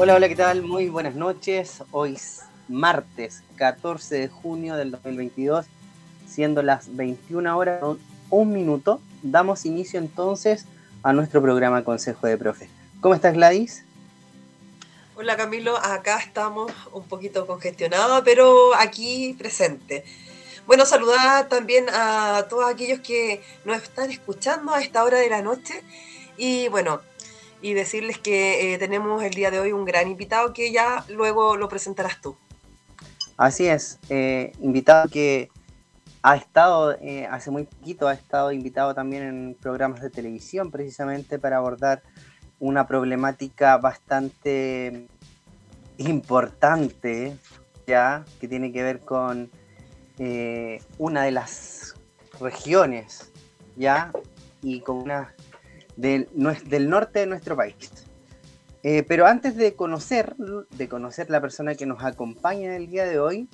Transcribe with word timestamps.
Hola, 0.00 0.14
hola, 0.14 0.28
¿qué 0.28 0.36
tal? 0.36 0.62
Muy 0.62 0.88
buenas 0.88 1.16
noches. 1.16 1.82
Hoy 1.90 2.14
es 2.14 2.42
martes 2.68 3.42
14 3.56 4.14
de 4.14 4.28
junio 4.28 4.76
del 4.76 4.92
2022, 4.92 5.66
siendo 6.24 6.62
las 6.62 6.94
21 6.94 7.58
horas 7.58 7.82
un 8.30 8.52
minuto. 8.52 9.00
Damos 9.24 9.66
inicio 9.66 9.98
entonces 9.98 10.66
a 11.02 11.12
nuestro 11.12 11.42
programa 11.42 11.82
Consejo 11.82 12.28
de 12.28 12.38
Profe. 12.38 12.70
¿Cómo 13.00 13.16
estás, 13.16 13.34
Gladys? 13.34 13.84
Hola, 15.16 15.36
Camilo. 15.36 15.76
Acá 15.76 16.20
estamos 16.20 16.70
un 16.92 17.02
poquito 17.02 17.44
congestionados, 17.48 18.22
pero 18.24 18.76
aquí 18.76 19.34
presente. 19.36 20.04
Bueno, 20.68 20.86
saludar 20.86 21.48
también 21.48 21.86
a 21.92 22.46
todos 22.48 22.72
aquellos 22.72 23.00
que 23.00 23.42
nos 23.64 23.82
están 23.82 24.12
escuchando 24.12 24.72
a 24.72 24.80
esta 24.80 25.02
hora 25.02 25.18
de 25.18 25.28
la 25.28 25.42
noche. 25.42 25.82
Y 26.36 26.68
bueno, 26.68 27.00
y 27.60 27.74
decirles 27.74 28.18
que 28.18 28.74
eh, 28.74 28.78
tenemos 28.78 29.22
el 29.22 29.32
día 29.32 29.50
de 29.50 29.60
hoy 29.60 29.72
un 29.72 29.84
gran 29.84 30.08
invitado 30.08 30.52
que 30.52 30.72
ya 30.72 31.04
luego 31.08 31.56
lo 31.56 31.68
presentarás 31.68 32.20
tú. 32.20 32.36
Así 33.36 33.66
es, 33.66 33.98
eh, 34.08 34.52
invitado 34.60 35.08
que 35.08 35.50
ha 36.22 36.36
estado, 36.36 36.92
eh, 37.00 37.26
hace 37.30 37.50
muy 37.50 37.64
poquito, 37.64 38.08
ha 38.08 38.14
estado 38.14 38.52
invitado 38.52 38.94
también 38.94 39.22
en 39.22 39.56
programas 39.60 40.00
de 40.02 40.10
televisión 40.10 40.70
precisamente 40.70 41.38
para 41.38 41.58
abordar 41.58 42.02
una 42.58 42.86
problemática 42.86 43.76
bastante 43.78 45.06
importante, 45.98 47.36
ya, 47.86 48.24
que 48.40 48.48
tiene 48.48 48.72
que 48.72 48.82
ver 48.82 49.00
con 49.00 49.50
una 50.98 51.22
de 51.22 51.30
las 51.30 51.94
regiones, 52.40 53.30
ya, 53.76 54.10
y 54.62 54.80
con 54.80 54.96
una 54.96 55.32
del, 55.98 56.28
norte 56.34 57.20
de 57.20 57.26
nuestro 57.26 57.56
país. 57.56 57.76
Eh, 58.82 59.02
pero 59.06 59.26
antes 59.26 59.56
de 59.56 59.74
conocer, 59.74 60.36
de 60.36 60.88
conocer 60.88 61.28
la 61.28 61.40
persona 61.40 61.74
que 61.74 61.84
nos 61.84 62.02
acompaña 62.04 62.76
el 62.76 62.88
día 62.88 63.04
de 63.04 63.18
hoy, 63.18 63.48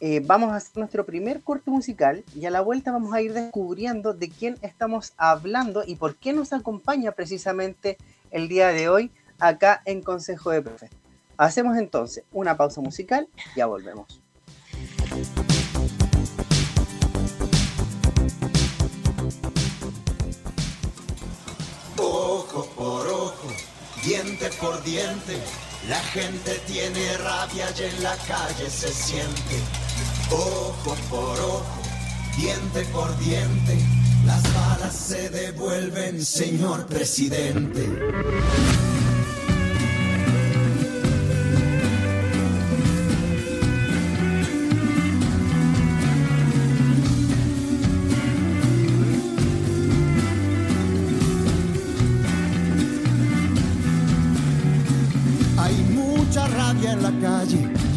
eh, 0.00 0.22
vamos 0.24 0.52
a 0.52 0.56
hacer 0.56 0.78
nuestro 0.78 1.04
primer 1.04 1.42
corte 1.42 1.70
musical 1.70 2.24
y 2.34 2.46
a 2.46 2.50
la 2.50 2.60
vuelta 2.60 2.92
vamos 2.92 3.12
a 3.12 3.20
ir 3.20 3.34
descubriendo 3.34 4.14
de 4.14 4.30
quién 4.30 4.56
estamos 4.62 5.12
hablando 5.16 5.82
y 5.86 5.96
por 5.96 6.16
qué 6.16 6.32
nos 6.32 6.52
acompaña 6.52 7.12
precisamente 7.12 7.98
el 8.30 8.48
día 8.48 8.68
de 8.68 8.88
hoy 8.88 9.10
acá 9.38 9.82
en 9.84 10.02
Consejo 10.02 10.50
de 10.50 10.62
Profe. 10.62 10.88
Hacemos 11.36 11.76
entonces 11.76 12.24
una 12.32 12.56
pausa 12.56 12.80
musical 12.80 13.28
y 13.54 13.58
ya 13.58 13.66
volvemos. 13.66 14.20
Diente 24.22 24.50
por 24.60 24.82
diente. 24.82 25.38
La 25.88 26.00
gente 26.00 26.60
tiene 26.66 27.16
rabia 27.18 27.66
y 27.78 27.82
en 27.82 28.02
la 28.02 28.16
calle 28.16 28.68
se 28.68 28.92
siente. 28.92 29.60
Ojo 30.30 30.96
por 31.08 31.38
ojo, 31.40 31.82
diente 32.36 32.84
por 32.92 33.16
diente. 33.18 33.78
Las 34.26 34.42
balas 34.54 34.94
se 34.94 35.30
devuelven, 35.30 36.24
señor 36.24 36.86
presidente. 36.86 37.88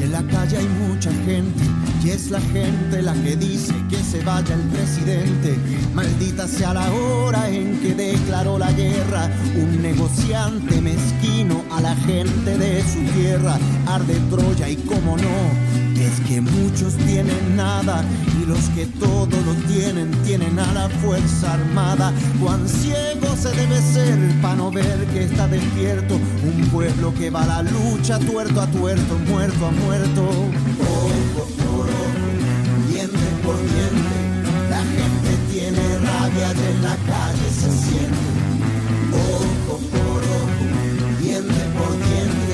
Hay 0.03 0.67
mucha 0.87 1.11
gente 1.25 1.63
y 2.03 2.09
es 2.09 2.31
la 2.31 2.41
gente 2.41 3.01
la 3.01 3.13
que 3.13 3.35
dice 3.35 3.73
que 3.89 3.97
se 3.97 4.23
vaya 4.23 4.55
el 4.55 4.61
presidente. 4.61 5.55
Maldita 5.93 6.47
sea 6.47 6.73
la 6.73 6.91
hora 6.91 7.47
en 7.49 7.79
que 7.79 7.93
declaró 7.93 8.57
la 8.57 8.71
guerra 8.71 9.29
un 9.55 9.81
negociante 9.81 10.81
mezquino 10.81 11.63
a 11.71 11.81
la 11.81 11.95
gente 11.95 12.57
de 12.57 12.81
su 12.81 12.99
tierra. 13.13 13.57
Arde 13.87 14.15
Troya 14.29 14.69
y 14.69 14.75
como 14.77 15.17
no 15.17 15.80
es 16.11 16.19
que 16.27 16.41
muchos 16.41 16.95
tienen 16.97 17.55
nada 17.55 18.03
y 18.41 18.45
los 18.45 18.69
que 18.69 18.85
todo 18.85 19.27
lo 19.45 19.53
tienen 19.71 20.11
tienen 20.23 20.59
a 20.59 20.73
la 20.73 20.89
fuerza 20.89 21.53
armada. 21.53 22.13
Cuán 22.41 22.67
ciego 22.67 23.35
se 23.35 23.49
debe 23.51 23.81
ser 23.81 24.17
para 24.41 24.55
no 24.55 24.71
ver 24.71 25.05
que 25.13 25.23
está 25.25 25.47
despierto 25.47 26.15
un 26.15 26.67
pueblo 26.69 27.13
que 27.13 27.29
va 27.29 27.43
a 27.43 27.47
la 27.47 27.63
lucha 27.63 28.19
tuerto 28.19 28.61
a 28.61 28.67
tuerto, 28.67 29.17
muerto 29.27 29.65
a 29.65 29.71
muerto. 29.71 30.21
Ojo 30.23 31.47
por 31.63 31.85
ojo, 31.87 32.89
diente 32.89 33.27
por 33.43 33.57
diente, 33.57 34.17
la 34.69 34.81
gente 34.97 35.31
tiene 35.51 35.81
rabia 35.99 36.53
y 36.53 36.75
en 36.75 36.81
la 36.83 36.95
calle 37.11 37.49
se 37.53 37.71
siente. 37.71 38.31
Ojo 39.13 39.77
por 39.91 40.21
ojo, 40.39 41.21
diente 41.21 41.61
por 41.77 41.93
diente, 42.07 42.53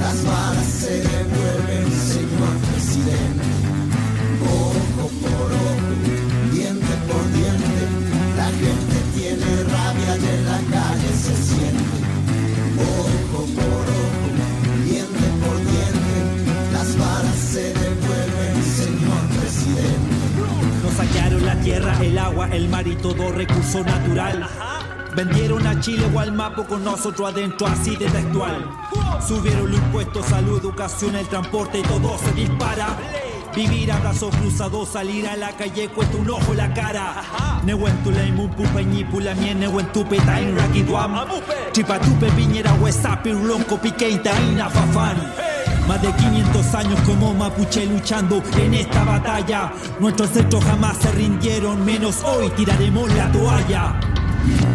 las 0.00 0.24
balas 0.24 0.66
se 0.66 0.94
devuelven, 1.00 1.86
el 22.02 22.18
agua, 22.18 22.48
el 22.52 22.68
mar 22.68 22.86
y 22.86 22.94
todo 22.96 23.32
recurso 23.32 23.82
natural. 23.82 24.46
Vendieron 25.14 25.66
a 25.66 25.80
Chile 25.80 26.06
o 26.14 26.20
al 26.20 26.32
Mapo 26.32 26.64
con 26.64 26.84
nosotros 26.84 27.32
adentro, 27.32 27.66
así 27.66 27.96
de 27.96 28.06
textual. 28.06 28.70
Subieron 29.20 29.70
los 29.70 29.80
impuestos, 29.80 30.26
salud, 30.26 30.58
educación, 30.58 31.16
el 31.16 31.26
transporte 31.26 31.78
y 31.78 31.82
todo 31.82 32.16
se 32.18 32.32
dispara. 32.32 32.96
Vivir 33.54 33.90
a 33.90 33.98
brazos 33.98 34.34
cruzados, 34.36 34.90
salir 34.90 35.26
a 35.26 35.36
la 35.36 35.50
calle 35.56 35.88
cuesta 35.88 36.16
un 36.18 36.28
ojo 36.28 36.52
la 36.52 36.72
cara. 36.74 37.22
Nehuentu 37.64 38.10
leimun 38.10 38.50
pupeñi 38.50 39.04
pulamien 39.04 39.58
nehuentu 39.58 40.04
petain 40.06 40.54
rakiduam. 40.56 41.24
Chipatupe 41.72 42.30
piñera 42.32 42.74
huesapi 42.74 43.32
ronco 43.32 43.78
piqueita 43.78 44.30
ina 44.42 44.68
fafan. 44.68 45.16
Más 45.88 46.02
de 46.02 46.12
500 46.12 46.74
años 46.74 47.00
como 47.06 47.32
mapuche 47.32 47.86
luchando 47.86 48.42
en 48.58 48.74
esta 48.74 49.04
batalla. 49.04 49.72
Nuestros 50.00 50.28
ancestros 50.28 50.62
jamás 50.64 50.98
se 50.98 51.12
rindieron, 51.12 51.84
menos 51.84 52.22
hoy 52.24 52.50
tiraremos 52.50 53.10
la 53.14 53.32
toalla. 53.32 54.15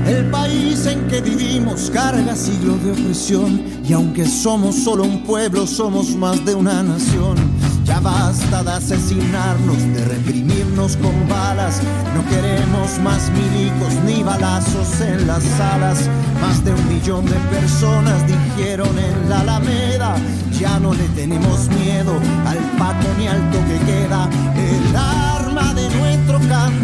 El 0.08 0.26
país 0.30 0.86
en 0.86 1.08
que 1.08 1.22
vivimos 1.22 1.90
carga 1.92 2.36
siglos 2.36 2.84
de 2.84 2.92
opresión 2.92 3.62
y 3.88 3.94
aunque 3.94 4.26
somos 4.26 4.76
solo 4.76 5.04
un 5.04 5.24
pueblo, 5.24 5.68
somos 5.68 6.16
más 6.16 6.44
de 6.46 6.56
una 6.56 6.84
nación. 6.84 7.38
Ya 7.86 8.00
basta 8.00 8.64
de 8.64 8.72
asesinarnos, 8.72 9.78
de 9.94 10.06
reprimirnos 10.06 10.96
con 10.98 11.28
balas. 11.28 11.82
No 12.16 12.24
queremos 12.30 13.00
más 13.04 13.30
milicos 13.32 13.94
ni 14.06 14.24
balazos 14.24 15.02
en 15.02 15.28
las 15.28 15.44
salas. 15.44 16.10
Más 16.42 16.64
de 16.64 16.74
un 16.74 16.88
millón 16.88 17.26
de 17.26 17.36
personas 17.50 18.24
dijeron 18.28 18.98
en 18.98 19.30
la 19.30 19.42
Alameda. 19.42 20.16
Ya 20.60 20.80
no 20.80 20.94
le 20.94 21.08
tenemos 21.10 21.68
miedo 21.70 22.14
al 22.46 22.60
paco 22.78 23.08
ni 23.18 23.28
al 23.28 23.52
toque 23.52 23.80
queda. 23.86 24.30
El 24.56 24.94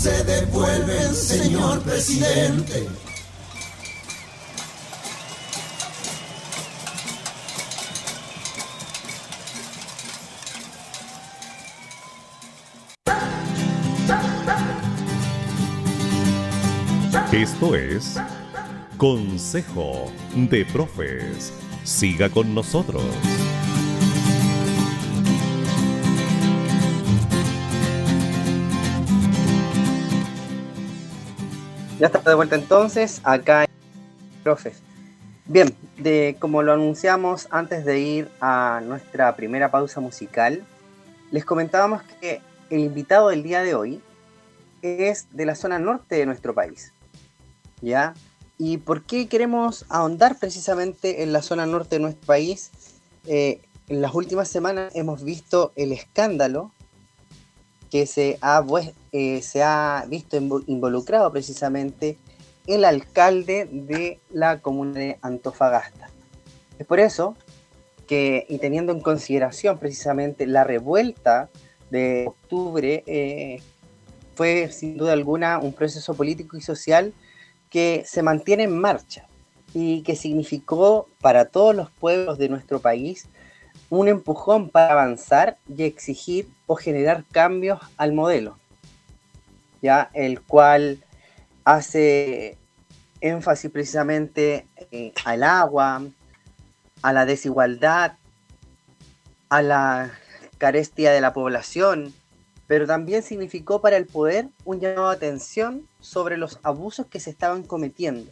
se 0.00 0.24
devuelven, 0.24 1.14
señor 1.14 1.82
presidente. 1.82 2.88
Esto 17.30 17.74
es 17.74 18.16
Consejo 18.96 20.10
de 20.34 20.64
Profes. 20.64 21.52
Siga 21.84 22.30
con 22.30 22.54
nosotros. 22.54 23.04
Ya 32.00 32.06
está 32.06 32.30
de 32.30 32.34
vuelta 32.34 32.54
entonces, 32.54 33.20
acá 33.24 33.64
en 33.64 33.70
Profes. 34.42 34.80
Bien, 35.44 35.76
de, 35.98 36.34
como 36.38 36.62
lo 36.62 36.72
anunciamos 36.72 37.46
antes 37.50 37.84
de 37.84 38.00
ir 38.00 38.30
a 38.40 38.80
nuestra 38.82 39.36
primera 39.36 39.70
pausa 39.70 40.00
musical, 40.00 40.64
les 41.30 41.44
comentábamos 41.44 42.02
que 42.18 42.40
el 42.70 42.80
invitado 42.80 43.28
del 43.28 43.42
día 43.42 43.62
de 43.62 43.74
hoy 43.74 44.00
es 44.80 45.26
de 45.32 45.44
la 45.44 45.54
zona 45.54 45.78
norte 45.78 46.14
de 46.14 46.24
nuestro 46.24 46.54
país. 46.54 46.94
¿Ya? 47.82 48.14
¿Y 48.56 48.78
por 48.78 49.02
qué 49.02 49.28
queremos 49.28 49.84
ahondar 49.90 50.38
precisamente 50.38 51.22
en 51.22 51.34
la 51.34 51.42
zona 51.42 51.66
norte 51.66 51.96
de 51.96 52.00
nuestro 52.00 52.24
país? 52.24 52.70
Eh, 53.26 53.60
en 53.88 54.00
las 54.00 54.14
últimas 54.14 54.48
semanas 54.48 54.90
hemos 54.94 55.22
visto 55.22 55.72
el 55.76 55.92
escándalo 55.92 56.72
que 57.90 58.06
se 58.06 58.38
ha, 58.40 58.64
eh, 59.12 59.42
se 59.42 59.62
ha 59.62 60.04
visto 60.08 60.36
involucrado 60.36 61.30
precisamente 61.32 62.18
el 62.66 62.84
alcalde 62.84 63.68
de 63.70 64.20
la 64.30 64.60
comuna 64.60 65.00
de 65.00 65.18
Antofagasta. 65.22 66.08
Es 66.78 66.86
por 66.86 67.00
eso 67.00 67.36
que, 68.06 68.46
y 68.48 68.58
teniendo 68.58 68.92
en 68.92 69.00
consideración 69.00 69.78
precisamente 69.78 70.46
la 70.46 70.64
revuelta 70.64 71.50
de 71.90 72.26
octubre, 72.28 73.02
eh, 73.06 73.60
fue 74.34 74.70
sin 74.72 74.96
duda 74.96 75.12
alguna 75.12 75.58
un 75.58 75.72
proceso 75.72 76.14
político 76.14 76.56
y 76.56 76.60
social 76.60 77.12
que 77.68 78.04
se 78.06 78.22
mantiene 78.22 78.64
en 78.64 78.78
marcha 78.78 79.26
y 79.74 80.02
que 80.02 80.16
significó 80.16 81.08
para 81.20 81.46
todos 81.46 81.74
los 81.74 81.90
pueblos 81.90 82.38
de 82.38 82.48
nuestro 82.48 82.80
país 82.80 83.28
un 83.90 84.08
empujón 84.08 84.70
para 84.70 84.92
avanzar 84.92 85.58
y 85.68 85.82
exigir 85.82 86.48
o 86.66 86.76
generar 86.76 87.24
cambios 87.30 87.80
al 87.96 88.12
modelo, 88.12 88.56
ya 89.82 90.10
el 90.14 90.40
cual 90.40 91.04
hace 91.64 92.56
énfasis 93.20 93.70
precisamente 93.70 94.66
eh, 94.92 95.12
al 95.24 95.42
agua, 95.42 96.02
a 97.02 97.12
la 97.12 97.26
desigualdad, 97.26 98.16
a 99.48 99.62
la 99.62 100.12
carestia 100.58 101.10
de 101.10 101.20
la 101.20 101.32
población, 101.32 102.14
pero 102.68 102.86
también 102.86 103.24
significó 103.24 103.80
para 103.80 103.96
el 103.96 104.06
poder 104.06 104.48
un 104.64 104.78
llamado 104.78 105.10
de 105.10 105.16
atención 105.16 105.88
sobre 106.00 106.36
los 106.36 106.60
abusos 106.62 107.06
que 107.06 107.18
se 107.18 107.30
estaban 107.30 107.64
cometiendo, 107.64 108.30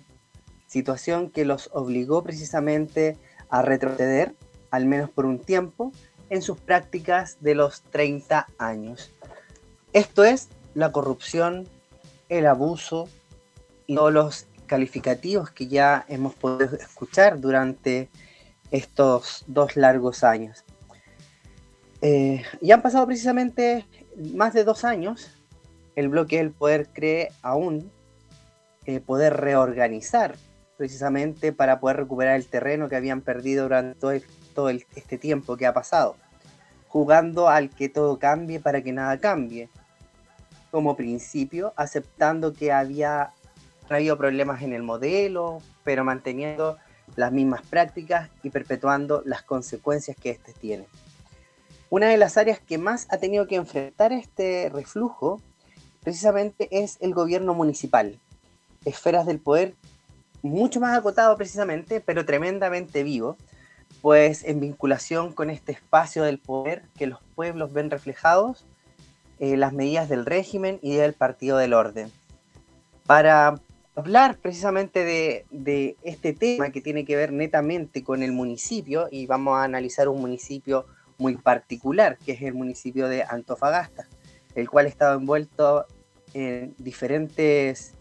situación 0.68 1.30
que 1.30 1.44
los 1.44 1.70
obligó 1.72 2.22
precisamente 2.22 3.16
a 3.50 3.62
retroceder, 3.62 4.34
al 4.70 4.86
menos 4.86 5.10
por 5.10 5.26
un 5.26 5.38
tiempo, 5.38 5.92
en 6.30 6.42
sus 6.42 6.58
prácticas 6.58 7.38
de 7.40 7.54
los 7.54 7.82
30 7.82 8.48
años. 8.58 9.12
Esto 9.92 10.24
es 10.24 10.48
la 10.74 10.92
corrupción, 10.92 11.66
el 12.28 12.46
abuso 12.46 13.08
y 13.86 13.94
todos 13.94 14.12
los 14.12 14.46
calificativos 14.66 15.50
que 15.50 15.66
ya 15.66 16.04
hemos 16.08 16.34
podido 16.34 16.76
escuchar 16.76 17.40
durante 17.40 18.10
estos 18.70 19.44
dos 19.46 19.76
largos 19.76 20.22
años. 20.24 20.64
Eh, 22.02 22.42
y 22.60 22.70
han 22.70 22.82
pasado 22.82 23.06
precisamente 23.06 23.86
más 24.34 24.52
de 24.52 24.64
dos 24.64 24.84
años, 24.84 25.30
el 25.96 26.08
bloque 26.08 26.36
del 26.36 26.52
poder 26.52 26.88
cree 26.92 27.32
aún 27.42 27.90
eh, 28.86 29.00
poder 29.00 29.36
reorganizar 29.36 30.36
precisamente 30.76 31.52
para 31.52 31.80
poder 31.80 31.96
recuperar 31.96 32.36
el 32.36 32.46
terreno 32.46 32.88
que 32.88 32.94
habían 32.94 33.20
perdido 33.20 33.64
durante 33.64 33.98
todo, 33.98 34.12
este 34.68 35.18
tiempo 35.18 35.56
que 35.56 35.66
ha 35.66 35.72
pasado, 35.72 36.16
jugando 36.88 37.48
al 37.48 37.70
que 37.70 37.88
todo 37.88 38.18
cambie 38.18 38.58
para 38.58 38.82
que 38.82 38.92
nada 38.92 39.18
cambie, 39.18 39.68
como 40.70 40.96
principio, 40.96 41.72
aceptando 41.76 42.52
que 42.52 42.72
había 42.72 43.32
habido 43.88 44.18
problemas 44.18 44.62
en 44.62 44.72
el 44.72 44.82
modelo, 44.82 45.62
pero 45.84 46.04
manteniendo 46.04 46.76
las 47.16 47.32
mismas 47.32 47.62
prácticas 47.62 48.30
y 48.42 48.50
perpetuando 48.50 49.22
las 49.24 49.42
consecuencias 49.42 50.16
que 50.16 50.30
éste 50.30 50.52
tiene. 50.52 50.86
Una 51.90 52.08
de 52.08 52.18
las 52.18 52.36
áreas 52.36 52.60
que 52.60 52.76
más 52.76 53.06
ha 53.10 53.16
tenido 53.16 53.46
que 53.46 53.56
enfrentar 53.56 54.12
este 54.12 54.70
reflujo 54.74 55.40
precisamente 56.02 56.68
es 56.70 56.98
el 57.00 57.14
gobierno 57.14 57.54
municipal. 57.54 58.18
Esferas 58.84 59.24
del 59.24 59.40
poder 59.40 59.74
mucho 60.42 60.80
más 60.80 60.96
acotado 60.96 61.36
precisamente, 61.36 62.00
pero 62.00 62.24
tremendamente 62.24 63.02
vivo, 63.02 63.36
pues 64.02 64.44
en 64.44 64.60
vinculación 64.60 65.32
con 65.32 65.50
este 65.50 65.72
espacio 65.72 66.22
del 66.22 66.38
poder 66.38 66.82
que 66.96 67.06
los 67.06 67.20
pueblos 67.34 67.72
ven 67.72 67.90
reflejados, 67.90 68.64
eh, 69.38 69.56
las 69.56 69.72
medidas 69.72 70.08
del 70.08 70.26
régimen 70.26 70.78
y 70.82 70.96
del 70.96 71.14
partido 71.14 71.58
del 71.58 71.74
orden. 71.74 72.10
Para 73.06 73.60
hablar 73.94 74.36
precisamente 74.36 75.04
de, 75.04 75.46
de, 75.50 75.96
este 76.02 76.32
tema 76.32 76.70
que 76.70 76.80
tiene 76.80 77.04
que 77.04 77.16
ver 77.16 77.32
netamente 77.32 78.04
con 78.04 78.22
el 78.22 78.32
municipio, 78.32 79.08
y 79.10 79.26
vamos 79.26 79.58
a 79.58 79.64
analizar 79.64 80.08
un 80.08 80.20
municipio 80.20 80.86
muy 81.18 81.36
particular, 81.36 82.16
que 82.18 82.32
es 82.32 82.42
el 82.42 82.54
municipio 82.54 83.08
de 83.08 83.24
Antofagasta, 83.24 84.06
el 84.54 84.70
cual 84.70 84.86
estaba 84.86 85.14
envuelto 85.14 85.86
en 86.34 86.74
diferentes 86.78 87.94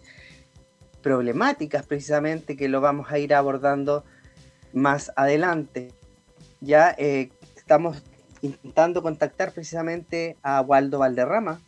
problemáticas 1.02 1.86
precisamente 1.86 2.58
que 2.58 2.68
lo 2.68 2.82
vamos 2.82 3.12
a 3.12 3.18
ir 3.18 3.34
abordando 3.34 4.04
más 4.74 5.12
adelante. 5.16 5.92
Ya 6.62 6.96
eh, 6.98 7.30
estamos 7.56 8.04
intentando 8.42 9.02
contactar 9.02 9.52
precisamente 9.52 10.38
a 10.42 10.62
Waldo 10.62 11.00
Valderrama, 11.00 11.62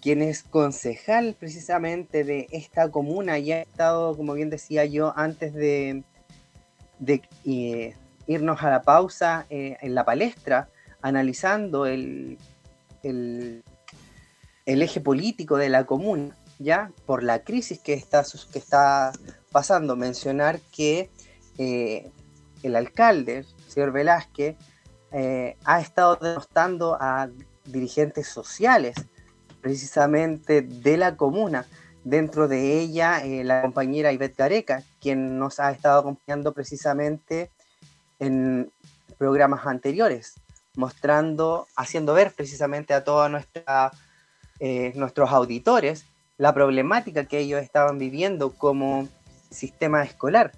quien 0.00 0.22
es 0.22 0.42
concejal 0.42 1.36
precisamente 1.38 2.24
de 2.24 2.46
esta 2.50 2.90
comuna 2.90 3.38
y 3.38 3.52
ha 3.52 3.62
estado, 3.62 4.16
como 4.16 4.34
bien 4.34 4.50
decía 4.50 4.84
yo, 4.84 5.12
antes 5.16 5.52
de, 5.54 6.04
eh, 7.44 7.94
irnos 8.26 8.62
a 8.62 8.70
la 8.70 8.82
pausa 8.82 9.46
eh, 9.50 9.76
en 9.80 9.94
la 9.94 10.04
palestra, 10.04 10.68
analizando 11.02 11.86
el, 11.86 12.38
el, 13.02 13.62
eje 14.64 15.00
político 15.00 15.56
de 15.56 15.68
la 15.68 15.86
comuna, 15.86 16.36
ya 16.58 16.92
por 17.04 17.22
la 17.22 17.40
crisis 17.40 17.78
que 17.78 17.94
está, 17.94 18.24
que 18.52 18.58
está 18.58 19.12
pasando. 19.52 19.94
Mencionar 19.96 20.60
que 20.72 21.10
el 22.62 22.76
alcalde, 22.76 23.44
señor 23.68 23.92
Velázquez, 23.92 24.56
eh, 25.12 25.56
ha 25.64 25.80
estado 25.80 26.16
denostando 26.16 26.96
a 27.00 27.28
dirigentes 27.64 28.28
sociales, 28.28 28.96
precisamente 29.60 30.62
de 30.62 30.96
la 30.96 31.16
comuna. 31.16 31.66
Dentro 32.04 32.46
de 32.46 32.78
ella, 32.80 33.24
eh, 33.24 33.42
la 33.42 33.62
compañera 33.62 34.12
Ivette 34.12 34.36
Gareca, 34.36 34.82
quien 35.00 35.38
nos 35.38 35.58
ha 35.58 35.70
estado 35.72 36.00
acompañando 36.00 36.52
precisamente 36.52 37.50
en 38.20 38.70
programas 39.18 39.66
anteriores 39.66 40.40
mostrando, 40.76 41.66
haciendo 41.74 42.14
ver 42.14 42.32
precisamente 42.32 42.94
a 42.94 43.02
todos 43.02 43.30
eh, 44.60 44.92
nuestros 44.94 45.30
auditores 45.32 46.06
la 46.38 46.52
problemática 46.52 47.24
que 47.24 47.38
ellos 47.38 47.62
estaban 47.62 47.98
viviendo 47.98 48.52
como 48.52 49.08
sistema 49.50 50.02
escolar, 50.02 50.52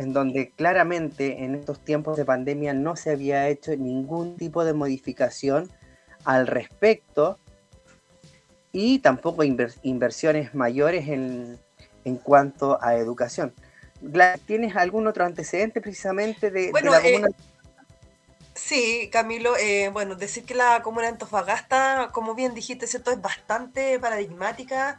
en 0.00 0.14
donde 0.14 0.50
claramente 0.50 1.44
en 1.44 1.54
estos 1.54 1.84
tiempos 1.84 2.16
de 2.16 2.24
pandemia 2.24 2.72
no 2.72 2.96
se 2.96 3.10
había 3.10 3.48
hecho 3.48 3.76
ningún 3.76 4.36
tipo 4.36 4.64
de 4.64 4.72
modificación 4.72 5.70
al 6.24 6.46
respecto 6.46 7.38
y 8.72 9.00
tampoco 9.00 9.42
inversiones 9.44 10.54
mayores 10.54 11.08
en, 11.08 11.58
en, 12.04 12.16
cuanto 12.16 12.82
a 12.82 12.96
educación. 12.96 13.52
¿Tienes 14.46 14.74
algún 14.74 15.06
otro 15.06 15.26
antecedente 15.26 15.82
precisamente 15.82 16.50
de, 16.50 16.72
la 16.82 16.98
eh, 17.00 17.12
comuna? 17.12 17.28
Sí, 18.54 19.10
Camilo, 19.12 19.54
eh, 19.58 19.90
bueno, 19.92 20.14
decir 20.14 20.44
que 20.46 20.54
la 20.54 20.80
comuna 20.82 21.08
de 21.08 21.12
Antofagasta, 21.12 22.08
como 22.12 22.34
bien 22.34 22.54
dijiste, 22.54 22.86
¿cierto? 22.86 23.10
es 23.10 23.20
bastante 23.20 23.98
paradigmática 23.98 24.98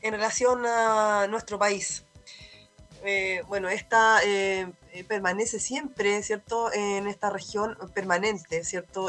en 0.00 0.12
relación 0.12 0.66
a 0.66 1.28
nuestro 1.28 1.56
país. 1.56 2.04
Eh, 3.04 3.42
bueno, 3.48 3.68
esta 3.68 4.20
eh, 4.24 4.72
permanece 5.06 5.60
siempre, 5.60 6.22
¿cierto? 6.22 6.72
En 6.72 7.06
esta 7.06 7.30
región 7.30 7.76
permanente, 7.94 8.64
¿cierto? 8.64 9.08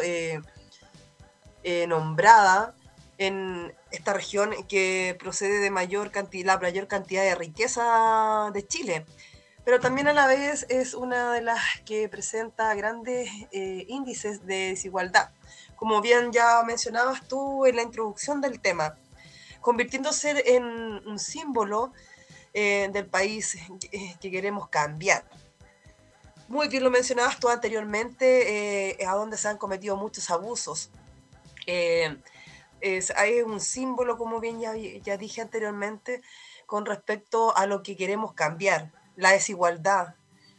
nombrada 1.88 2.75
en 3.18 3.74
esta 3.92 4.14
región 4.14 4.52
que 4.68 5.16
procede 5.20 5.60
de 5.60 5.72
mayor 5.72 6.12
cantidad, 6.12 6.56
la 6.56 6.60
mayor 6.60 6.88
cantidad 6.88 7.24
de 7.24 7.36
riqueza 7.36 8.52
de 8.54 8.68
Chile, 8.68 9.06
pero 9.64 9.80
también 9.80 10.08
a 10.08 10.14
la 10.14 10.28
vez 10.28 10.66
es 10.70 10.94
una 10.94 11.34
de 11.34 11.42
las 11.42 11.60
que 11.86 12.08
presenta 12.10 12.74
grandes 12.75 13.30
eh, 13.52 13.86
índices 13.88 14.46
de 14.46 14.70
desigualdad, 14.70 15.30
como 15.75 16.02
bien 16.02 16.32
ya 16.32 16.62
mencionabas 16.64 17.28
tú 17.28 17.66
en 17.66 17.78
la 17.78 17.82
introducción 17.82 18.42
del 18.42 18.60
tema, 18.60 18.98
convirtiéndose 19.62 20.56
en 20.56 20.64
un 20.64 21.18
símbolo 21.18 21.94
eh, 22.55 22.89
del 22.91 23.05
país 23.05 23.55
que, 23.79 24.15
que 24.19 24.31
queremos 24.31 24.69
cambiar 24.69 25.24
muy 26.47 26.67
bien 26.67 26.83
lo 26.83 26.91
mencionabas 26.91 27.39
tú 27.39 27.50
anteriormente, 27.50 29.00
eh, 29.01 29.05
a 29.05 29.15
donde 29.15 29.38
se 29.38 29.47
han 29.47 29.57
cometido 29.57 29.95
muchos 29.95 30.29
abusos. 30.29 30.89
Eh, 31.65 32.17
es, 32.81 33.12
hay 33.12 33.41
un 33.41 33.59
símbolo, 33.59 34.17
como 34.17 34.39
bien 34.39 34.59
ya, 34.59 34.75
ya 34.75 35.17
dije 35.17 35.41
anteriormente, 35.41 36.21
con 36.67 36.85
respecto 36.85 37.55
a 37.57 37.65
lo 37.65 37.81
que 37.81 37.95
queremos 37.95 38.33
cambiar, 38.33 38.91
la 39.15 39.31
desigualdad. 39.31 40.15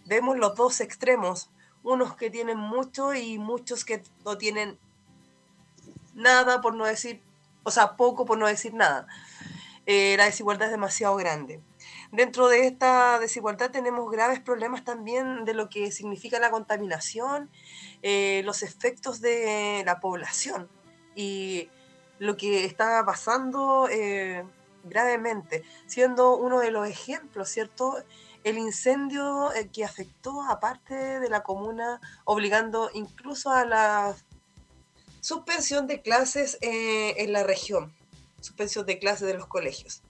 Vemos 0.07 0.37
los 0.37 0.57
dos 0.57 0.81
extremos, 0.81 1.51
unos 1.85 2.17
que 2.17 2.31
tienen 2.31 2.59
mucho 2.59 3.15
y 3.15 3.39
muchos 3.39 3.85
que 3.85 4.03
no 4.25 4.39
tienen 4.39 4.79
nada, 6.15 6.61
por 6.61 6.75
no 6.75 6.85
decir, 6.85 7.23
o 7.63 7.71
sea, 7.71 7.97
poco 7.97 8.27
por 8.27 8.39
no 8.39 8.47
decir 8.47 8.75
nada. 8.75 9.07
Eh, 9.87 10.17
la 10.17 10.25
desigualdad 10.25 10.67
es 10.67 10.73
demasiado 10.73 11.15
grande. 11.15 11.61
Dentro 12.13 12.49
de 12.49 12.67
esta 12.67 13.19
desigualdad 13.19 13.71
tenemos 13.71 14.11
graves 14.11 14.41
problemas 14.41 14.85
también 14.85 15.45
de 15.45 15.55
lo 15.55 15.69
que 15.69 15.91
significa 15.91 16.39
la 16.39 16.51
contaminación, 16.51 17.51
eh, 18.03 18.43
los 18.45 18.63
efectos 18.63 19.21
de 19.21 19.83
la 19.85 20.01
población 20.01 20.69
y 21.15 21.69
lo 22.19 22.37
que 22.37 22.65
está 22.65 23.05
pasando 23.05 23.89
eh, 23.91 24.45
gravemente, 24.85 25.65
siendo 25.87 26.37
uno 26.37 26.61
de 26.61 26.71
los 26.71 26.87
ejemplos, 26.89 27.49
¿cierto? 27.49 27.97
El 28.45 28.59
incendio 28.59 29.53
eh, 29.53 29.69
que 29.69 29.85
afectó 29.85 30.43
a 30.43 30.61
parte 30.61 30.95
de 30.95 31.29
la 31.29 31.43
comuna, 31.43 32.01
obligando 32.25 32.91
incluso 32.95 33.51
a 33.51 33.65
la 33.65 34.15
suspensión 35.21 35.89
de 35.89 36.03
clases 36.03 36.57
en 36.61 37.33
la 37.33 37.43
región, 37.43 37.93
suspensión 38.41 38.87
de 38.87 39.01
clases 39.01 39.27
de 39.27 39.35
los 39.35 39.49
colegios 39.49 40.03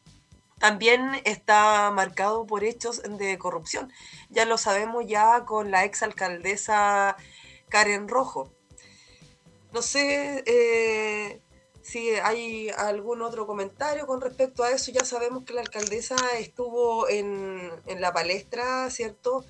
también 0.59 1.21
está 1.25 1.91
marcado 1.91 2.47
por 2.47 2.65
hechos 2.65 3.03
de 3.03 3.39
corrupción. 3.39 3.93
Ya 4.31 4.45
lo 4.45 4.59
sabemos 4.59 5.05
ya 5.07 5.45
con 5.45 5.71
la 5.71 5.85
exalcaldesa 5.85 7.17
Karen 7.69 8.09
Rojo. 8.09 8.51
No 9.73 9.83
sé 9.83 10.43
eh, 10.47 11.41
si 11.83 12.11
hay 12.11 12.71
algún 12.71 13.21
otro 13.23 13.47
comentario 13.47 14.07
con 14.07 14.21
respecto 14.21 14.63
a 14.65 14.71
eso. 14.71 14.91
Ya 14.93 15.05
sabemos 15.05 15.45
que 15.45 15.53
la 15.53 15.61
alcaldesa 15.61 16.17
estuvo 16.39 17.09
en, 17.09 17.71
la 18.01 18.13
palestra, 18.13 18.89
¿cierto? 18.91 19.45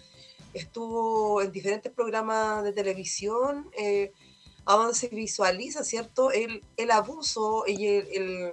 Estuvo 0.55 1.43
en 1.43 1.53
diferentes 1.53 1.93
programas 1.93 2.65
de 2.65 2.73
televisión. 2.73 3.71
Eh, 3.79 4.13
se 4.93 5.09
visualiza, 5.09 5.85
¿cierto? 5.85 6.33
El, 6.33 6.65
el 6.77 6.91
abuso 6.91 7.65
y 7.67 7.87
el, 7.87 8.53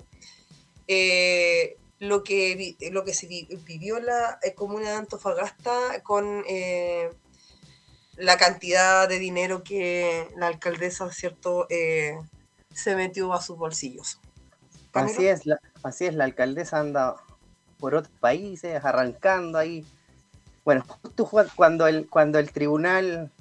eh, 0.88 1.78
lo 2.04 2.24
que, 2.24 2.76
lo 2.92 3.06
que 3.06 3.14
se 3.14 3.28
vivió 3.28 4.00
la 4.00 4.38
eh, 4.42 4.54
comuna 4.54 4.90
de 4.90 4.96
Antofagasta 4.98 6.04
con 6.04 6.44
eh, 6.50 7.10
la 8.18 8.36
cantidad 8.38 9.08
de 9.08 9.20
dinero 9.20 9.64
que 9.64 10.28
la 10.36 10.48
alcaldesa, 10.48 11.10
¿cierto?, 11.14 11.66
eh, 11.70 12.18
se 12.74 12.98
metió 12.98 13.32
a 13.32 13.42
sus 13.42 13.58
bolsillos. 13.58 14.20
Así 14.92 15.28
es, 15.28 15.46
la, 15.46 15.60
así 15.82 16.06
es, 16.06 16.14
la 16.16 16.26
alcaldesa 16.26 16.80
anda 16.80 17.16
por 17.80 17.96
otros 17.96 18.14
países, 18.20 18.84
arrancando 18.84 19.58
ahí. 19.58 19.86
Bueno, 20.66 20.84
justo 21.02 21.30
cuando 21.56 21.88
el, 21.88 22.10
cuando 22.10 22.38
el 22.38 22.52
tribunal 22.52 23.32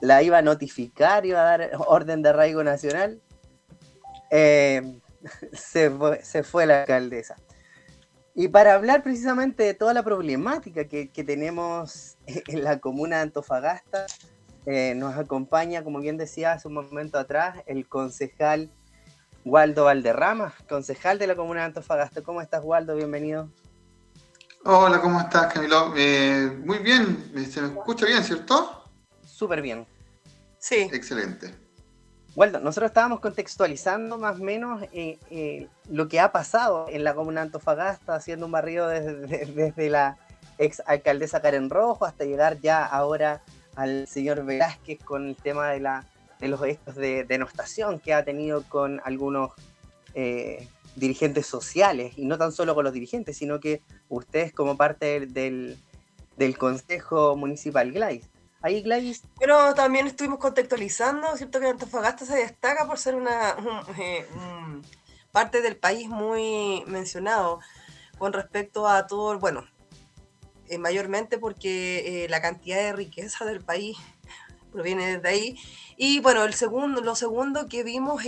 la, 0.00 0.22
iba 0.22 0.38
a 0.38 0.42
notificar, 0.42 1.24
iba 1.24 1.40
a 1.40 1.56
dar 1.58 1.70
orden 1.78 2.20
de 2.20 2.28
arraigo 2.28 2.62
nacional, 2.62 3.20
se, 4.30 5.90
se 6.22 6.42
fue 6.42 6.66
la 6.66 6.80
alcaldesa. 6.82 7.36
Y 8.40 8.46
para 8.46 8.74
hablar 8.74 9.02
precisamente 9.02 9.64
de 9.64 9.74
toda 9.74 9.92
la 9.92 10.04
problemática 10.04 10.86
que, 10.86 11.24
tenemos 11.26 12.18
en 12.46 12.62
la 12.62 12.78
comuna 12.78 13.16
de 13.16 13.22
Antofagasta, 13.22 14.06
eh, 14.64 14.94
nos 14.94 15.16
acompaña, 15.16 15.82
como 15.82 15.98
bien 15.98 16.16
decía 16.16 16.52
hace 16.52 16.68
un 16.68 16.74
momento 16.74 17.18
atrás, 17.18 17.64
el 17.66 17.88
concejal 17.88 18.70
Waldo 19.44 19.86
Valderrama, 19.86 20.54
concejal 20.68 21.18
de 21.18 21.26
la 21.26 21.34
comuna 21.34 21.62
de 21.62 21.66
Antofagasta. 21.66 22.22
¿Cómo 22.22 22.40
estás, 22.40 22.62
Waldo? 22.62 22.94
Bienvenido. 22.94 23.50
Hola, 24.64 25.00
¿cómo 25.00 25.18
estás, 25.18 25.52
Camilo? 25.52 25.92
Eh, 25.96 26.60
muy 26.64 26.78
bien, 26.78 27.32
se 27.50 27.60
me 27.60 27.66
escucha 27.66 28.06
bien, 28.06 28.22
¿cierto? 28.22 28.84
Súper 29.26 29.62
bien. 29.62 29.84
Sí. 30.60 30.88
Excelente. 30.92 31.67
Bueno, 32.38 32.60
nosotros 32.60 32.90
estábamos 32.90 33.18
contextualizando 33.18 34.16
más 34.16 34.38
o 34.38 34.44
menos 34.44 34.84
eh, 34.92 35.18
eh, 35.28 35.66
lo 35.90 36.06
que 36.06 36.20
ha 36.20 36.30
pasado 36.30 36.86
en 36.88 37.02
la 37.02 37.12
comuna 37.12 37.40
de 37.40 37.46
Antofagasta, 37.46 38.14
haciendo 38.14 38.46
un 38.46 38.52
barrido 38.52 38.86
desde, 38.86 39.90
la 39.90 40.18
ex 40.56 40.80
alcaldesa 40.86 41.42
Karen 41.42 41.68
Rojo 41.68 42.04
hasta 42.04 42.24
llegar 42.24 42.60
ya 42.60 42.84
ahora 42.86 43.42
al 43.74 44.06
señor 44.06 44.44
Velázquez 44.44 45.02
con 45.02 45.26
el 45.26 45.34
tema 45.34 45.70
de, 45.70 45.80
la, 45.80 46.06
de 46.38 46.46
los 46.46 46.62
hechos 46.62 46.94
de 46.94 47.24
denostación 47.24 47.98
que 47.98 48.14
ha 48.14 48.24
tenido 48.24 48.62
con 48.68 49.00
algunos 49.02 49.50
eh, 50.14 50.68
dirigentes 50.94 51.44
sociales, 51.44 52.16
y 52.16 52.24
no 52.24 52.38
tan 52.38 52.52
solo 52.52 52.76
con 52.76 52.84
los 52.84 52.92
dirigentes, 52.92 53.36
sino 53.36 53.58
que 53.58 53.82
ustedes 54.08 54.52
como 54.52 54.76
parte 54.76 55.26
del, 55.26 55.76
del 56.36 56.56
Consejo 56.56 57.34
Municipal 57.34 57.90
Glais. 57.90 58.30
Ahí 58.60 58.82
Gladys. 58.82 59.22
Pero 59.38 59.74
también 59.74 60.06
estuvimos 60.06 60.38
contextualizando, 60.38 61.36
¿cierto? 61.36 61.60
Que 61.60 61.68
Antofagasta 61.68 62.24
se 62.26 62.36
destaca 62.36 62.86
por 62.86 62.98
ser 62.98 63.14
una 63.14 63.56
eh, 63.96 64.26
parte 65.30 65.62
del 65.62 65.76
país 65.76 66.08
muy 66.08 66.82
mencionado 66.86 67.60
con 68.18 68.32
respecto 68.32 68.88
a 68.88 69.06
todo, 69.06 69.38
bueno, 69.38 69.64
eh, 70.68 70.78
mayormente 70.78 71.38
porque 71.38 72.24
eh, 72.24 72.28
la 72.28 72.42
cantidad 72.42 72.78
de 72.78 72.92
riqueza 72.92 73.44
del 73.44 73.60
país 73.60 73.96
proviene 74.72 75.16
desde 75.16 75.28
ahí. 75.28 75.60
Y 75.96 76.20
bueno, 76.20 76.44
el 76.44 76.54
segundo, 76.54 77.00
lo 77.00 77.14
segundo 77.14 77.68
que 77.68 77.84
vimos, 77.84 78.22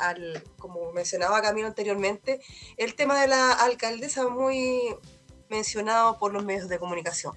al, 0.00 0.42
como 0.58 0.92
mencionaba 0.92 1.42
Camilo 1.42 1.66
anteriormente, 1.68 2.40
el 2.76 2.94
tema 2.94 3.20
de 3.20 3.28
la 3.28 3.52
alcaldesa 3.52 4.28
muy 4.28 4.94
mencionado 5.48 6.18
por 6.18 6.32
los 6.32 6.44
medios 6.44 6.68
de 6.68 6.78
comunicación 6.78 7.36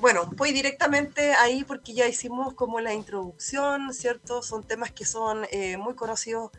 bueno, 0.00 0.26
voy 0.34 0.52
directamente 0.52 1.34
ahí 1.34 1.62
porque 1.62 1.92
ya 1.92 2.08
hicimos 2.08 2.54
como 2.54 2.80
la 2.80 2.94
introducción, 2.94 3.92
¿cierto? 3.92 4.42
Son 4.42 4.66
temas 4.66 4.92
que 4.92 5.04
son 5.04 5.46
eh, 5.50 5.76
muy 5.76 5.94
conocidos, 5.94 6.50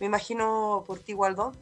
me 0.00 0.06
imagino, 0.06 0.84
por 0.86 0.98
ti, 0.98 1.14
Waldo. 1.14 1.52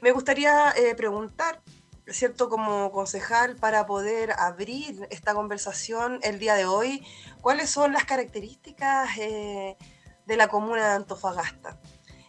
Me 0.00 0.12
gustaría 0.12 0.70
eh, 0.70 0.94
preguntar, 0.94 1.60
¿cierto? 2.06 2.48
Como 2.48 2.90
concejal, 2.90 3.56
para 3.56 3.84
poder 3.84 4.32
abrir 4.38 5.06
esta 5.10 5.34
conversación 5.34 6.20
el 6.22 6.38
día 6.38 6.54
de 6.54 6.64
hoy, 6.64 7.06
¿cuáles 7.42 7.68
son 7.68 7.92
las 7.92 8.04
características 8.04 9.10
eh, 9.18 9.76
de 10.24 10.36
la 10.36 10.48
comuna 10.48 10.88
de 10.88 10.94
Antofagasta? 10.94 11.78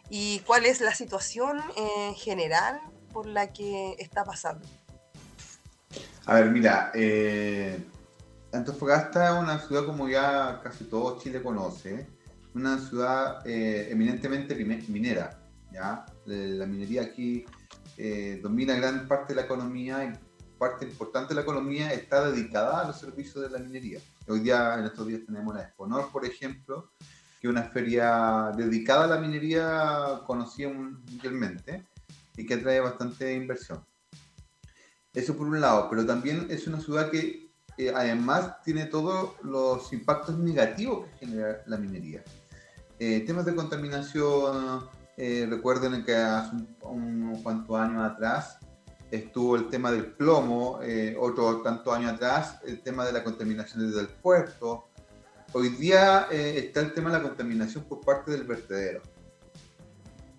¿Y 0.09 0.39
cuál 0.39 0.65
es 0.65 0.81
la 0.81 0.93
situación 0.93 1.61
en 1.77 2.15
general 2.15 2.81
por 3.13 3.25
la 3.25 3.53
que 3.53 3.95
está 3.99 4.25
pasando? 4.25 4.67
A 6.25 6.35
ver, 6.35 6.49
mira, 6.49 6.91
Antofagasta 8.53 9.35
es 9.35 9.43
una 9.43 9.59
ciudad 9.59 9.85
como 9.85 10.07
ya 10.07 10.61
casi 10.63 10.85
todo 10.85 11.19
Chile 11.19 11.41
conoce, 11.41 12.07
una 12.53 12.79
ciudad 12.79 13.45
eh, 13.45 13.89
eminentemente 13.91 14.55
minera. 14.87 15.39
¿ya? 15.71 16.05
La 16.25 16.65
minería 16.65 17.03
aquí 17.03 17.45
eh, 17.97 18.39
domina 18.41 18.75
gran 18.75 19.07
parte 19.07 19.33
de 19.33 19.41
la 19.41 19.45
economía 19.45 20.03
y 20.05 20.13
parte 20.57 20.85
importante 20.85 21.29
de 21.29 21.35
la 21.35 21.41
economía 21.41 21.93
está 21.93 22.31
dedicada 22.31 22.81
a 22.81 22.87
los 22.87 22.99
servicios 22.99 23.43
de 23.43 23.49
la 23.49 23.63
minería. 23.63 23.99
Hoy 24.27 24.39
día, 24.39 24.75
en 24.79 24.85
estos 24.85 25.07
días, 25.07 25.21
tenemos 25.25 25.53
la 25.53 25.63
Exponor, 25.63 26.11
por 26.11 26.25
ejemplo, 26.25 26.91
que 27.39 27.47
es 27.47 27.51
una 27.51 27.63
feria 27.63 28.51
dedicada 28.55 29.03
a 29.03 29.07
la 29.07 29.17
minería 29.17 30.21
conocida 30.25 30.69
mundialmente 30.69 31.85
y 32.35 32.45
que 32.45 32.55
atrae 32.55 32.79
bastante 32.79 33.35
inversión. 33.35 33.85
Eso 35.13 35.35
por 35.35 35.47
un 35.47 35.59
lado, 35.59 35.87
pero 35.89 36.05
también 36.05 36.47
es 36.49 36.67
una 36.67 36.79
ciudad 36.79 37.09
que 37.09 37.46
además 37.93 38.61
tiene 38.63 38.85
todos 38.85 39.33
los 39.43 39.91
impactos 39.93 40.37
negativos 40.37 41.07
que 41.07 41.25
genera 41.25 41.61
la 41.65 41.77
minería. 41.77 42.23
Eh, 42.99 43.23
temas 43.27 43.45
de 43.45 43.55
contaminación, 43.55 44.89
eh, 45.15 45.45
recuerden 45.49 46.03
que 46.03 46.15
hace 46.15 46.55
unos 46.81 47.41
cuantos 47.41 47.79
años 47.79 48.03
atrás 48.03 48.57
estuvo 49.11 49.55
el 49.55 49.69
tema 49.69 49.91
del 49.91 50.05
plomo, 50.05 50.79
eh, 50.81 51.15
otro 51.19 51.61
tanto 51.61 51.93
años 51.93 52.13
atrás 52.13 52.59
el 52.65 52.81
tema 52.81 53.05
de 53.05 53.13
la 53.13 53.23
contaminación 53.23 53.87
desde 53.87 54.01
el 54.01 54.09
puerto. 54.09 54.87
Hoy 55.53 55.69
día 55.69 56.27
está 56.31 56.81
el 56.81 56.93
tema 56.93 57.09
de 57.09 57.17
la 57.17 57.23
contaminación 57.23 57.85
por 57.85 58.01
parte 58.01 58.31
del 58.31 58.43
vertedero. 58.43 59.01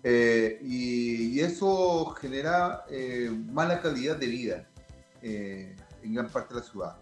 Eh, 0.03 0.59
y, 0.61 1.39
eso 1.41 2.05
genera 2.19 2.85
eh, 2.89 3.29
mala 3.51 3.81
calidad 3.81 4.17
de 4.17 4.27
vida 4.27 4.69
en 5.21 6.13
gran 6.13 6.29
parte 6.29 6.53
de 6.53 6.59
la 6.59 6.65
ciudad. 6.65 6.97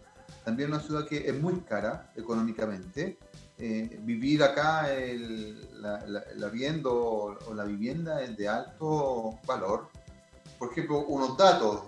También 0.48 0.70
una 0.70 0.80
ciudad 0.80 1.06
que 1.06 1.28
es 1.28 1.38
muy 1.38 1.60
cara 1.60 2.10
económicamente. 2.16 3.18
vivir 3.58 4.42
acá, 4.42 4.88
la, 5.74 6.06
la, 6.38 6.48
vivienda 6.48 6.90
o, 6.90 7.54
la 7.54 7.66
vivienda 7.66 8.24
es 8.24 8.38
de 8.38 8.48
alto 8.48 9.38
valor. 9.46 9.90
Por 10.58 10.72
ejemplo, 10.72 11.00
unos 11.00 11.36
datos, 11.36 11.88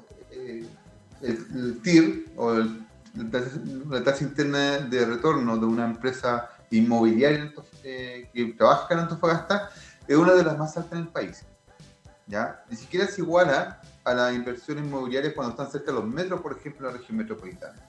el, 1.21 1.81
TIR 1.81 2.33
o 2.35 2.55
la 2.59 4.03
tasa 4.03 4.25
interna 4.25 4.79
de 4.79 5.05
retorno 5.05 5.55
de 5.55 5.65
una 5.65 5.85
empresa 5.85 6.49
inmobiliaria 6.69 7.53
eh, 7.85 8.29
que 8.33 8.45
trabaja 8.57 8.93
en 8.93 8.99
Antofagasta 8.99 9.69
es 10.05 10.17
una 10.17 10.33
de 10.33 10.43
las 10.43 10.57
más 10.57 10.75
altas 10.75 10.91
en 10.99 11.05
el 11.05 11.07
país. 11.07 11.45
¿ya? 12.27 12.61
Ni 12.69 12.75
siquiera 12.75 13.05
es 13.05 13.17
igual 13.19 13.49
a, 13.51 14.13
las 14.13 14.35
inversiones 14.35 14.83
inmobiliarias 14.83 15.33
cuando 15.33 15.51
están 15.51 15.71
cerca 15.71 15.93
de 15.93 15.99
los 15.99 16.05
metros, 16.05 16.41
por 16.41 16.51
ejemplo, 16.51 16.89
en 16.89 16.93
la 16.93 16.99
región 16.99 17.17
metropolitana. 17.19 17.87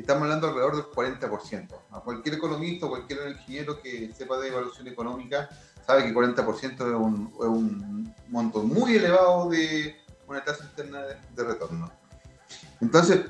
Estamos 0.00 0.22
hablando 0.22 0.48
alrededor 0.48 0.76
del 0.76 0.84
40%. 0.86 1.68
A 1.90 2.00
cualquier 2.00 2.36
economista 2.36 2.88
cualquier 2.88 3.28
ingeniero 3.28 3.80
que 3.80 4.12
sepa 4.12 4.38
de 4.38 4.48
evaluación 4.48 4.88
económica 4.88 5.48
sabe 5.86 6.04
que 6.04 6.14
40% 6.14 6.64
es 6.64 6.80
un, 6.80 7.32
un 7.38 8.14
monto 8.28 8.62
muy 8.62 8.96
elevado 8.96 9.50
de 9.50 9.96
una 10.26 10.42
tasa 10.42 10.64
interna 10.64 11.02
de 11.02 11.44
retorno. 11.44 11.90
Entonces, 12.80 13.20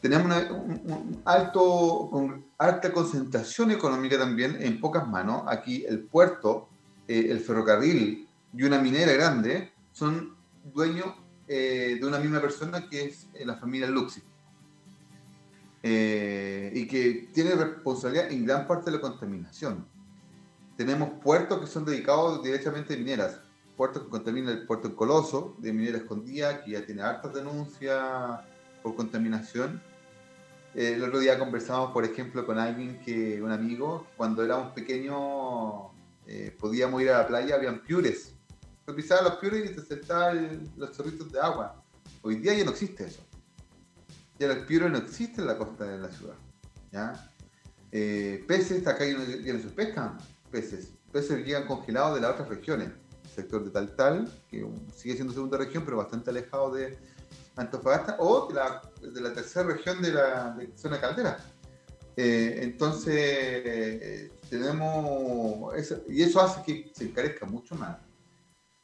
tenemos 0.00 0.26
una 0.26 0.52
un, 0.52 1.22
alto, 1.24 2.10
alta 2.58 2.92
concentración 2.92 3.70
económica 3.70 4.18
también 4.18 4.56
en 4.60 4.80
pocas 4.80 5.06
manos. 5.08 5.44
Aquí 5.46 5.84
el 5.84 6.04
puerto, 6.04 6.68
eh, 7.08 7.26
el 7.30 7.40
ferrocarril 7.40 8.28
y 8.52 8.62
una 8.62 8.78
minera 8.78 9.12
grande 9.12 9.72
son 9.92 10.36
dueños 10.64 11.06
eh, 11.48 11.98
de 12.00 12.06
una 12.06 12.18
misma 12.18 12.40
persona 12.40 12.88
que 12.88 13.06
es 13.06 13.28
eh, 13.34 13.44
la 13.44 13.56
familia 13.56 13.88
Luxi. 13.88 14.22
Y 15.82 16.86
que 16.86 17.28
tiene 17.32 17.54
responsabilidad 17.56 18.30
en 18.30 18.46
gran 18.46 18.66
parte 18.66 18.90
de 18.90 18.96
la 18.96 19.00
contaminación. 19.00 19.86
Tenemos 20.76 21.10
puertos 21.22 21.60
que 21.60 21.66
son 21.66 21.84
dedicados 21.84 22.42
directamente 22.42 22.94
a 22.94 22.96
mineras. 22.96 23.40
Puertos 23.76 24.04
que 24.04 24.08
contaminan 24.08 24.56
el 24.56 24.66
puerto 24.66 24.94
Coloso, 24.94 25.54
de 25.58 25.72
minera 25.72 25.98
escondida, 25.98 26.64
que 26.64 26.72
ya 26.72 26.84
tiene 26.84 27.02
hartas 27.02 27.34
denuncias 27.34 28.40
por 28.82 28.94
contaminación. 28.96 29.82
Eh, 30.74 30.94
el 30.94 31.04
otro 31.04 31.18
día 31.18 31.38
conversamos, 31.38 31.92
por 31.92 32.04
ejemplo, 32.04 32.46
con 32.46 32.58
alguien 32.58 33.00
que, 33.04 33.42
un 33.42 33.52
amigo, 33.52 34.06
cuando 34.16 34.42
éramos 34.42 34.72
pequeños 34.72 35.90
eh, 36.26 36.56
podíamos 36.58 37.02
ir 37.02 37.10
a 37.10 37.18
la 37.18 37.26
playa, 37.26 37.56
habían 37.56 37.80
piures. 37.80 38.34
Tú 38.86 38.94
pisabas 38.94 39.24
los 39.24 39.34
piures 39.36 39.70
y 39.70 39.74
te 39.74 39.82
sentaban 39.82 40.70
los 40.76 40.96
chorritos 40.96 41.30
de 41.30 41.40
agua. 41.40 41.82
Hoy 42.22 42.36
día 42.36 42.54
ya 42.54 42.64
no 42.64 42.70
existe 42.70 43.04
eso. 43.04 43.22
Ya 44.42 44.50
el 44.50 44.66
piure 44.66 44.90
no 44.90 44.98
existe 44.98 45.40
en 45.40 45.46
la 45.46 45.56
costa 45.56 45.84
de 45.84 45.98
la 45.98 46.10
ciudad. 46.10 46.34
¿ya? 46.90 47.32
Eh, 47.92 48.44
peces, 48.48 48.84
acá 48.88 49.04
ya 49.04 49.16
no, 49.16 49.60
se 49.60 49.68
pescan 49.68 50.18
peces. 50.50 50.94
Peces 51.12 51.46
llegan 51.46 51.64
congelados 51.68 52.16
de 52.16 52.22
las 52.22 52.32
otras 52.32 52.48
regiones. 52.48 52.88
sector 53.32 53.62
de 53.62 53.70
Tal 53.70 53.94
Tal, 53.94 54.42
que 54.48 54.66
sigue 54.96 55.14
siendo 55.14 55.32
segunda 55.32 55.58
región, 55.58 55.84
pero 55.84 55.98
bastante 55.98 56.30
alejado 56.30 56.74
de, 56.74 56.98
Antofagasta 57.54 58.16
o 58.18 58.48
de 58.48 58.54
la, 58.54 58.82
de 59.00 59.20
la 59.20 59.32
tercera 59.32 59.68
región 59.68 60.02
de 60.02 60.12
la 60.12 60.58
zona 60.74 61.00
caldera. 61.00 61.38
Eh, 62.16 62.58
entonces, 62.62 63.14
eh, 63.14 64.32
tenemos, 64.50 65.72
eso, 65.76 66.02
y 66.08 66.22
eso 66.22 66.40
hace 66.40 66.64
que 66.64 66.90
se 66.92 67.04
encarezca 67.04 67.46
mucho 67.46 67.76
más. 67.76 67.96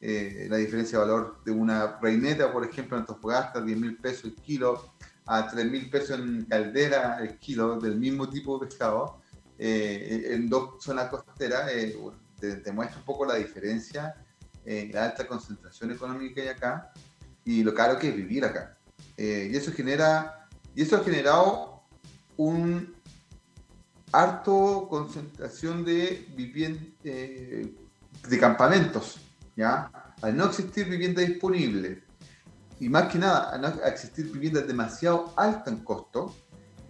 Eh, 0.01 0.47
la 0.49 0.55
diferencia 0.55 0.97
de 0.97 1.05
valor 1.05 1.43
de 1.43 1.51
una 1.51 1.99
reineta, 1.99 2.51
por 2.53 2.63
ejemplo, 2.63 2.95
en 2.95 3.01
Antofagasta, 3.01 3.61
10 3.61 3.77
mil 3.77 3.97
pesos 3.97 4.25
el 4.25 4.35
kilo, 4.35 4.93
a 5.29 5.47
3 5.47 5.69
mil 5.69 5.89
pesos 5.89 6.19
en 6.19 6.45
caldera 6.45 7.19
el 7.21 7.37
kilo 7.37 7.79
del 7.79 7.97
mismo 7.97 8.29
tipo 8.29 8.57
de 8.57 8.65
pescado, 8.65 9.21
en 9.57 10.49
dos 10.49 10.83
zonas 10.83 11.09
costeras, 11.09 11.69
te, 12.39 12.71
muestra 12.71 12.99
un 12.99 13.05
poco 13.05 13.25
la 13.25 13.35
diferencia, 13.35 14.15
la 14.65 15.05
alta 15.05 15.27
concentración 15.27 15.91
económica 15.91 16.35
que 16.35 16.41
hay 16.41 16.47
acá 16.47 16.91
y 17.43 17.63
lo 17.63 17.73
caro 17.73 17.97
que 17.97 18.09
es 18.09 18.15
vivir 18.15 18.45
acá. 18.45 18.77
Eh, 19.17 19.49
y 19.51 19.55
eso 19.55 19.71
genera, 19.71 20.47
y 20.75 20.83
eso 20.83 20.97
ha 20.97 21.03
generado 21.03 21.83
un 22.37 22.95
harto 24.11 24.87
concentración 24.89 25.83
de 25.83 26.27
eh, 27.03 27.75
de 28.27 28.39
campamentos, 28.39 29.19
¿ya? 29.55 29.91
Al 30.21 30.37
no 30.37 30.45
existir 30.45 30.87
vivienda 30.87 31.21
disponible, 31.21 32.03
y 32.79 32.89
más 32.89 33.11
que 33.11 33.19
nada, 33.19 33.51
al 33.51 33.61
no 33.61 33.67
existir 33.85 34.31
viviendas 34.31 34.67
demasiado 34.67 35.33
altas 35.35 35.73
en 35.73 35.83
costo, 35.83 36.35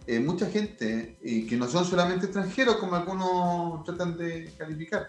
eh, 0.05 0.19
mucha 0.19 0.47
gente, 0.49 1.17
que 1.21 1.57
no 1.57 1.67
son 1.67 1.85
solamente 1.85 2.25
extranjeros 2.25 2.77
como 2.77 2.95
algunos 2.95 3.83
tratan 3.83 4.17
de 4.17 4.51
calificar, 4.57 5.07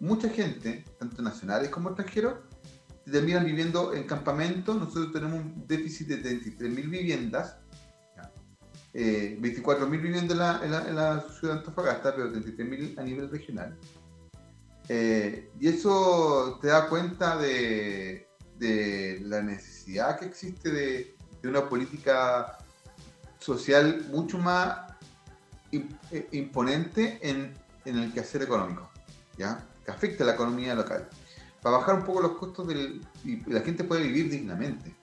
mucha 0.00 0.28
gente, 0.28 0.84
tanto 0.98 1.22
nacionales 1.22 1.68
como 1.68 1.90
extranjeros, 1.90 2.34
terminan 3.10 3.44
viviendo 3.44 3.94
en 3.94 4.04
campamentos. 4.04 4.76
Nosotros 4.76 5.12
tenemos 5.12 5.40
un 5.40 5.66
déficit 5.66 6.08
de 6.08 6.40
33.000 6.40 6.90
viviendas, 6.90 7.56
eh, 8.92 9.38
24.000 9.40 9.90
viviendas 9.90 10.62
en 10.62 10.70
la, 10.70 10.88
en, 10.88 10.96
la, 10.96 11.20
ciudad 11.20 11.54
de 11.54 11.60
Antofagasta, 11.60 12.14
pero 12.14 12.32
33.000 12.32 12.98
a 12.98 13.02
nivel 13.02 13.30
regional. 13.30 13.78
Eh, 14.88 15.50
y 15.60 15.68
eso 15.68 16.58
te 16.60 16.68
da 16.68 16.88
cuenta 16.88 17.36
de, 17.36 18.26
de 18.60 19.20
la 19.24 19.42
necesidad 19.42 20.18
que 20.18 20.26
existe 20.26 20.70
de, 20.70 21.16
una 21.42 21.68
política 21.68 22.58
social 23.38 24.04
mucho 24.10 24.36
más 24.38 24.92
eh, 25.72 26.28
imponente 26.32 27.18
en, 27.22 27.54
en 27.86 27.98
el 27.98 28.12
quehacer 28.12 28.42
económico, 28.42 28.90
¿ya? 29.38 29.66
que 29.84 29.90
afecta 29.90 30.22
a 30.22 30.26
la 30.26 30.34
economía 30.34 30.74
local 30.74 31.08
para 31.62 31.78
bajar 31.78 31.96
un 31.96 32.04
poco 32.04 32.20
los 32.20 32.32
costos 32.32 32.68
del, 32.68 33.04
y 33.24 33.50
la 33.50 33.60
gente 33.60 33.84
puede 33.84 34.02
vivir 34.04 34.30
dignamente. 34.30 34.94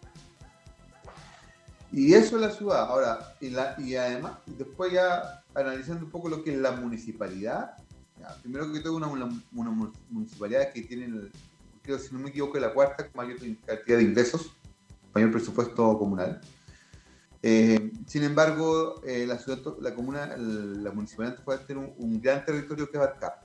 Y 1.91 2.13
eso 2.13 2.36
es 2.36 2.41
la 2.41 2.52
ciudad. 2.52 2.82
Ahora, 2.82 3.36
y, 3.39 3.50
la, 3.50 3.76
y 3.78 3.96
además, 3.96 4.34
después 4.46 4.91
ya 4.91 5.43
analizando 5.56 6.06
un 6.06 6.12
poco 6.12 6.30
lo 6.30 6.43
que 6.43 6.54
es 6.54 6.58
la 6.58 6.72
municipalidad, 6.72 7.78
primero 8.41 8.72
que 8.72 8.80
todo 8.80 8.98
una, 8.98 9.08
una, 9.08 9.91
municipalidad 10.10 10.72
que 10.74 10.82
tiene, 10.82 11.30
creo 11.88 12.00
si 12.00 12.13
no 12.13 12.19
me 12.19 12.30
equivoco, 12.30 12.60
la 12.60 12.73
cuarta 12.73 13.10
con 13.10 13.26
mayor 13.26 13.39
cantidad 13.65 13.97
de 13.97 14.04
ingresos, 14.04 14.52
mayor 15.15 15.32
presupuesto 15.32 15.97
comunal. 15.97 16.41
Eh, 17.41 17.93
sin 18.06 18.23
embargo, 18.23 19.02
eh, 19.06 19.26
la 19.26 19.38
ciudad, 19.39 19.60
la 19.80 19.95
comuna, 19.95 20.36
la 20.36 20.91
municipalidad 20.91 21.41
puede 21.45 21.60
tener 21.60 21.78
un, 21.78 21.93
un 21.97 22.21
gran 22.21 22.43
territorio 22.43 22.91
que 22.91 22.97
abarcar 22.97 23.39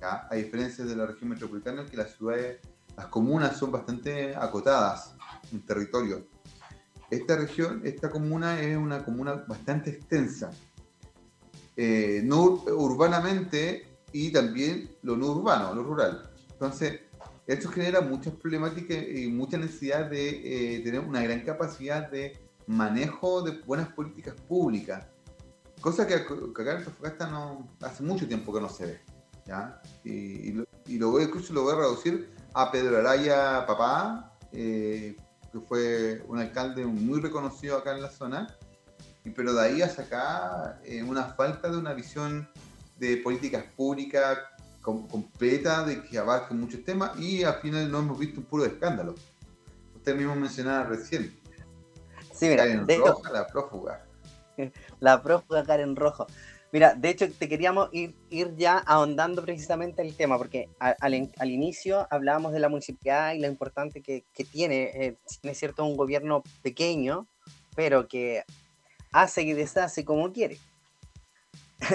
a 0.00 0.36
diferencia 0.36 0.84
de 0.84 0.94
la 0.94 1.06
región 1.06 1.30
metropolitana, 1.30 1.86
que 1.86 1.96
las 1.96 2.14
ciudades, 2.14 2.60
las 2.96 3.06
comunas 3.06 3.56
son 3.56 3.72
bastante 3.72 4.36
acotadas 4.36 5.16
en 5.50 5.60
territorio. 5.66 6.24
Esta 7.10 7.36
región, 7.36 7.80
esta 7.84 8.10
comuna 8.10 8.60
es 8.60 8.76
una 8.76 9.04
comuna 9.04 9.44
bastante 9.48 9.90
extensa, 9.90 10.50
eh, 11.76 12.20
no 12.24 12.62
urbanamente 12.68 13.98
y 14.12 14.30
también 14.30 14.88
lo 15.02 15.16
no 15.16 15.32
urbano, 15.32 15.74
lo 15.74 15.82
rural. 15.82 16.30
Entonces, 16.52 17.00
esto 17.46 17.68
genera 17.68 18.00
muchas 18.00 18.34
problemáticas 18.34 18.96
y 19.08 19.28
mucha 19.28 19.56
necesidad 19.56 20.10
de 20.10 20.76
eh, 20.76 20.80
tener 20.80 21.00
una 21.00 21.22
gran 21.22 21.40
capacidad 21.42 22.10
de 22.10 22.38
manejo 22.66 23.42
de 23.42 23.52
buenas 23.62 23.88
políticas 23.88 24.34
públicas, 24.34 25.06
cosa 25.80 26.06
que 26.06 26.14
acá 26.14 26.34
en 26.34 26.68
Antofagasta 26.78 27.28
no, 27.28 27.68
hace 27.80 28.02
mucho 28.02 28.26
tiempo 28.26 28.52
que 28.52 28.60
no 28.60 28.68
se 28.68 28.86
ve. 28.86 29.00
Y, 30.04 30.98
lo, 30.98 31.10
voy, 31.10 31.24
incluso 31.24 31.52
lo 31.52 31.62
voy 31.62 31.74
a 31.74 31.76
reducir 31.76 32.30
a 32.52 32.70
Pedro 32.72 32.98
Araya 32.98 33.64
Papá, 33.64 34.32
eh, 34.52 35.16
que 35.52 35.60
fue 35.60 36.24
un 36.26 36.38
alcalde 36.38 36.84
muy 36.84 37.20
reconocido 37.20 37.76
acá 37.76 37.94
en 37.94 38.02
la 38.02 38.10
zona, 38.10 38.56
y, 39.24 39.30
pero 39.30 39.54
de 39.54 39.62
ahí 39.62 39.82
a 39.82 39.88
sacar 39.88 40.80
eh, 40.84 41.02
una 41.02 41.24
falta 41.24 41.70
de 41.70 41.76
una 41.76 41.92
visión 41.94 42.48
de 42.98 43.18
políticas 43.18 43.64
públicas 43.76 44.38
completa, 44.86 45.84
de 45.84 46.02
que 46.02 46.18
abarque 46.18 46.54
muchos 46.54 46.84
temas, 46.84 47.18
y 47.18 47.42
al 47.42 47.54
final 47.56 47.90
no 47.90 47.98
hemos 47.98 48.18
visto 48.18 48.40
un 48.40 48.46
puro 48.46 48.64
escándalo. 48.64 49.14
Usted 49.94 50.16
mismo 50.16 50.36
mencionaba 50.36 50.84
recién. 50.84 51.36
Sí, 52.32 52.48
mira, 52.48 52.64
Karen 52.64 52.86
Roja, 52.86 53.32
la 53.32 53.46
prófuga. 53.46 54.06
La 55.00 55.22
prófuga 55.22 55.64
Karen 55.64 55.96
Rojo. 55.96 56.26
Mira, 56.72 56.94
de 56.94 57.10
hecho 57.10 57.30
te 57.30 57.48
queríamos 57.48 57.88
ir, 57.92 58.14
ir 58.28 58.54
ya 58.56 58.78
ahondando 58.78 59.42
precisamente 59.42 60.02
el 60.02 60.16
tema, 60.16 60.36
porque 60.36 60.68
al, 60.78 60.96
al, 61.38 61.50
inicio 61.50 62.06
hablábamos 62.10 62.52
de 62.52 62.60
la 62.60 62.68
municipalidad 62.68 63.34
y 63.34 63.38
lo 63.38 63.46
importante 63.46 64.02
que, 64.02 64.24
que 64.34 64.44
tiene, 64.44 64.90
eh, 64.94 65.18
es 65.42 65.58
cierto, 65.58 65.84
un 65.84 65.96
gobierno 65.96 66.42
pequeño, 66.62 67.28
pero 67.74 68.08
que 68.08 68.44
hace 69.12 69.42
y 69.42 69.52
deshace 69.52 70.04
como 70.04 70.32
quiere. 70.32 70.58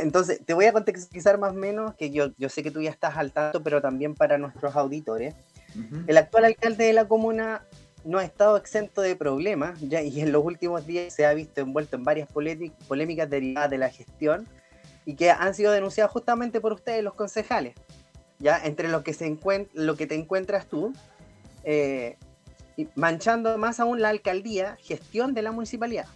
Entonces, 0.01 0.41
te 0.45 0.53
voy 0.53 0.65
a 0.65 0.73
contextualizar 0.73 1.39
más 1.39 1.51
o 1.51 1.55
menos, 1.55 1.95
que 1.95 2.11
yo, 2.11 2.27
yo 2.37 2.49
sé 2.49 2.63
que 2.63 2.71
tú 2.71 2.81
ya 2.81 2.91
estás 2.91 3.17
al 3.17 3.31
tanto, 3.31 3.63
pero 3.63 3.81
también 3.81 4.15
para 4.15 4.37
nuestros 4.37 4.75
auditores. 4.75 5.35
El 6.07 6.17
actual 6.17 6.45
alcalde 6.45 6.85
de 6.85 6.93
la 6.93 7.07
comuna 7.07 7.65
no 8.03 8.17
ha 8.17 8.23
estado 8.23 8.57
exento 8.57 9.01
de 9.01 9.15
problemas, 9.15 9.79
ya, 9.79 10.01
y 10.01 10.19
en 10.21 10.31
los 10.31 10.43
últimos 10.43 10.85
días 10.85 11.13
se 11.13 11.25
ha 11.25 11.33
visto 11.33 11.61
envuelto 11.61 11.95
en 11.95 12.03
varias 12.03 12.27
polémicas 12.31 13.29
derivadas 13.29 13.69
de 13.69 13.77
la 13.77 13.89
gestión 13.89 14.47
y 15.05 15.15
que 15.15 15.31
han 15.31 15.53
sido 15.53 15.71
denunciadas 15.71 16.11
justamente 16.11 16.59
por 16.59 16.73
ustedes, 16.73 17.03
los 17.03 17.13
concejales. 17.13 17.75
Ya, 18.39 18.59
entre 18.63 18.89
lo 18.89 19.03
que, 19.03 19.13
se 19.13 19.37
lo 19.73 19.95
que 19.95 20.07
te 20.07 20.15
encuentras 20.15 20.65
tú, 20.65 20.93
eh, 21.63 22.17
manchando 22.95 23.57
más 23.57 23.79
aún 23.79 24.01
la 24.01 24.09
alcaldía, 24.09 24.77
gestión 24.81 25.33
de 25.33 25.43
la 25.43 25.51
municipalidad. 25.51 26.07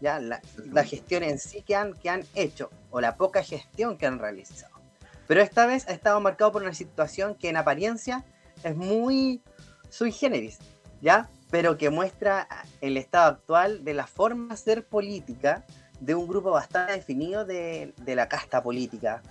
Ya, 0.00 0.18
la, 0.18 0.40
gestión 0.84 1.22
en 1.22 1.38
sí 1.38 1.62
que 1.62 1.76
han, 1.76 1.92
que 1.94 2.08
han 2.08 2.24
hecho, 2.34 2.70
o 2.90 3.00
la 3.00 3.16
poca 3.16 3.42
gestión 3.42 3.98
que 3.98 4.06
han 4.06 4.18
realizado. 4.18 4.80
Pero 5.26 5.42
esta 5.42 5.66
vez 5.66 5.86
ha 5.88 5.92
estado 5.92 6.18
marcado 6.20 6.52
por 6.52 6.62
una 6.62 6.74
situación 6.74 7.34
que 7.34 7.50
en 7.50 7.56
apariencia 7.56 8.24
es 8.64 8.74
muy 8.74 9.42
sui 9.88 10.10
generis, 10.10 10.58
¿ya? 11.00 11.28
Pero 11.50 11.76
que 11.76 11.90
muestra 11.90 12.48
el 12.80 12.96
estado 12.96 13.28
actual 13.30 13.84
de 13.84 13.94
la 13.94 14.06
forma 14.06 14.54
de 14.54 14.56
ser 14.56 14.86
política 14.86 15.64
de 16.00 16.14
un 16.14 16.26
grupo 16.26 16.50
bastante 16.50 16.94
definido 16.94 17.44
de, 17.44 17.92
la 18.06 18.28
casta 18.28 18.62
política, 18.62 19.22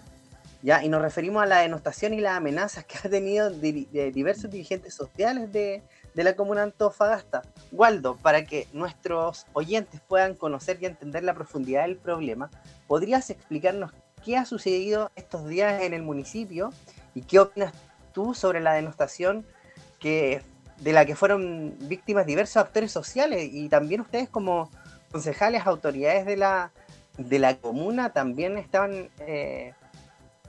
¿ya? 0.61 0.83
Y 0.83 0.89
nos 0.89 1.01
referimos 1.01 1.43
a 1.43 1.47
la 1.47 1.59
denostación 1.59 2.13
y 2.13 2.21
las 2.21 2.37
amenazas 2.37 2.85
que 2.85 2.97
ha 2.97 3.09
tenido 3.09 3.49
diversos 3.49 4.51
dirigentes 4.51 4.93
sociales 4.93 5.51
de, 5.51 5.83
de 6.19 6.25
la 6.25 6.35
comuna 6.35 6.63
Antofagasta. 6.63 7.43
Waldo, 7.71 8.17
para 8.17 8.43
que 8.43 8.67
nuestros 8.73 9.47
oyentes 9.53 10.01
puedan 10.05 10.35
conocer 10.35 10.77
y 10.81 10.85
entender 10.85 11.23
la 11.23 11.33
profundidad 11.33 11.83
del 11.83 11.95
problema, 11.95 12.51
¿podrías 12.87 13.29
explicarnos 13.29 13.93
qué 14.25 14.35
ha 14.35 14.43
sucedido 14.43 15.11
estos 15.15 15.47
días 15.47 15.81
en 15.81 15.93
el 15.93 16.03
municipio 16.03 16.73
y 17.15 17.21
qué 17.21 17.39
opinas 17.39 17.71
tú 18.11 18.33
sobre 18.33 18.59
la 18.59 18.73
denostación 18.73 19.45
que, 19.97 20.41
de 20.81 20.91
la 20.91 21.05
que 21.05 21.15
fueron 21.15 21.77
víctimas 21.83 22.25
diversos 22.25 22.57
actores 22.57 22.91
sociales 22.91 23.47
y 23.53 23.69
también 23.69 24.01
ustedes 24.01 24.27
como 24.27 24.69
concejales, 25.13 25.65
autoridades 25.65 26.25
de 26.25 26.35
la, 26.35 26.73
de 27.17 27.39
la 27.39 27.55
comuna 27.55 28.11
también 28.11 28.57
estaban, 28.57 29.09
eh, 29.19 29.73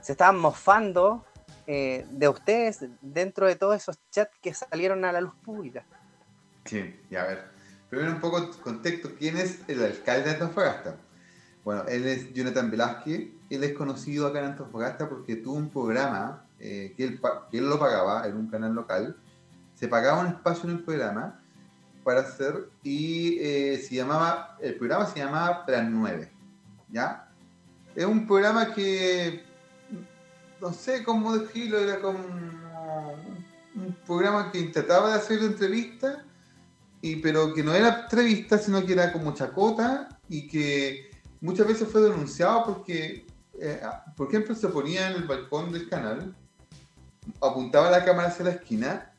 se 0.01 0.11
estaban 0.11 0.37
mofando 0.37 1.25
eh, 1.67 2.07
de 2.11 2.29
ustedes 2.29 2.85
dentro 3.01 3.47
de 3.47 3.57
todos 3.57 3.77
esos 3.77 3.99
chats 4.11 4.37
que 4.41 4.55
salieron 4.55 5.05
a 5.05 5.13
la 5.13 5.21
luz 5.21 5.35
pública. 5.45 5.85
Sí, 6.65 6.99
y 7.11 7.17
a 7.17 7.25
ver, 7.25 7.45
primero 7.89 8.13
un 8.13 8.21
poco 8.21 8.51
contexto, 8.63 9.11
¿quién 9.19 9.37
es 9.37 9.61
el 9.69 9.83
alcalde 9.83 10.25
de 10.25 10.31
Antofagasta? 10.33 10.97
Bueno, 11.65 11.85
él 11.89 12.07
es 12.07 12.33
Jonathan 12.33 12.71
Velázquez, 12.71 13.29
él 13.51 13.65
es 13.65 13.73
conocido 13.75 14.27
acá 14.27 14.41
en 14.41 14.47
Antofagasta 14.47 15.09
porque 15.09 15.37
tuvo 15.37 15.57
un 15.57 15.71
programa 15.71 16.47
eh, 16.59 16.95
que, 16.97 17.05
él, 17.05 17.21
que, 17.51 17.59
él, 17.59 17.69
lo 17.69 17.79
pagaba 17.79 18.27
en 18.27 18.37
un 18.37 18.49
canal 18.49 18.75
local, 18.75 19.17
se 19.75 19.89
pagaba 19.89 20.21
un 20.21 20.29
espacio 20.29 20.69
en 20.69 20.77
el 20.77 20.85
programa 20.85 21.41
para 22.05 22.21
hacer 22.21 22.69
y 22.83 23.39
eh, 23.41 23.79
se 23.79 23.95
llamaba, 23.95 24.57
el 24.61 24.75
programa 24.77 25.07
se 25.07 25.19
llamaba 25.19 25.65
Plan 25.67 25.93
9, 25.93 26.31
¿ya? 26.91 27.29
Es 27.95 28.05
un 28.05 28.27
programa 28.27 28.73
que, 28.73 29.45
no 30.61 30.73
sé 30.73 31.03
cómo 31.05 31.37
decirlo, 31.37 31.79
era 31.79 32.01
como 32.01 32.19
un 32.19 33.97
programa 34.07 34.51
que 34.51 34.59
intentaba 34.59 35.11
de 35.11 35.15
hacer 35.15 35.43
entrevistas, 35.43 36.19
y, 37.03 37.17
pero 37.17 37.55
que 37.55 37.63
no 37.63 37.73
era 37.73 38.03
entrevista, 38.03 38.59
sino 38.59 38.85
que 38.85 38.93
era 38.93 39.13
como 39.13 39.33
chacota 39.33 40.21
y 40.29 40.47
que 40.49 41.11
muchas 41.41 41.67
veces 41.67 41.89
fue 41.89 42.03
denunciado 42.03 42.65
porque, 42.65 43.27
eh, 43.59 43.81
por 44.17 44.29
ejemplo, 44.29 44.55
se 44.55 44.69
ponía 44.69 45.11
en 45.11 45.17
el 45.17 45.25
balcón 45.25 45.73
del 45.73 45.89
canal, 45.89 46.35
apuntaba 47.41 47.91
la 47.91 48.05
cámara 48.05 48.29
hacia 48.29 48.45
la 48.45 48.51
esquina 48.53 49.11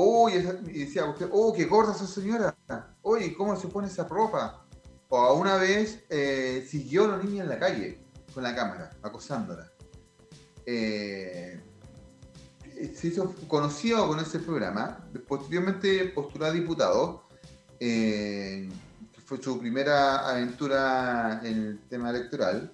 Oh, 0.00 0.28
y 0.28 0.38
decía 0.78 1.06
usted, 1.06 1.28
oh, 1.32 1.52
qué 1.52 1.64
gorda 1.64 1.92
esa 1.92 2.06
señora. 2.06 2.54
Oye, 3.02 3.34
¿cómo 3.34 3.56
se 3.56 3.66
pone 3.66 3.88
esa 3.88 4.04
ropa? 4.04 4.64
O 5.08 5.34
una 5.34 5.56
vez 5.56 6.04
eh, 6.08 6.64
siguió 6.70 7.06
a 7.06 7.16
la 7.16 7.22
niña 7.24 7.42
en 7.42 7.48
la 7.48 7.58
calle 7.58 7.98
con 8.32 8.44
la 8.44 8.54
cámara, 8.54 8.90
acosándola. 9.02 9.72
Eh, 10.70 11.58
se 12.94 13.08
hizo 13.08 13.34
conocido 13.48 14.06
con 14.06 14.20
ese 14.20 14.38
programa. 14.38 15.02
Posteriormente 15.26 16.04
postuló 16.14 16.44
a 16.44 16.52
diputado. 16.52 17.24
Eh, 17.80 18.68
fue 19.24 19.42
su 19.42 19.58
primera 19.58 20.28
aventura 20.28 21.40
en 21.42 21.56
el 21.56 21.78
tema 21.88 22.10
electoral. 22.10 22.70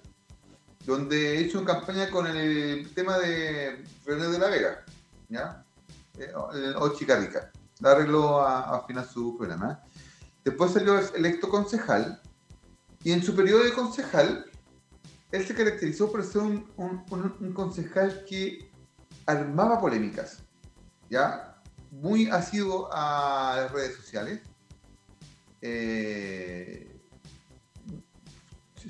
Donde 0.85 1.39
hizo 1.39 1.63
campaña 1.63 2.09
con 2.09 2.27
el 2.27 2.93
tema 2.93 3.17
de 3.17 3.85
René 4.05 4.27
de 4.27 4.39
la 4.39 4.49
Vega. 4.49 4.85
¿Ya? 5.29 5.63
Eh, 6.19 6.33
o 6.75 6.89
Chica 6.95 7.15
Rica. 7.15 7.49
La 7.79 7.91
arregló 7.91 8.41
a, 8.41 8.75
a 8.75 8.85
final 8.85 9.07
su 9.07 9.37
programa. 9.37 9.81
Después 10.43 10.73
salió 10.73 10.99
electo 11.15 11.47
concejal 11.47 12.21
y 13.05 13.13
en 13.13 13.23
su 13.23 13.33
periodo 13.35 13.63
de 13.63 13.71
concejal, 13.71 14.45
él 15.35 15.45
se 15.45 15.53
caracterizó 15.53 16.11
por 16.11 16.23
ser 16.23 16.41
un, 16.41 17.53
concejal 17.53 18.25
que 18.25 18.71
armaba 19.25 19.79
polémicas, 19.79 20.43
¿ya? 21.09 21.61
Muy 21.91 22.27
asiduo 22.29 22.89
a 22.91 23.55
las 23.57 23.71
redes 23.71 23.95
sociales. 23.95 24.41
Eh, 25.61 26.91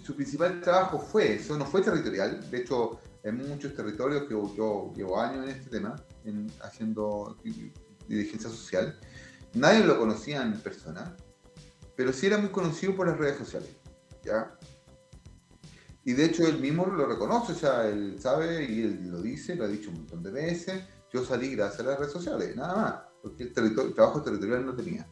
su 0.03 0.15
principal 0.15 0.61
trabajo 0.61 0.99
fue 0.99 1.35
eso, 1.35 1.57
no 1.57 1.65
fue 1.65 1.81
territorial. 1.81 2.49
De 2.51 2.57
hecho, 2.59 2.99
en 3.23 3.47
muchos 3.47 3.73
territorios 3.75 4.23
que 4.23 4.33
yo 4.33 4.93
llevo 4.95 5.19
años 5.19 5.45
en 5.45 5.49
este 5.49 5.69
tema, 5.69 5.95
haciendo 6.61 7.37
dirigencia 8.07 8.49
social. 8.49 8.99
Nadie 9.53 9.83
lo 9.83 9.97
conocía 9.97 10.43
en 10.43 10.59
persona, 10.59 11.15
pero 11.95 12.13
sí 12.13 12.27
era 12.27 12.37
muy 12.37 12.49
conocido 12.49 12.95
por 12.95 13.07
las 13.07 13.17
redes 13.17 13.37
sociales. 13.37 13.69
¿ya? 14.23 14.55
Y 16.05 16.13
de 16.13 16.25
hecho 16.25 16.47
él 16.47 16.59
mismo 16.59 16.85
lo 16.85 17.05
reconoce, 17.05 17.53
o 17.53 17.55
sea, 17.55 17.87
él 17.87 18.17
sabe 18.21 18.63
y 18.63 18.83
él 18.83 19.09
lo 19.11 19.21
dice, 19.21 19.55
lo 19.55 19.65
ha 19.65 19.67
dicho 19.67 19.89
un 19.89 19.97
montón 19.97 20.23
de 20.23 20.31
veces. 20.31 20.83
Yo 21.11 21.25
salí 21.25 21.55
gracias 21.55 21.81
a 21.81 21.89
las 21.89 21.99
redes 21.99 22.13
sociales, 22.13 22.55
nada 22.55 22.75
más, 22.75 22.95
porque 23.21 23.43
el, 23.43 23.93
trabajo 23.93 24.21
territorial 24.21 24.65
no 24.65 24.75
tenía. 24.75 25.07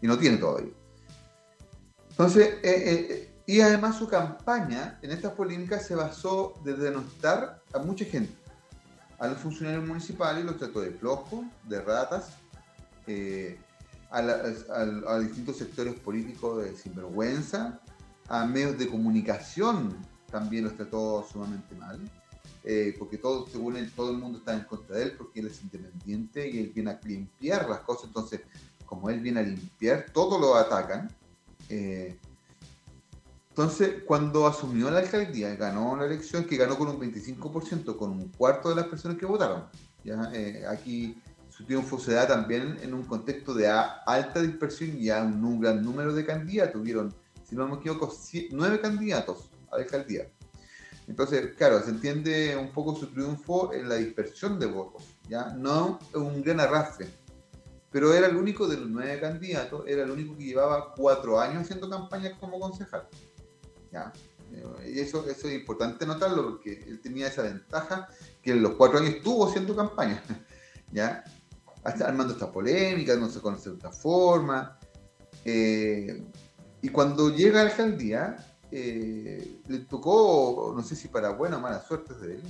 Y 0.00 0.06
no 0.06 0.18
tiene 0.18 0.38
todavía. 0.38 0.72
Entonces, 2.10 2.54
eh, 2.62 2.62
eh, 2.64 3.34
y 3.46 3.60
además 3.60 3.98
su 3.98 4.08
campaña 4.08 4.98
en 5.02 5.12
estas 5.12 5.32
polémicas 5.32 5.86
se 5.86 5.94
basó 5.94 6.54
de 6.64 6.74
denostar 6.74 7.62
a 7.72 7.78
mucha 7.78 8.04
gente 8.04 8.42
a 9.22 9.28
los 9.28 9.38
funcionarios 9.38 9.86
municipales 9.86 10.44
los 10.44 10.58
trató 10.58 10.80
de 10.80 10.90
flojos, 10.90 11.44
de 11.68 11.80
ratas, 11.80 12.30
eh, 13.06 13.56
a, 14.10 15.18
distintos 15.20 15.58
sectores 15.58 15.94
políticos 15.94 16.64
de 16.64 16.76
sinvergüenza, 16.76 17.80
a 18.28 18.44
medios 18.44 18.76
de 18.78 18.88
comunicación 18.88 19.96
también 20.32 20.64
los 20.64 20.76
trató 20.76 21.24
sumamente 21.30 21.76
mal, 21.76 22.00
eh, 22.64 22.96
porque 22.98 23.18
todo, 23.18 23.46
según 23.46 23.76
él, 23.76 23.92
todo 23.94 24.10
el 24.10 24.18
mundo 24.18 24.38
está 24.38 24.54
en 24.54 24.64
contra 24.64 24.96
de 24.96 25.04
él 25.04 25.12
porque 25.18 25.40
él 25.40 25.48
es 25.48 25.62
independiente 25.62 26.48
y 26.48 26.58
él 26.58 26.72
viene 26.74 26.90
a 26.90 27.00
limpiar 27.04 27.68
las 27.68 27.80
cosas, 27.80 28.06
entonces 28.06 28.40
como 28.86 29.10
él 29.10 29.20
viene 29.20 29.40
a 29.40 29.42
limpiar, 29.42 30.06
todo 30.12 30.38
lo 30.38 30.54
atacan. 30.54 31.10
Eh, 31.68 32.18
entonces, 33.48 34.02
cuando 34.06 34.46
asumió 34.46 34.90
la 34.90 34.98
alcaldía, 34.98 35.54
ganó 35.56 35.96
la 35.96 36.06
elección, 36.06 36.44
que 36.44 36.56
ganó 36.56 36.76
con 36.76 36.88
un 36.88 37.00
25%, 37.00 37.96
con 37.96 38.10
un 38.10 38.28
cuarto 38.28 38.68
de 38.68 38.76
las 38.76 38.86
personas 38.86 39.18
que 39.18 39.26
votaron. 39.26 39.64
¿ya? 40.04 40.30
Eh, 40.34 40.64
aquí 40.68 41.16
su 41.48 41.64
triunfo 41.64 41.98
se 41.98 42.12
da 42.12 42.26
también 42.26 42.78
en 42.82 42.94
un 42.94 43.04
contexto 43.04 43.54
de 43.54 43.68
alta 43.68 44.40
dispersión 44.40 44.98
y 44.98 45.10
a 45.10 45.22
un, 45.22 45.60
gran 45.60 45.82
número 45.82 46.14
de 46.14 46.24
candidatos. 46.24 46.74
Tuvieron, 46.74 47.14
si 47.44 47.56
no 47.56 47.66
me 47.68 47.76
equivoco, 47.76 48.14
nueve 48.50 48.80
candidatos 48.80 49.51
alcaldía. 49.72 50.30
Entonces, 51.08 51.54
claro, 51.56 51.82
se 51.82 51.90
entiende 51.90 52.56
un 52.56 52.72
poco 52.72 52.94
su 52.94 53.08
triunfo 53.08 53.72
en 53.72 53.88
la 53.88 53.96
dispersión 53.96 54.58
de 54.58 54.66
votos, 54.66 55.02
¿ya? 55.28 55.46
no 55.50 55.98
un 56.14 56.42
gran 56.42 56.60
arrastre. 56.60 57.08
Pero 57.90 58.14
era 58.14 58.28
el 58.28 58.36
único 58.36 58.66
de 58.66 58.78
los 58.78 58.88
nueve 58.88 59.20
candidatos, 59.20 59.84
era 59.86 60.04
el 60.04 60.10
único 60.10 60.36
que 60.36 60.44
llevaba 60.44 60.94
cuatro 60.94 61.38
años 61.38 61.62
haciendo 61.62 61.90
campaña 61.90 62.38
como 62.38 62.58
concejal. 62.58 63.06
Y 64.86 65.00
eso, 65.00 65.28
eso 65.28 65.48
es 65.48 65.54
importante 65.54 66.06
notarlo 66.06 66.50
porque 66.50 66.84
él 66.86 67.00
tenía 67.00 67.28
esa 67.28 67.42
ventaja 67.42 68.08
que 68.42 68.52
en 68.52 68.62
los 68.62 68.74
cuatro 68.74 68.98
años 68.98 69.14
estuvo 69.14 69.48
haciendo 69.48 69.74
campaña, 69.74 70.22
¿ya? 70.92 71.24
Hasta 71.84 72.06
armando 72.06 72.34
esta 72.34 72.50
polémica, 72.50 73.16
no 73.16 73.28
se 73.28 73.40
conoce 73.40 73.70
de 73.70 73.76
otra 73.76 73.90
forma. 73.90 74.78
Eh, 75.44 76.24
y 76.80 76.88
cuando 76.88 77.34
llega 77.34 77.60
a 77.60 77.64
la 77.64 77.70
alcaldía, 77.70 78.36
eh, 78.72 79.60
le 79.68 79.78
tocó, 79.80 80.72
no 80.74 80.82
sé 80.82 80.96
si 80.96 81.08
para 81.08 81.30
buena 81.30 81.58
o 81.58 81.60
mala 81.60 81.80
suerte 81.82 82.14
de 82.14 82.34
él, 82.36 82.42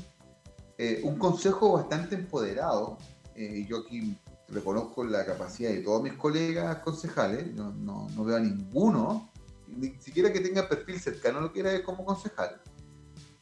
eh, 0.79 1.01
un 1.05 1.19
consejo 1.19 1.73
bastante 1.73 2.15
empoderado. 2.15 2.99
y 3.37 3.67
yo 3.67 3.79
aquí 3.79 4.17
reconozco 4.49 5.05
la 5.05 5.25
capacidad 5.25 5.71
de 5.71 5.81
todos 5.81 6.03
mis 6.03 6.13
colegas 6.15 6.79
concejales, 6.79 7.55
no, 7.55 7.73
no, 7.73 8.09
no 8.11 8.25
veo 8.25 8.37
a 8.37 8.41
ninguno 8.41 9.33
ni 9.77 9.95
siquiera 9.99 10.33
que 10.33 10.41
tenga 10.41 10.69
perfil 10.69 11.01
cercano 11.01 11.41
lo 11.41 11.53
que 11.53 11.61
era 11.61 11.83
como 11.83 12.05
concejal. 12.05 12.61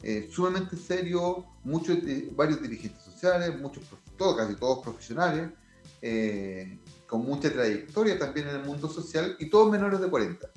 Eh, 0.02 0.28
sumamente 0.30 0.76
serio, 0.76 1.44
muchos, 1.62 1.98
varios 2.32 2.62
dirigentes 2.62 3.02
sociales, 3.02 3.58
muchos, 3.60 3.84
todos, 4.16 4.36
casi 4.36 4.54
todos 4.54 4.82
profesionales, 4.82 5.50
eh, 6.00 6.78
con 7.06 7.24
mucha 7.24 7.52
trayectoria 7.52 8.18
también 8.18 8.48
en 8.48 8.56
el 8.56 8.64
mundo 8.64 8.88
social 8.88 9.36
y 9.38 9.50
todos 9.50 9.70
menores 9.70 10.00
de 10.00 10.08
40. 10.08 10.50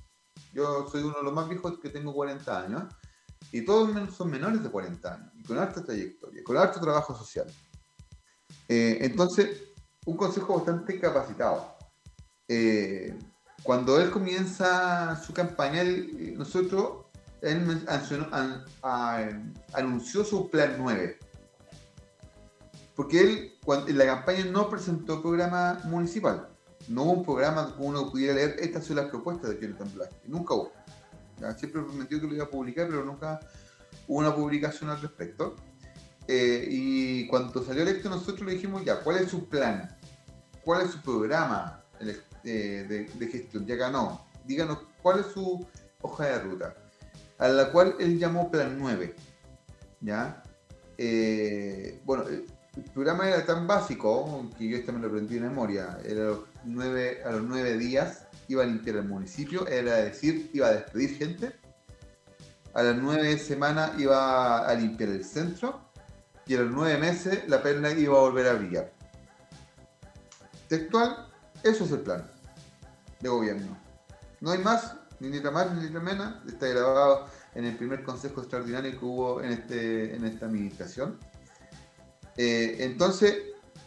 Yo 0.53 0.87
soy 0.87 1.01
uno 1.03 1.17
de 1.17 1.23
los 1.23 1.33
más 1.33 1.49
viejos 1.49 1.79
que 1.79 1.89
tengo 1.89 2.13
40 2.13 2.59
años 2.59 2.83
y 3.51 3.65
todos 3.65 3.91
son 4.15 4.31
menores 4.31 4.63
de 4.63 4.69
40 4.69 5.13
años 5.13 5.31
y 5.35 5.43
con 5.43 5.57
alta 5.57 5.83
trayectoria, 5.83 6.43
con 6.43 6.57
alto 6.57 6.79
trabajo 6.79 7.15
social. 7.15 7.47
Eh, 8.67 8.99
entonces, 9.01 9.63
un 10.05 10.15
consejo 10.15 10.55
bastante 10.55 10.99
capacitado. 10.99 11.75
Eh, 12.47 13.17
cuando 13.63 13.99
él 13.99 14.11
comienza 14.11 15.21
su 15.23 15.33
campaña, 15.33 15.81
eh, 15.81 16.33
nosotros, 16.37 17.05
él 17.41 17.85
anunció 19.73 20.23
su 20.23 20.49
plan 20.49 20.75
9. 20.77 21.19
Porque 22.95 23.21
él 23.21 23.59
en 23.87 23.97
la 23.97 24.05
campaña 24.05 24.45
no 24.45 24.69
presentó 24.69 25.21
programa 25.21 25.81
municipal. 25.85 26.52
No 26.87 27.03
hubo 27.03 27.11
un 27.13 27.23
programa 27.23 27.63
donde 27.63 27.87
uno 27.87 28.11
pudiera 28.11 28.33
leer 28.33 28.55
estas 28.59 28.85
son 28.85 28.97
las 28.97 29.09
propuestas 29.09 29.51
de 29.51 29.59
Jonathan 29.59 29.91
Black. 29.93 30.11
Nunca 30.25 30.53
hubo. 30.53 30.71
Siempre 31.57 31.81
prometió 31.81 32.19
que 32.19 32.27
lo 32.27 32.35
iba 32.35 32.45
a 32.45 32.49
publicar, 32.49 32.87
pero 32.87 33.03
nunca 33.03 33.39
hubo 34.07 34.19
una 34.19 34.35
publicación 34.35 34.89
al 34.89 35.01
respecto. 35.01 35.55
Eh, 36.27 36.67
y 36.69 37.27
cuando 37.27 37.63
salió 37.63 37.83
electo 37.83 38.09
nosotros 38.09 38.47
le 38.47 38.53
dijimos 38.53 38.85
ya, 38.85 39.01
¿cuál 39.01 39.17
es 39.17 39.29
su 39.29 39.49
plan? 39.49 39.93
¿Cuál 40.63 40.83
es 40.83 40.91
su 40.91 41.01
programa 41.01 41.83
de, 41.99 43.29
gestión? 43.31 43.65
Ya 43.65 43.75
ganó. 43.75 44.25
Díganos 44.45 44.79
cuál 45.01 45.19
es 45.19 45.27
su 45.27 45.65
hoja 46.01 46.25
de 46.25 46.39
ruta. 46.39 46.75
A 47.37 47.47
la 47.49 47.71
cual 47.71 47.95
él 47.99 48.19
llamó 48.19 48.49
Plan 48.49 48.77
9. 48.79 49.15
¿Ya? 50.01 50.43
Eh, 50.97 52.01
bueno, 52.05 52.25
el 52.27 52.83
programa 52.93 53.27
era 53.27 53.45
tan 53.45 53.67
básico 53.67 54.49
que 54.57 54.69
yo 54.69 54.93
me 54.93 54.99
lo 54.99 55.07
aprendí 55.07 55.35
de 55.35 55.41
memoria. 55.41 55.97
Era 56.05 56.33
nueve, 56.65 57.21
a 57.25 57.31
los 57.31 57.43
nueve 57.43 57.77
días 57.77 58.27
iba 58.47 58.63
a 58.63 58.65
limpiar 58.65 58.97
el 58.97 59.05
municipio, 59.05 59.67
era 59.67 59.95
decir, 59.95 60.49
iba 60.53 60.67
a 60.67 60.73
despedir 60.73 61.17
gente. 61.17 61.55
A 62.73 62.83
las 62.83 62.95
nueve 62.95 63.37
semanas 63.37 63.91
iba 63.99 64.67
a 64.67 64.73
limpiar 64.73 65.09
el 65.09 65.23
centro 65.23 65.81
y 66.45 66.55
a 66.55 66.61
los 66.61 66.71
nueve 66.71 66.97
meses 66.97 67.47
la 67.47 67.61
perna 67.61 67.91
iba 67.91 68.17
a 68.17 68.21
volver 68.21 68.47
a 68.47 68.53
brillar. 68.53 68.91
Textual, 70.67 71.27
eso 71.63 71.85
es 71.85 71.91
el 71.91 71.99
plan 71.99 72.25
de 73.19 73.29
gobierno. 73.29 73.77
No 74.41 74.51
hay 74.51 74.59
más, 74.59 74.95
ni 75.19 75.29
ni 75.29 75.39
más 75.39 75.71
ni 75.75 75.89
menos. 75.89 76.35
Está 76.47 76.67
grabado 76.67 77.27
en 77.55 77.65
el 77.65 77.77
primer 77.77 78.03
consejo 78.03 78.41
extraordinario 78.41 78.91
que 78.91 79.05
hubo 79.05 79.41
en, 79.41 79.51
este, 79.51 80.15
en 80.15 80.25
esta 80.25 80.47
administración. 80.47 81.17
Eh, 82.35 82.77
entonces, 82.79 83.37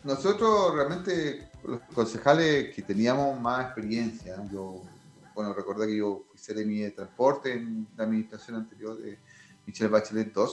nosotros 0.04 0.74
realmente, 0.74 1.50
los 1.66 1.80
concejales 1.94 2.74
que 2.74 2.82
teníamos 2.82 3.40
más 3.40 3.66
experiencia, 3.66 4.36
yo, 4.50 4.82
bueno, 5.34 5.52
recordé 5.52 5.86
que 5.86 5.96
yo 5.96 6.24
fui 6.34 6.64
mi 6.64 6.78
de 6.78 6.90
transporte 6.92 7.52
en 7.52 7.86
la 7.96 8.04
administración 8.04 8.56
anterior 8.56 8.96
de 8.98 9.18
Michelle 9.66 9.90
Bachelet 9.90 10.32
II, 10.34 10.44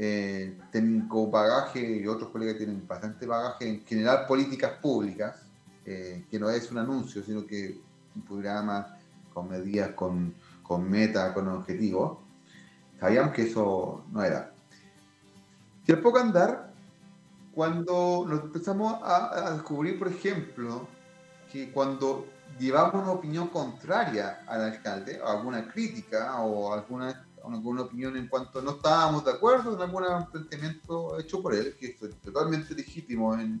eh, 0.00 0.58
tengo 0.70 1.28
bagaje 1.28 2.00
y 2.00 2.06
otros 2.06 2.30
colegas 2.30 2.56
tienen 2.56 2.86
bastante 2.86 3.26
bagaje 3.26 3.68
en 3.68 3.84
generar 3.84 4.26
políticas 4.26 4.72
públicas, 4.80 5.42
eh, 5.84 6.24
que 6.30 6.38
no 6.38 6.50
es 6.50 6.70
un 6.70 6.78
anuncio, 6.78 7.22
sino 7.22 7.46
que 7.46 7.80
un 8.14 8.22
programa 8.22 8.96
con 9.32 9.48
medidas, 9.48 9.90
con, 9.92 10.34
con 10.62 10.88
meta, 10.88 11.32
con 11.32 11.48
objetivos. 11.48 12.18
Sabíamos 13.00 13.32
que 13.32 13.42
eso 13.42 14.04
no 14.12 14.22
era. 14.22 14.52
Y 15.86 15.92
al 15.92 16.00
poco 16.00 16.18
andar, 16.18 16.67
cuando 17.58 18.24
nos 18.28 18.44
empezamos 18.44 19.00
a, 19.02 19.50
descubrir, 19.50 19.98
por 19.98 20.06
ejemplo, 20.06 20.86
que 21.50 21.72
cuando 21.72 22.24
llevamos 22.56 23.02
una 23.02 23.10
opinión 23.10 23.48
contraria 23.48 24.44
al 24.46 24.60
alcalde, 24.62 25.20
o 25.20 25.26
alguna 25.26 25.66
crítica 25.66 26.40
o 26.40 26.72
alguna 26.72 27.26
alguna 27.42 27.82
opinión 27.82 28.16
en 28.16 28.28
cuanto 28.28 28.62
no 28.62 28.76
estábamos 28.76 29.24
de 29.24 29.32
acuerdo 29.32 29.74
en 29.74 29.82
algún 29.82 30.30
planteamiento 30.30 31.18
hecho 31.18 31.42
por 31.42 31.52
él, 31.52 31.74
que 31.80 31.86
es 31.86 32.20
totalmente 32.20 32.76
legítimo 32.76 33.34
en, 33.34 33.60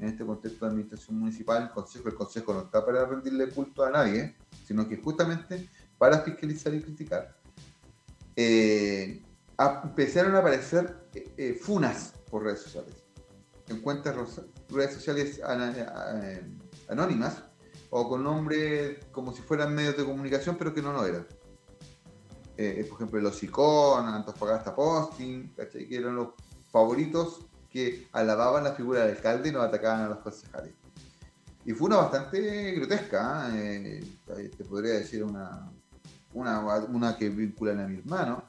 en 0.00 0.08
este 0.08 0.26
contexto 0.26 0.64
de 0.64 0.72
administración 0.72 1.20
municipal. 1.20 1.62
El 1.62 1.70
consejo, 1.70 2.08
el 2.08 2.14
consejo 2.16 2.52
no 2.52 2.62
está 2.62 2.84
para 2.84 3.06
rendirle 3.06 3.50
culto 3.50 3.84
a 3.84 3.90
nadie, 3.90 4.34
sino 4.66 4.88
que 4.88 4.96
justamente 4.96 5.68
para 5.96 6.22
fiscalizar 6.22 6.74
y 6.74 6.82
criticar. 6.82 7.36
Eh, 8.34 9.22
empezaron 9.84 10.34
a 10.34 10.40
aparecer 10.40 11.08
eh, 11.14 11.32
eh, 11.36 11.54
funas 11.54 12.14
por 12.28 12.42
redes 12.42 12.62
sociales, 12.62 12.94
en 13.68 13.80
cuentas 13.80 14.14
redes 14.68 14.94
sociales 14.94 15.40
anónimas 16.88 17.42
o 17.90 18.08
con 18.08 18.24
nombres 18.24 19.04
como 19.12 19.32
si 19.34 19.42
fueran 19.42 19.74
medios 19.74 19.96
de 19.96 20.04
comunicación, 20.04 20.56
pero 20.56 20.74
que 20.74 20.82
no 20.82 20.92
lo 20.92 21.04
eran. 21.04 21.26
Eh, 22.56 22.84
por 22.88 22.96
ejemplo, 22.98 23.20
los 23.20 23.42
Icon, 23.42 24.06
Antofagasta 24.06 24.74
Posting, 24.74 25.54
que 25.54 25.96
eran 25.96 26.16
los 26.16 26.28
favoritos 26.70 27.46
que 27.70 28.08
alababan 28.12 28.64
la 28.64 28.72
figura 28.72 29.04
del 29.04 29.16
alcalde 29.16 29.50
y 29.50 29.52
no 29.52 29.60
atacaban 29.60 30.02
a 30.02 30.08
los 30.08 30.18
concejales. 30.18 30.74
Y 31.64 31.72
fue 31.72 31.88
una 31.88 31.98
bastante 31.98 32.72
grotesca, 32.72 33.50
¿eh? 33.54 34.00
Eh, 34.38 34.50
te 34.56 34.64
podría 34.64 34.94
decir 34.94 35.22
una, 35.22 35.70
una, 36.32 36.60
una, 36.60 37.16
que 37.16 37.28
vinculan 37.28 37.80
a 37.80 37.86
mi 37.86 37.98
hermano, 37.98 38.42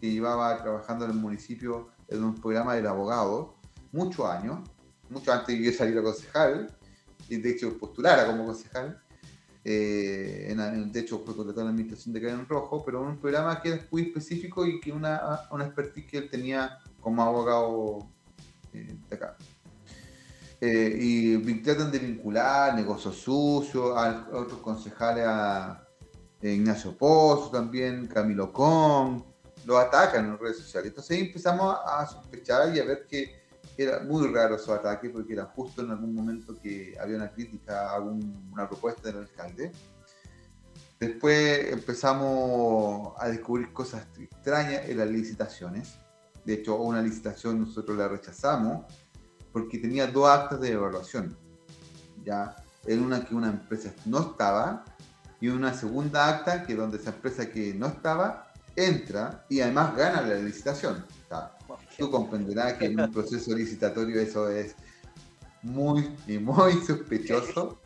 que 0.00 0.10
llevaba 0.10 0.60
trabajando 0.62 1.04
en 1.04 1.12
el 1.12 1.16
municipio 1.16 1.90
en 2.08 2.24
un 2.24 2.34
programa 2.34 2.74
del 2.74 2.86
abogado 2.88 3.55
muchos 3.96 4.26
años, 4.26 4.60
mucho 5.08 5.32
antes 5.32 5.48
de 5.48 5.58
que 5.58 5.70
yo 5.70 5.72
saliera 5.72 6.02
concejal, 6.02 6.68
y 7.28 7.36
de 7.38 7.50
hecho 7.50 7.76
postulara 7.78 8.26
como 8.26 8.46
concejal, 8.46 9.02
eh, 9.68 10.46
en, 10.48 10.92
de 10.92 11.00
hecho, 11.00 11.18
fue 11.24 11.34
contratado 11.34 11.62
en 11.62 11.66
la 11.66 11.70
administración 11.72 12.14
de 12.14 12.20
Karen 12.20 12.46
Rojo, 12.46 12.84
pero 12.84 13.02
un 13.02 13.18
programa 13.18 13.60
que 13.60 13.70
era 13.70 13.86
muy 13.90 14.02
específico 14.02 14.64
y 14.64 14.78
que 14.78 14.92
una, 14.92 15.40
una 15.50 15.64
expertise 15.64 16.06
que 16.06 16.18
él 16.18 16.30
tenía 16.30 16.78
como 17.00 17.20
abogado 17.20 18.08
eh, 18.72 18.96
de 19.08 19.16
acá. 19.16 19.36
Eh, 20.60 20.96
y 21.00 21.54
tratan 21.62 21.90
de 21.90 21.98
vincular 21.98 22.76
negocios 22.76 23.16
sucios, 23.16 23.96
a, 23.96 24.28
otros 24.32 24.60
concejales, 24.60 25.24
a, 25.26 25.82
Ignacio 26.40 26.96
Pozo 26.96 27.50
también, 27.50 28.06
Camilo 28.06 28.52
Con, 28.52 29.24
lo 29.64 29.78
atacan 29.78 30.26
en 30.26 30.38
redes 30.38 30.58
sociales. 30.58 30.90
Entonces 30.90 31.16
ahí 31.16 31.26
empezamos 31.26 31.76
a 31.84 32.06
sospechar 32.06 32.72
y 32.72 32.78
a 32.78 32.84
ver 32.84 33.04
que 33.08 33.45
era 33.76 34.00
muy 34.00 34.32
raro 34.32 34.58
su 34.58 34.72
ataque 34.72 35.10
porque 35.10 35.34
era 35.34 35.44
justo 35.46 35.82
en 35.82 35.90
algún 35.90 36.14
momento 36.14 36.58
que 36.60 36.96
había 37.00 37.16
una 37.16 37.30
crítica 37.30 37.90
a 37.90 38.00
una 38.00 38.68
propuesta 38.68 39.08
del 39.08 39.18
alcalde. 39.18 39.72
Después 40.98 41.72
empezamos 41.72 43.12
a 43.18 43.28
descubrir 43.28 43.72
cosas 43.72 44.06
extrañas 44.18 44.88
en 44.88 44.98
las 44.98 45.08
licitaciones. 45.08 45.98
De 46.44 46.54
hecho, 46.54 46.76
una 46.76 47.02
licitación 47.02 47.60
nosotros 47.60 47.98
la 47.98 48.08
rechazamos 48.08 48.86
porque 49.52 49.78
tenía 49.78 50.06
dos 50.06 50.28
actas 50.28 50.60
de 50.60 50.72
evaluación. 50.72 51.36
Ya, 52.24 52.56
en 52.86 53.02
una 53.02 53.24
que 53.24 53.34
una 53.34 53.48
empresa 53.48 53.92
no 54.06 54.30
estaba 54.30 54.84
y 55.40 55.48
una 55.48 55.74
segunda 55.74 56.28
acta 56.28 56.64
que 56.64 56.74
donde 56.74 56.96
esa 56.96 57.10
empresa 57.10 57.50
que 57.50 57.74
no 57.74 57.88
estaba 57.88 58.52
entra 58.74 59.44
y 59.50 59.60
además 59.60 59.94
gana 59.96 60.22
la 60.22 60.34
licitación 60.36 61.04
tú 61.96 62.10
comprenderás 62.10 62.74
que 62.74 62.86
en 62.86 63.00
un 63.00 63.10
proceso 63.10 63.54
licitatorio 63.54 64.20
eso 64.20 64.48
es 64.48 64.74
muy, 65.62 66.16
muy 66.40 66.72
sospechoso. 66.86 67.78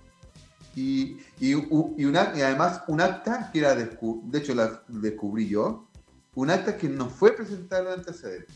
Y, 0.77 1.18
y, 1.40 1.55
una, 1.55 2.33
y 2.35 2.42
además 2.42 2.83
un 2.87 3.01
acta 3.01 3.51
que 3.53 3.59
era, 3.59 3.75
de, 3.75 3.87
de 3.87 4.38
hecho 4.38 4.55
la 4.55 4.83
descubrí 4.88 5.49
yo, 5.49 5.88
un 6.35 6.51
acta 6.51 6.77
que 6.77 6.88
no 6.88 7.09
fue 7.09 7.33
presentado 7.33 7.92
antecedente. 7.92 8.53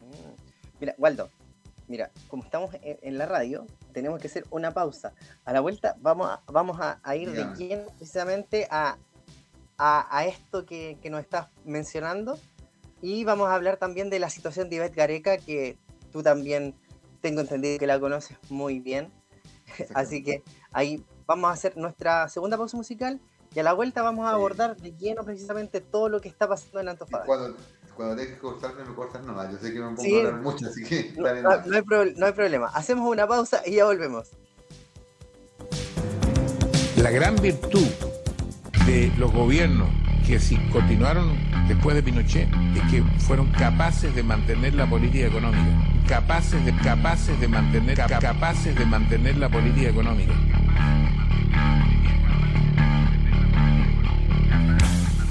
Mm. 0.00 0.78
Mira, 0.78 0.94
Waldo, 0.98 1.30
mira, 1.88 2.10
como 2.28 2.44
estamos 2.44 2.74
en, 2.82 3.16
la 3.16 3.26
radio, 3.26 3.66
tenemos 3.92 4.20
que 4.20 4.26
hacer 4.26 4.44
una 4.50 4.72
pausa. 4.72 5.14
A 5.44 5.52
la 5.52 5.60
vuelta 5.60 5.96
vamos 6.00 6.28
a, 6.28 6.42
vamos 6.46 6.78
a, 6.80 7.16
ir 7.16 7.30
de 7.32 7.46
quién 7.56 7.82
precisamente 7.96 8.68
a, 8.70 8.98
a, 9.78 10.26
esto 10.26 10.66
que, 10.66 10.98
que, 11.00 11.08
nos 11.08 11.20
estás 11.20 11.48
mencionando 11.64 12.38
y 13.02 13.24
vamos 13.24 13.48
a 13.48 13.54
hablar 13.54 13.76
también 13.76 14.08
de 14.08 14.20
la 14.20 14.30
situación 14.30 14.70
de 14.70 14.76
Ivette 14.76 14.94
Gareca, 14.94 15.36
que 15.36 15.76
tú 16.12 16.22
también 16.22 16.74
tengo 17.20 17.40
entendido 17.40 17.78
que 17.78 17.86
la 17.88 17.98
conoces 17.98 18.38
muy 18.48 18.78
bien. 18.78 19.12
Así 19.94 20.22
que 20.22 20.42
ahí 20.70 21.04
vamos 21.26 21.50
a 21.50 21.52
hacer 21.52 21.76
nuestra 21.76 22.28
segunda 22.28 22.56
pausa 22.56 22.76
musical 22.76 23.20
y 23.54 23.58
a 23.58 23.64
la 23.64 23.72
vuelta 23.72 24.02
vamos 24.02 24.26
a 24.26 24.30
abordar 24.30 24.76
de 24.76 24.92
lleno 24.96 25.24
precisamente 25.24 25.80
todo 25.80 26.08
lo 26.08 26.20
que 26.20 26.28
está 26.28 26.48
pasando 26.48 26.80
en 26.80 26.88
Antofagasta. 26.90 27.26
Cuando, 27.26 27.56
cuando 27.96 28.16
tengas 28.16 28.34
que 28.34 28.40
cortarme, 28.40 28.84
me 28.84 28.94
cortas 28.94 29.26
nomás. 29.26 29.50
Yo 29.50 29.58
sé 29.58 29.72
que 29.72 29.80
me 29.80 29.94
pongo 29.96 30.02
a 30.02 30.18
hablar 30.18 30.40
mucho, 30.40 30.66
así 30.68 30.84
que... 30.84 31.12
No, 31.16 31.22
no, 31.42 31.50
hay 31.50 32.14
no 32.16 32.26
hay 32.26 32.32
problema. 32.32 32.68
Hacemos 32.68 33.10
una 33.10 33.26
pausa 33.26 33.62
y 33.66 33.74
ya 33.74 33.84
volvemos. 33.84 34.30
La 36.96 37.10
gran 37.10 37.34
virtud 37.36 37.88
de 38.86 39.12
los 39.18 39.32
gobiernos 39.32 40.01
que 40.22 40.38
si 40.38 40.56
continuaron 40.70 41.36
después 41.68 41.96
de 41.96 42.02
Pinochet 42.02 42.48
es 42.74 42.90
que 42.90 43.02
fueron 43.18 43.46
capaces 43.48 44.14
de 44.14 44.22
mantener 44.22 44.74
la 44.74 44.86
política 44.86 45.26
económica 45.26 45.92
capaces 46.06 46.64
de 46.64 46.74
capaces 46.76 47.40
de 47.40 47.48
mantener 47.48 47.96
capaces 47.96 48.74
de 48.74 48.84
mantener 48.84 49.36
la 49.38 49.48
política 49.48 49.88
económica. 49.88 50.34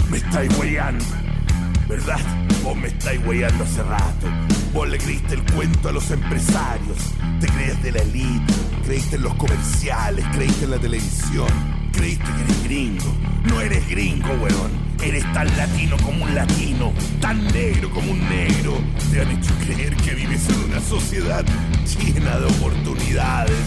Me 0.09 0.17
estáis 0.17 0.57
weyando, 0.57 1.05
¿verdad? 1.87 2.19
Vos 2.63 2.75
me 2.75 2.87
estáis 2.87 3.21
weyando 3.25 3.63
hace 3.63 3.83
rato. 3.83 4.27
Vos 4.73 4.89
le 4.89 4.97
creíste 4.97 5.35
el 5.35 5.43
cuento 5.53 5.89
a 5.89 5.91
los 5.91 6.09
empresarios. 6.09 7.13
Te 7.39 7.47
crees 7.47 7.83
de 7.83 7.91
la 7.91 7.99
elite, 7.99 8.53
creíste 8.85 9.17
en 9.17 9.23
los 9.23 9.35
comerciales, 9.35 10.25
creíste 10.33 10.65
en 10.65 10.71
la 10.71 10.79
televisión. 10.79 11.80
Creíste 11.91 12.25
que 12.25 12.41
eres 12.43 12.63
gringo. 12.63 13.15
No 13.43 13.61
eres 13.61 13.87
gringo, 13.89 14.29
weón. 14.41 14.71
Eres 15.01 15.23
tan 15.33 15.47
latino 15.57 15.97
como 16.03 16.23
un 16.25 16.35
latino, 16.35 16.93
tan 17.19 17.43
negro 17.47 17.89
como 17.89 18.11
un 18.11 18.19
negro. 18.29 18.79
Te 19.11 19.21
han 19.21 19.31
hecho 19.31 19.53
creer 19.65 19.95
que 19.95 20.13
vives 20.13 20.47
en 20.49 20.71
una 20.71 20.79
sociedad 20.79 21.43
llena 21.85 22.39
de 22.39 22.45
oportunidades. 22.45 23.57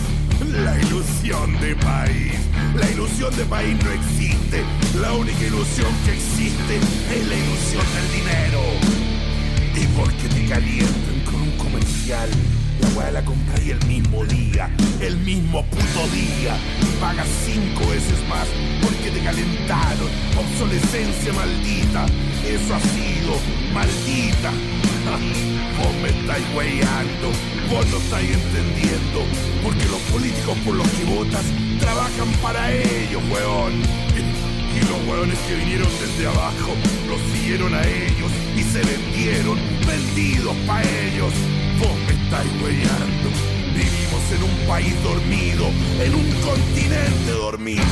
La 0.53 0.81
ilusión 0.81 1.61
de 1.61 1.75
país. 1.77 2.33
La 2.77 2.91
ilusión 2.91 3.35
de 3.37 3.45
país 3.45 3.77
no 3.83 3.91
existe. 3.91 4.63
La 5.01 5.13
única 5.13 5.45
ilusión 5.45 5.91
que 6.05 6.15
existe 6.15 6.77
es 6.77 7.27
la 7.27 7.35
ilusión 7.35 7.85
del 7.95 8.13
dinero. 8.13 8.61
Y 9.75 9.87
porque 9.99 10.29
te 10.29 10.45
calientan 10.47 11.21
con 11.25 11.41
un 11.43 11.57
comercial, 11.57 12.29
la 12.81 12.89
weá 12.97 13.11
la 13.11 13.25
compré 13.25 13.73
el 13.73 13.87
mismo 13.87 14.25
día, 14.25 14.71
el 15.01 15.17
mismo 15.19 15.65
puto 15.67 16.09
día. 16.13 16.57
Pagas 17.01 17.29
cinco 17.45 17.89
veces 17.91 18.19
más 18.29 18.47
porque 18.83 19.11
te 19.11 19.21
calentaron. 19.25 20.09
Obsolescencia 20.39 21.33
maldita. 21.33 22.07
Eso 22.47 22.75
ha 22.75 22.81
sido 22.81 23.39
maldita. 23.73 24.51
Vos 25.79 25.95
me 26.01 26.09
estáis 26.09 26.45
weyando, 26.57 27.29
vos 27.69 27.85
no 27.91 27.97
estáis 27.99 28.31
entendiendo, 28.31 29.27
porque 29.63 29.85
los 29.87 30.01
políticos 30.13 30.57
por 30.65 30.77
los 30.77 30.87
que 30.89 31.05
votas 31.05 31.45
trabajan 31.81 32.29
para 32.41 32.73
ellos, 32.73 33.21
weón. 33.29 33.83
Y 34.75 34.81
los 34.89 35.09
weones 35.09 35.39
que 35.41 35.57
vinieron 35.57 35.89
desde 36.01 36.27
abajo 36.27 36.75
los 37.09 37.21
siguieron 37.33 37.75
a 37.75 37.83
ellos 37.83 38.31
y 38.57 38.63
se 38.63 38.83
vendieron, 38.83 39.59
vendidos 39.87 40.57
para 40.67 40.83
ellos. 40.83 41.33
Vos 41.79 41.99
me 42.07 42.13
estáis 42.25 42.51
weyando. 42.63 43.29
Vivimos 43.75 44.33
en 44.33 44.43
un 44.43 44.69
país 44.69 44.95
dormido, 45.03 45.67
en 46.01 46.15
un 46.15 46.31
continente 46.43 47.31
dormido. 47.31 47.83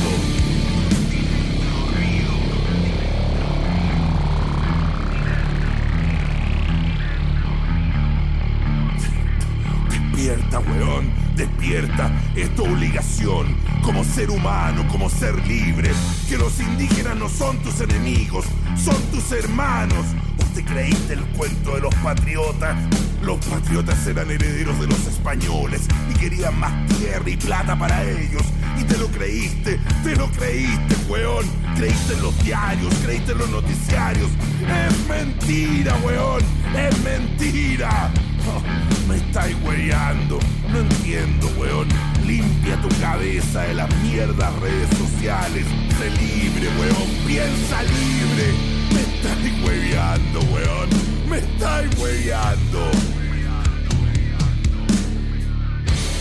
Despierta, 9.89 10.59
weón, 10.59 11.11
despierta. 11.35 12.11
Es 12.35 12.55
tu 12.55 12.63
obligación 12.63 13.57
como 13.81 14.03
ser 14.05 14.29
humano, 14.29 14.87
como 14.89 15.09
ser 15.09 15.35
libre. 15.45 15.91
Que 16.29 16.37
los 16.37 16.59
indígenas 16.61 17.17
no 17.17 17.27
son 17.27 17.57
tus 17.57 17.81
enemigos, 17.81 18.45
son 18.77 19.01
tus 19.11 19.31
hermanos. 19.33 20.05
¿Vos 20.53 20.63
te 20.63 20.71
creíste 20.71 21.13
el 21.13 21.25
cuento 21.35 21.73
de 21.73 21.81
los 21.81 21.95
patriotas? 21.95 22.77
Los 23.23 23.43
patriotas 23.43 24.05
eran 24.05 24.29
herederos 24.29 24.79
de 24.79 24.85
los 24.85 25.07
españoles 25.07 25.81
y 26.11 26.19
querían 26.19 26.59
más 26.59 26.71
tierra 26.89 27.27
y 27.27 27.37
plata 27.37 27.75
para 27.75 28.03
ellos. 28.03 28.43
Y 28.79 28.83
te 28.83 28.95
lo 28.99 29.07
creíste, 29.07 29.79
te 30.03 30.15
lo 30.15 30.29
creíste, 30.29 30.95
weón. 31.09 31.45
Creíste 31.75 32.13
en 32.13 32.21
los 32.21 32.43
diarios, 32.43 32.93
creíste 33.03 33.31
en 33.31 33.37
los 33.39 33.49
noticiarios. 33.49 34.29
Es 34.61 35.07
mentira, 35.09 35.97
weón, 36.05 36.43
es 36.77 36.99
mentira. 36.99 38.11
Oh, 38.47 39.09
me 39.09 39.15
estáis 39.15 39.55
weyando, 39.63 40.37
no 40.71 40.79
entiendo, 40.81 41.47
weón. 41.57 41.87
Limpia 42.27 42.79
tu 42.79 42.89
cabeza 43.01 43.61
de 43.61 43.73
las 43.73 43.89
mierdas 44.03 44.53
redes 44.59 44.89
sociales. 44.99 45.65
Sé 45.97 46.11
libre, 46.11 46.69
weón, 46.77 47.25
piensa 47.25 47.81
libre. 47.81 48.72
Me 48.93 49.01
estáis 49.01 49.53
weyando, 49.65 50.39
weón. 50.53 50.89
Me 51.29 51.37
estáis 51.37 51.89
weyando. 51.99 52.91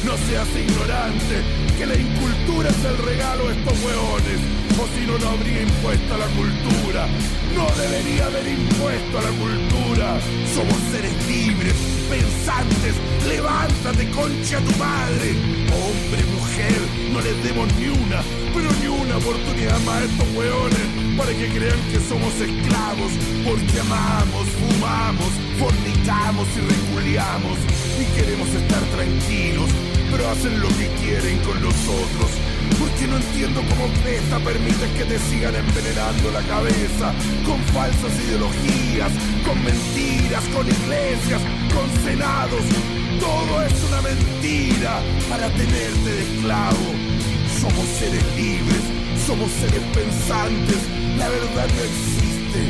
No 0.04 0.16
seas 0.26 0.48
ignorante, 0.56 1.37
que 1.78 1.87
la 1.87 1.94
incultura 1.94 2.70
es 2.70 2.85
el 2.85 2.98
regalo 2.98 3.48
de 3.48 3.54
estos 3.61 3.74
hueones. 3.85 4.40
O 4.80 4.87
si 4.94 5.06
no, 5.06 5.18
no 5.18 5.28
habría 5.28 5.62
impuesto 5.62 6.14
a 6.14 6.18
la 6.18 6.26
cultura. 6.26 7.06
No 7.54 7.66
debería 7.80 8.26
haber 8.26 8.48
impuesto 8.48 9.18
a 9.18 9.22
la 9.22 9.30
cultura. 9.30 10.20
Somos 10.54 10.76
seres 10.90 11.14
libres, 11.28 11.74
pensantes. 12.12 12.94
Levántate, 13.27 14.05
concha 14.11 14.59
tu 14.61 14.72
madre. 14.77 15.29
Hombre, 15.72 16.20
mujer, 16.37 16.81
no 17.12 17.20
les 17.20 17.37
demos 17.44 17.66
ni 17.79 17.88
una, 17.88 18.20
pero 18.55 18.68
ni 18.81 18.88
una 18.88 19.16
oportunidad 19.16 19.79
más 19.81 20.03
a 20.03 20.05
estos 20.05 20.29
hueones 20.37 20.85
para 21.16 21.33
que 21.33 21.46
crean 21.57 21.81
que 21.90 22.01
somos 22.11 22.33
esclavos. 22.37 23.12
Porque 23.48 23.81
amamos, 23.81 24.44
fumamos, 24.61 25.33
fornicamos 25.59 26.46
y 26.57 26.61
reculiamos. 26.75 27.57
Y 28.03 28.05
queremos 28.16 28.48
estar 28.48 28.83
tranquilos, 28.96 29.70
pero 30.11 30.29
hacen 30.29 30.61
lo 30.61 30.68
que 30.68 30.88
quieren 31.01 31.38
con 31.40 31.57
nosotros. 31.62 32.51
Porque 32.78 33.06
no 33.06 33.16
entiendo 33.16 33.61
cómo 33.70 33.88
Cresta 34.02 34.38
permite 34.40 34.90
que 34.96 35.04
te 35.04 35.18
sigan 35.18 35.54
envenenando 35.54 36.30
la 36.30 36.42
cabeza 36.42 37.12
con 37.44 37.58
falsas 37.74 38.12
ideologías, 38.26 39.12
con 39.46 39.56
mentiras, 39.64 40.44
con 40.54 40.66
iglesias, 40.66 41.42
con 41.74 41.88
senados. 42.04 42.64
Todo 43.20 43.62
es 43.62 43.74
una 43.88 44.00
mentira 44.02 45.00
para 45.28 45.48
tenerte 45.50 46.11
de 46.11 46.22
esclavo. 46.22 46.87
Somos 47.61 47.87
seres 47.98 48.24
libres, 48.37 48.82
somos 49.26 49.50
seres 49.52 49.82
pensantes. 49.94 50.78
La 51.18 51.28
verdad 51.28 51.68
no 51.76 51.82
existe, 51.82 52.61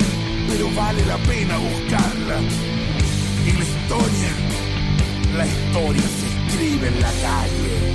pero 0.48 0.70
vale 0.74 1.04
la 1.06 1.16
pena 1.18 1.56
buscarla. 1.56 2.40
Y 3.46 3.52
la 3.52 3.64
historia, 3.64 4.30
la 5.36 5.46
historia 5.46 6.02
se 6.02 6.52
escribe 6.52 6.88
en 6.88 7.00
la 7.00 7.12
calle. 7.22 7.91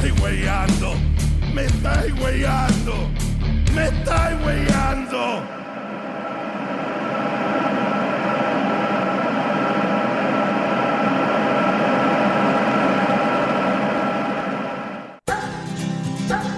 Estáis 0.00 0.20
weyando, 0.22 0.94
me 1.54 1.64
estáis 1.66 2.14
weyando, 2.20 3.10
me 3.74 3.88
estáis 3.88 4.46
weyando. 4.46 5.42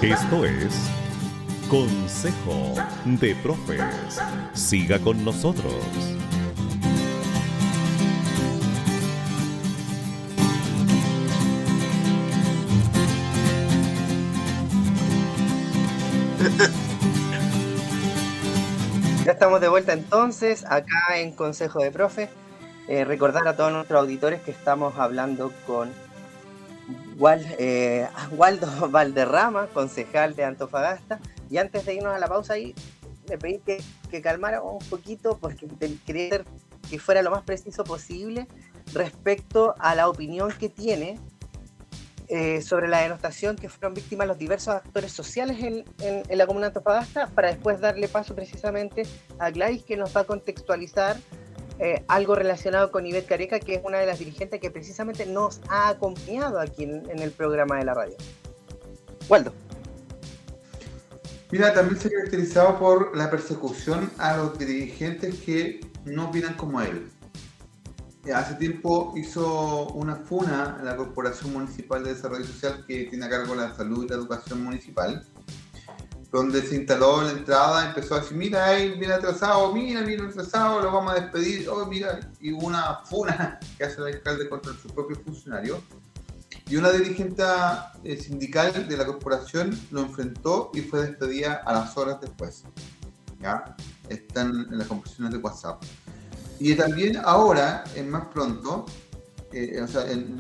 Esto 0.03 0.45
es 0.45 0.91
Consejo 1.69 2.75
de 3.05 3.35
Profes. 3.37 4.21
Siga 4.53 4.99
con 5.01 5.25
nosotros. 5.25 5.75
Estamos 19.43 19.61
de 19.61 19.67
vuelta 19.67 19.93
entonces, 19.93 20.65
acá 20.69 21.17
en 21.17 21.33
Consejo 21.33 21.81
de 21.81 21.91
Profe. 21.91 22.29
Eh, 22.87 23.05
recordar 23.05 23.49
a 23.49 23.57
todos 23.57 23.73
nuestros 23.73 24.01
auditores 24.01 24.41
que 24.41 24.53
estamos 24.53 24.97
hablando 24.99 25.53
con 25.67 25.91
eh, 27.59 28.07
Waldo 28.37 28.89
Valderrama, 28.89 29.67
concejal 29.75 30.37
de 30.37 30.45
Antofagasta. 30.45 31.19
Y 31.51 31.57
antes 31.57 31.85
de 31.85 31.95
irnos 31.95 32.15
a 32.15 32.21
la 32.21 32.29
pausa 32.29 32.53
ahí, 32.53 32.73
le 33.29 33.37
pedí 33.37 33.59
que, 33.59 33.83
que 34.13 34.23
calmara 34.23 34.63
un 34.63 34.79
poquito 34.79 35.37
porque 35.41 35.67
quería 36.07 36.45
que 36.89 37.01
fuera 37.01 37.21
lo 37.21 37.33
más 37.33 37.43
preciso 37.43 37.83
posible 37.83 38.47
respecto 38.95 39.75
a 39.81 39.97
la 39.97 40.09
opinión 40.09 40.53
que 40.53 40.69
tiene 40.69 41.19
eh, 42.35 42.63
sobre 42.63 42.89
la 42.89 43.01
denostación 43.03 43.57
que 43.57 43.69
fueron 43.69 43.93
víctimas 43.93 44.27
los 44.27 44.39
diversos 44.39 44.75
actores 44.75 45.13
sociales 45.13 45.59
en, 45.63 45.85
en- 46.01 46.23
en 46.27 46.39
la 46.39 46.47
comuna 46.47 46.67
de 46.67 46.69
Antofagasta, 46.69 47.27
para 47.27 47.49
después 47.49 47.79
darle 47.79 48.09
paso 48.09 48.35
precisamente 48.35 49.03
a 49.39 49.51
Gladys, 49.51 49.83
que 49.85 49.99
nos 49.99 50.17
va 50.17 50.23
a 50.23 50.25
contextualizar 50.25 51.19
eh, 51.79 52.03
algo 52.09 52.35
relacionado 52.35 52.91
con 52.91 53.05
Ivette 53.07 53.27
Careca, 53.27 53.61
que 53.61 53.75
es 53.75 53.81
una 53.85 53.99
de 53.99 54.07
las 54.07 54.19
dirigentes 54.19 54.61
que 54.61 54.71
precisamente 54.71 55.27
nos 55.27 55.61
ha 55.69 55.89
acompañado 55.91 56.59
aquí 56.59 56.85
en, 56.85 57.09
en 57.11 57.19
el 57.19 57.33
programa 57.33 57.77
de 57.79 57.85
la 57.85 57.93
radio. 57.95 58.17
Waldo. 59.29 59.53
Mira, 61.51 61.75
también 61.75 62.01
se 62.01 62.09
ha 62.09 62.11
caracterizado 62.13 62.79
por 62.79 63.15
la 63.15 63.31
persecución 63.31 64.11
a 64.17 64.39
los 64.39 64.59
dirigentes 64.59 65.35
que 65.41 65.81
no 66.07 66.29
opinan 66.31 66.55
como 66.55 66.81
él. 66.81 67.11
Hace 68.31 68.55
tiempo 68.55 69.15
hizo 69.17 69.89
una 69.89 70.15
FUNA 70.15 70.81
la 70.85 70.97
Corporación 70.97 71.53
Municipal 71.53 72.05
de 72.05 72.15
Desarrollo 72.15 72.45
Social 72.45 72.85
que 72.87 73.05
tiene 73.05 73.27
a 73.27 73.31
cargo 73.31 73.55
la 73.57 73.75
salud 73.75 74.05
y 74.05 74.09
la 74.09 74.15
educación 74.15 74.63
municipal, 74.63 75.27
donde 76.31 76.63
se 76.63 76.77
instaló 76.77 77.23
la 77.23 77.33
entrada, 77.33 77.89
empezó 77.89 78.15
a 78.15 78.21
decir, 78.21 78.37
mira, 78.37 78.65
ahí 78.67 78.97
viene 78.97 79.15
atrasado, 79.15 79.73
mira, 79.73 80.03
viene 80.03 80.29
atrasado, 80.29 80.81
lo 80.81 80.93
vamos 80.93 81.13
a 81.13 81.21
despedir, 81.21 81.69
oh, 81.69 81.85
mira, 81.87 82.21
y 82.41 82.53
una 82.53 83.01
FUNA 83.05 83.59
que 83.79 83.85
hace 83.85 84.01
el 84.01 84.07
alcalde 84.07 84.49
contra 84.49 84.73
sus 84.75 84.93
propios 84.93 85.19
funcionarios. 85.25 85.81
Y 86.69 86.77
una 86.77 86.91
dirigente 86.91 87.43
eh, 88.05 88.17
sindical 88.17 88.89
de 88.89 88.97
la 88.97 89.05
corporación 89.05 89.79
lo 89.91 90.03
enfrentó 90.03 90.71
y 90.73 90.81
fue 90.81 91.03
despedida 91.03 91.63
a 91.67 91.73
las 91.73 91.97
horas 91.97 92.21
después. 92.21 92.65
¿Ya? 93.41 93.77
Están 94.09 94.69
en 94.71 94.79
las 94.79 94.87
conversaciones 94.87 95.33
de 95.35 95.39
WhatsApp. 95.39 95.83
Y 96.65 96.77
también 96.77 97.19
ahora, 97.25 97.83
en 97.97 98.09
más 98.09 98.27
pronto, 98.27 98.87
eh, 99.53 99.81
o 99.83 99.89
sea, 99.89 100.09
en, 100.09 100.39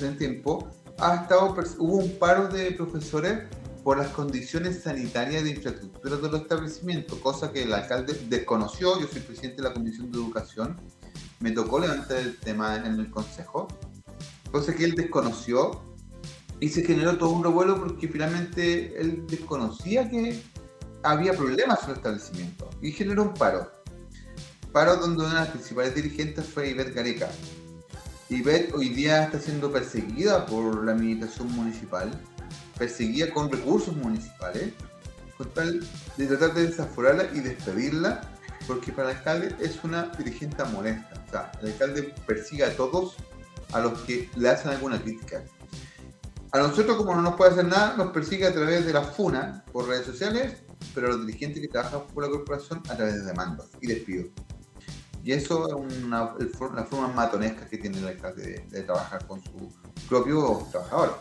el 0.00 0.16
tiempo, 0.16 0.66
ha 0.98 1.16
estado, 1.16 1.54
hubo 1.76 1.96
un 1.98 2.18
paro 2.18 2.48
de 2.48 2.72
profesores 2.72 3.40
por 3.84 3.98
las 3.98 4.08
condiciones 4.08 4.82
sanitarias 4.82 5.44
de 5.44 5.50
infraestructura 5.50 6.16
de 6.16 6.30
los 6.30 6.40
establecimientos, 6.40 7.18
cosa 7.18 7.52
que 7.52 7.64
el 7.64 7.74
alcalde 7.74 8.18
desconoció. 8.30 8.98
Yo 8.98 9.08
soy 9.08 9.20
presidente 9.20 9.60
de 9.60 9.68
la 9.68 9.74
Comisión 9.74 10.10
de 10.10 10.16
Educación, 10.16 10.80
me 11.40 11.50
tocó 11.50 11.80
levantar 11.80 12.16
el 12.16 12.38
tema 12.38 12.76
en 12.76 12.98
el 12.98 13.10
consejo, 13.10 13.68
cosa 14.50 14.74
que 14.74 14.86
él 14.86 14.94
desconoció 14.94 15.82
y 16.60 16.70
se 16.70 16.82
generó 16.82 17.18
todo 17.18 17.28
un 17.28 17.44
revuelo 17.44 17.76
porque 17.78 18.08
finalmente 18.08 18.98
él 18.98 19.26
desconocía 19.26 20.08
que 20.08 20.42
había 21.02 21.34
problemas 21.34 21.84
en 21.84 21.90
el 21.90 21.96
establecimiento 21.96 22.70
y 22.80 22.90
generó 22.90 23.24
un 23.24 23.34
paro 23.34 23.77
paro 24.78 24.94
donde 24.94 25.24
una 25.24 25.34
de 25.34 25.40
las 25.40 25.48
principales 25.48 25.92
dirigentes 25.92 26.46
fue 26.46 26.70
Ivette 26.70 26.94
Gareca. 26.94 27.28
Ivette 28.28 28.72
hoy 28.76 28.90
día 28.90 29.24
está 29.24 29.40
siendo 29.40 29.72
perseguida 29.72 30.46
por 30.46 30.84
la 30.84 30.92
administración 30.92 31.50
municipal, 31.50 32.08
perseguida 32.78 33.34
con 33.34 33.50
recursos 33.50 33.96
municipales, 33.96 34.74
con 35.36 35.48
tal 35.50 35.84
de 36.16 36.26
tratar 36.28 36.54
de 36.54 36.68
desaforarla 36.68 37.24
y 37.34 37.40
despedirla, 37.40 38.20
porque 38.68 38.92
para 38.92 39.10
el 39.10 39.16
alcalde 39.16 39.56
es 39.58 39.82
una 39.82 40.12
dirigente 40.16 40.62
molesta. 40.62 41.50
O 41.56 41.66
el 41.66 41.72
alcalde 41.72 42.14
persigue 42.24 42.62
a 42.62 42.76
todos 42.76 43.16
a 43.72 43.80
los 43.80 43.98
que 44.02 44.30
le 44.36 44.48
hacen 44.48 44.70
alguna 44.70 45.02
crítica. 45.02 45.42
A 46.52 46.58
nosotros, 46.58 46.98
como 46.98 47.16
no 47.16 47.22
nos 47.22 47.34
puede 47.34 47.50
hacer 47.50 47.64
nada, 47.64 47.96
nos 47.96 48.12
persigue 48.12 48.46
a 48.46 48.52
través 48.52 48.86
de 48.86 48.92
la 48.92 49.02
FUNA 49.02 49.64
por 49.72 49.88
redes 49.88 50.06
sociales, 50.06 50.52
pero 50.94 51.08
a 51.08 51.10
los 51.10 51.26
dirigentes 51.26 51.60
que 51.60 51.66
trabajan 51.66 52.06
por 52.14 52.22
la 52.22 52.30
corporación 52.30 52.80
a 52.88 52.94
través 52.94 53.14
de 53.14 53.24
demandas 53.24 53.66
y 53.80 53.88
despidos. 53.88 54.28
Y 55.28 55.34
eso 55.34 55.68
es 55.68 55.74
una, 55.74 56.34
la 56.74 56.84
forma 56.84 57.08
matonesca 57.08 57.68
que 57.68 57.76
tiene 57.76 57.98
el 57.98 58.06
alcalde 58.06 58.64
de, 58.66 58.82
trabajar 58.82 59.26
con 59.26 59.44
su 59.44 59.70
propio 60.08 60.66
trabajador. 60.70 61.18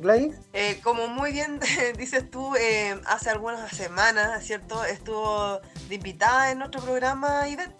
Gladys. 0.00 0.34
Eh, 0.54 0.80
como 0.82 1.06
muy 1.08 1.32
bien 1.32 1.60
dices 1.98 2.30
tú, 2.30 2.56
eh, 2.56 2.98
hace 3.04 3.28
algunas 3.28 3.76
semanas, 3.76 4.42
¿cierto? 4.42 4.82
Estuvo 4.86 5.60
de 5.90 5.96
invitada 5.96 6.50
en 6.50 6.60
nuestro 6.60 6.80
programa 6.80 7.46
Ivette 7.46 7.74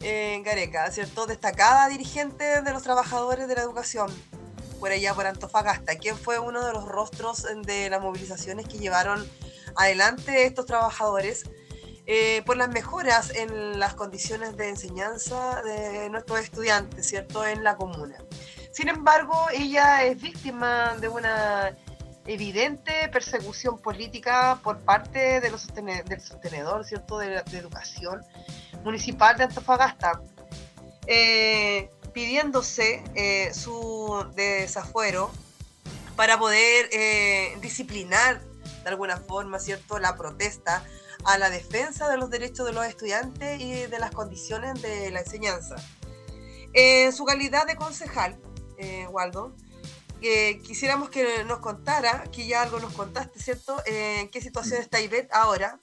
en 0.00 0.42
Gareca, 0.42 0.90
¿cierto? 0.90 1.26
Destacada 1.26 1.88
dirigente 1.88 2.62
de 2.62 2.72
los 2.72 2.82
trabajadores 2.82 3.46
de 3.46 3.56
la 3.56 3.60
educación 3.60 4.10
por 4.80 4.90
allá 4.90 5.12
por 5.12 5.26
Antofagasta, 5.26 5.98
quien 5.98 6.16
fue 6.16 6.38
uno 6.38 6.64
de 6.64 6.72
los 6.72 6.86
rostros 6.86 7.44
de 7.66 7.90
las 7.90 8.00
movilizaciones 8.00 8.66
que 8.66 8.78
llevaron 8.78 9.28
adelante 9.76 10.46
estos 10.46 10.64
trabajadores 10.64 11.44
eh, 12.04 12.42
por 12.44 12.56
las 12.56 12.68
mejoras 12.68 13.30
en 13.30 13.78
las 13.78 13.94
condiciones 13.94 14.56
de 14.56 14.68
enseñanza 14.68 15.62
de 15.62 16.10
nuestros 16.10 16.40
estudiantes, 16.40 17.06
¿cierto?, 17.06 17.46
en 17.46 17.62
la 17.62 17.76
comuna. 17.76 18.16
Sin 18.72 18.88
embargo, 18.88 19.46
ella 19.52 20.02
es 20.04 20.20
víctima 20.20 20.96
de 21.00 21.08
una 21.08 21.76
evidente 22.26 23.08
persecución 23.12 23.78
política 23.78 24.58
por 24.64 24.80
parte 24.80 25.40
del 25.40 25.52
sostenedor, 25.58 26.84
¿cierto?, 26.84 27.18
de, 27.18 27.36
educación 27.52 28.20
municipal 28.82 29.36
de 29.36 29.44
Antofagasta, 29.44 30.20
eh, 31.06 31.88
pidiéndose 32.12 33.04
eh, 33.14 33.54
su 33.54 34.26
desafuero 34.34 35.30
para 36.16 36.36
poder 36.36 36.90
disciplinar 37.60 38.40
de 38.82 38.88
alguna 38.88 39.18
forma, 39.18 39.60
¿cierto?, 39.60 40.00
la 40.00 40.16
protesta 40.16 40.82
a 41.24 41.38
la 41.38 41.50
defensa 41.50 42.08
de 42.08 42.16
los 42.16 42.30
derechos 42.30 42.66
de 42.66 42.72
los 42.72 42.84
estudiantes 42.86 43.60
y 43.60 43.86
de 43.86 43.98
las 43.98 44.10
condiciones 44.10 44.80
de 44.82 45.10
la 45.10 45.20
enseñanza. 45.20 45.76
En 46.72 47.12
su 47.12 47.24
calidad 47.24 47.66
de 47.66 47.76
concejal, 47.76 48.40
eh, 48.78 49.06
Waldo, 49.08 49.54
eh, 50.22 50.60
quisiéramos 50.62 51.10
que 51.10 51.44
nos 51.44 51.58
contara, 51.58 52.24
que 52.32 52.46
ya 52.46 52.62
algo 52.62 52.80
nos 52.80 52.94
contaste, 52.94 53.40
¿cierto? 53.40 53.82
Eh, 53.84 54.20
¿En 54.20 54.30
qué 54.30 54.40
situación 54.40 54.80
está 54.80 55.00
Ivette 55.00 55.32
ahora? 55.32 55.80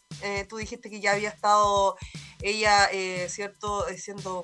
tú 0.50 0.58
dijiste 0.58 0.90
que 0.90 1.00
ya 1.00 1.14
había 1.14 1.30
estado 1.30 1.96
ella, 2.42 2.90
¿cierto?, 3.30 3.86
siendo, 3.96 4.42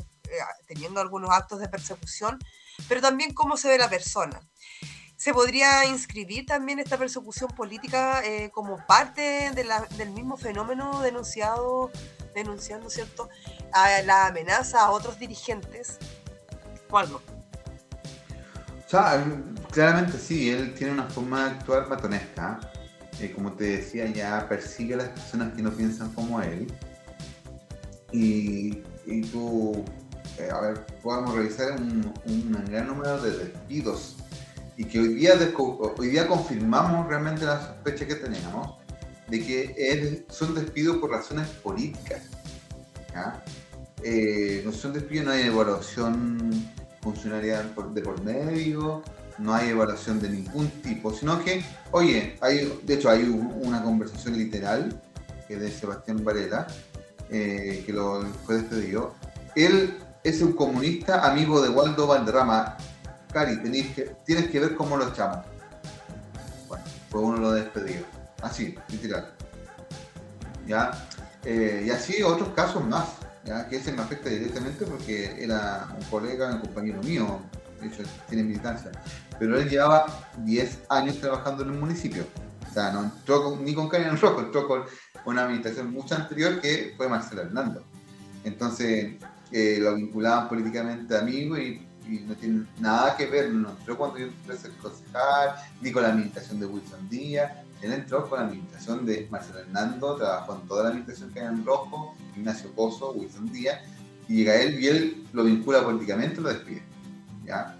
teniendo 0.67 1.01
algunos 1.01 1.31
actos 1.31 1.59
de 1.59 1.67
persecución, 1.67 2.39
pero 2.87 3.01
también 3.01 3.33
cómo 3.33 3.57
se 3.57 3.67
ve 3.67 3.77
la 3.77 3.89
persona. 3.89 4.39
¿Se 5.17 5.33
podría 5.33 5.85
inscribir 5.85 6.45
también 6.45 6.79
esta 6.79 6.97
persecución 6.97 7.49
política 7.55 8.21
eh, 8.25 8.51
como 8.53 8.85
parte 8.85 9.51
del 9.97 10.11
mismo 10.11 10.35
fenómeno 10.35 11.01
denunciado, 11.01 11.89
denunciando, 12.33 12.89
¿cierto?, 12.89 13.29
a 13.71 14.01
la 14.01 14.27
amenaza 14.27 14.81
a 14.81 14.91
otros 14.91 15.17
dirigentes 15.17 15.97
o 16.89 16.97
algo. 16.97 17.21
O 18.85 18.89
sea, 18.89 19.25
claramente 19.71 20.17
sí, 20.19 20.49
él 20.49 20.73
tiene 20.73 20.93
una 20.93 21.05
forma 21.05 21.45
de 21.45 21.51
actuar 21.51 21.87
matonesca. 21.87 22.59
Eh, 23.19 23.31
como 23.33 23.53
te 23.53 23.77
decía, 23.77 24.05
ya 24.07 24.47
persigue 24.49 24.95
a 24.95 24.97
las 24.97 25.09
personas 25.09 25.53
que 25.53 25.61
no 25.61 25.71
piensan 25.71 26.13
como 26.13 26.41
él. 26.41 26.67
Y, 28.11 28.71
tú, 29.31 29.83
eh, 30.37 30.49
a 30.51 30.59
ver, 30.59 30.85
podemos 31.01 31.35
revisar 31.35 31.71
un, 31.73 32.13
un 32.25 32.65
gran 32.69 32.87
número 32.87 33.21
de 33.21 33.31
despidos 33.31 34.17
y 34.77 34.85
que 34.85 34.99
hoy 34.99 35.15
día, 35.15 35.33
hoy 35.97 36.07
día 36.07 36.27
confirmamos 36.27 37.07
realmente 37.07 37.45
la 37.45 37.65
sospecha 37.65 38.05
que 38.05 38.15
teníamos 38.15 38.77
de 39.27 39.39
que 39.43 40.25
son 40.29 40.53
despidos 40.53 40.97
por 40.97 41.11
razones 41.11 41.47
políticas. 41.47 42.21
Eh, 44.03 44.61
no 44.65 44.71
son 44.71 44.93
despidos, 44.93 45.25
no 45.25 45.31
hay 45.31 45.43
evaluación 45.43 46.69
funcionaria 47.01 47.63
de 47.63 48.01
por 48.01 48.23
medio, 48.23 49.01
no 49.37 49.53
hay 49.53 49.69
evaluación 49.69 50.19
de 50.19 50.29
ningún 50.29 50.69
tipo, 50.81 51.13
sino 51.13 51.43
que, 51.43 51.63
oye, 51.91 52.37
hay, 52.41 52.79
de 52.83 52.93
hecho 52.93 53.09
hay 53.09 53.23
una 53.23 53.83
conversación 53.83 54.37
literal 54.37 55.01
que 55.47 55.57
de 55.57 55.71
Sebastián 55.71 56.23
Varela, 56.23 56.67
eh, 57.29 57.83
que 57.85 57.93
lo 57.93 58.25
fue 58.45 58.55
despedido. 58.55 59.13
Él 59.55 59.97
es 60.23 60.41
un 60.41 60.53
comunista 60.53 61.25
amigo 61.25 61.61
de 61.61 61.69
Waldo 61.69 62.07
Valderrama, 62.07 62.77
Cari, 63.35 63.57
que, 63.93 64.15
tienes 64.25 64.49
que 64.49 64.61
ver 64.61 64.75
cómo 64.77 64.95
lo 64.95 65.09
echamos. 65.09 65.39
Bueno, 66.69 66.85
fue 67.09 67.19
uno 67.19 67.35
lo 67.35 67.51
despedido. 67.51 68.05
Así, 68.41 68.77
literal. 68.87 69.33
¿Ya? 70.65 70.91
Eh, 71.43 71.83
y 71.85 71.89
así 71.89 72.23
otros 72.23 72.47
casos 72.55 72.87
más, 72.87 73.09
¿ya? 73.43 73.67
que 73.67 73.75
ese 73.75 73.91
me 73.91 74.03
afecta 74.03 74.29
directamente 74.29 74.85
porque 74.85 75.35
era 75.37 75.85
un 75.99 76.05
colega, 76.05 76.47
un 76.55 76.61
compañero 76.61 77.03
mío, 77.03 77.41
de 77.81 77.87
hecho 77.87 78.03
tiene 78.29 78.43
militancia, 78.43 78.89
pero 79.37 79.59
él 79.59 79.69
llevaba 79.69 80.05
10 80.37 80.83
años 80.87 81.19
trabajando 81.19 81.63
en 81.63 81.71
el 81.71 81.77
municipio. 81.77 82.25
O 82.69 82.73
sea, 82.73 82.93
no 82.93 83.03
entró 83.03 83.57
ni 83.57 83.75
con 83.75 83.89
Cari 83.89 84.05
en 84.05 84.17
rojo, 84.17 84.39
entró 84.39 84.65
con 84.65 84.83
una 85.25 85.43
administración 85.43 85.91
mucho 85.91 86.15
anterior 86.15 86.61
que 86.61 86.93
fue 86.95 87.09
Marcelo 87.09 87.41
Hernando. 87.41 87.85
Entonces, 88.45 89.15
eh, 89.51 89.77
lo 89.81 89.93
vinculaban 89.95 90.47
políticamente 90.47 91.17
a 91.17 91.19
amigo 91.19 91.57
y 91.57 91.84
y 92.07 92.19
no 92.19 92.35
tiene 92.35 92.65
nada 92.79 93.15
que 93.17 93.25
ver, 93.25 93.51
no 93.51 93.71
entró 93.71 93.97
cuando 93.97 94.19
yo 94.19 94.27
entré 94.27 94.53
a 94.53 94.57
ser 94.57 94.71
concejal, 94.73 95.55
ni 95.81 95.91
con 95.91 96.03
la 96.03 96.09
administración 96.09 96.59
de 96.59 96.65
Wilson 96.65 97.09
Díaz, 97.09 97.51
él 97.81 97.93
entró 97.93 98.27
con 98.29 98.39
la 98.39 98.45
administración 98.47 99.05
de 99.05 99.27
Marcelo 99.29 99.59
Hernando, 99.59 100.15
trabajó 100.15 100.55
en 100.55 100.67
toda 100.67 100.83
la 100.83 100.89
administración 100.89 101.31
que 101.31 101.39
era 101.39 101.49
en 101.49 101.65
rojo, 101.65 102.15
Ignacio 102.35 102.71
Pozo, 102.71 103.11
Wilson 103.13 103.51
Díaz, 103.51 103.79
y 104.27 104.37
llega 104.37 104.55
él 104.55 104.79
y 104.79 104.87
él 104.87 105.27
lo 105.33 105.43
vincula 105.43 105.83
políticamente, 105.83 106.41
lo 106.41 106.49
despide. 106.49 106.81
¿ya? 107.45 107.77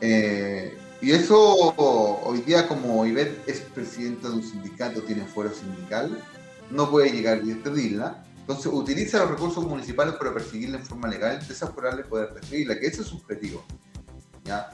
Eh, 0.00 0.76
y 1.00 1.10
eso 1.10 1.74
hoy 1.74 2.40
día 2.42 2.68
como 2.68 3.04
Ivette 3.04 3.48
es 3.48 3.60
presidenta 3.60 4.28
de 4.28 4.36
un 4.36 4.42
sindicato, 4.42 5.02
tiene 5.02 5.24
fuero 5.24 5.52
sindical, 5.52 6.22
no 6.70 6.90
puede 6.90 7.10
llegar 7.10 7.42
y 7.42 7.48
despedirla, 7.48 8.24
entonces, 8.42 8.72
utiliza 8.72 9.20
los 9.20 9.30
recursos 9.30 9.64
municipales 9.64 10.14
para 10.16 10.34
perseguirla 10.34 10.78
en 10.78 10.84
forma 10.84 11.06
legal, 11.06 11.38
desaforarle 11.46 12.02
poder 12.02 12.34
perseguirla, 12.34 12.78
que 12.78 12.86
ese 12.86 13.02
es 13.02 13.06
su 13.06 13.16
objetivo. 13.16 13.64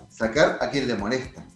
Sacar 0.09 0.59
a 0.63 0.71
quien 0.71 0.89
le 0.89 0.95
molesta. 0.95 1.47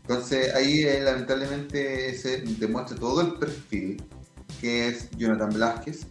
Entonces, 0.00 0.54
ahí 0.54 0.84
eh, 0.84 1.02
lamentablemente 1.02 2.14
se 2.14 2.40
demuestra 2.40 2.98
todo 2.98 3.20
el 3.20 3.34
perfil 3.34 4.02
que 4.58 4.88
es 4.88 5.10
Jonathan 5.10 5.50
Velázquez, 5.50 6.06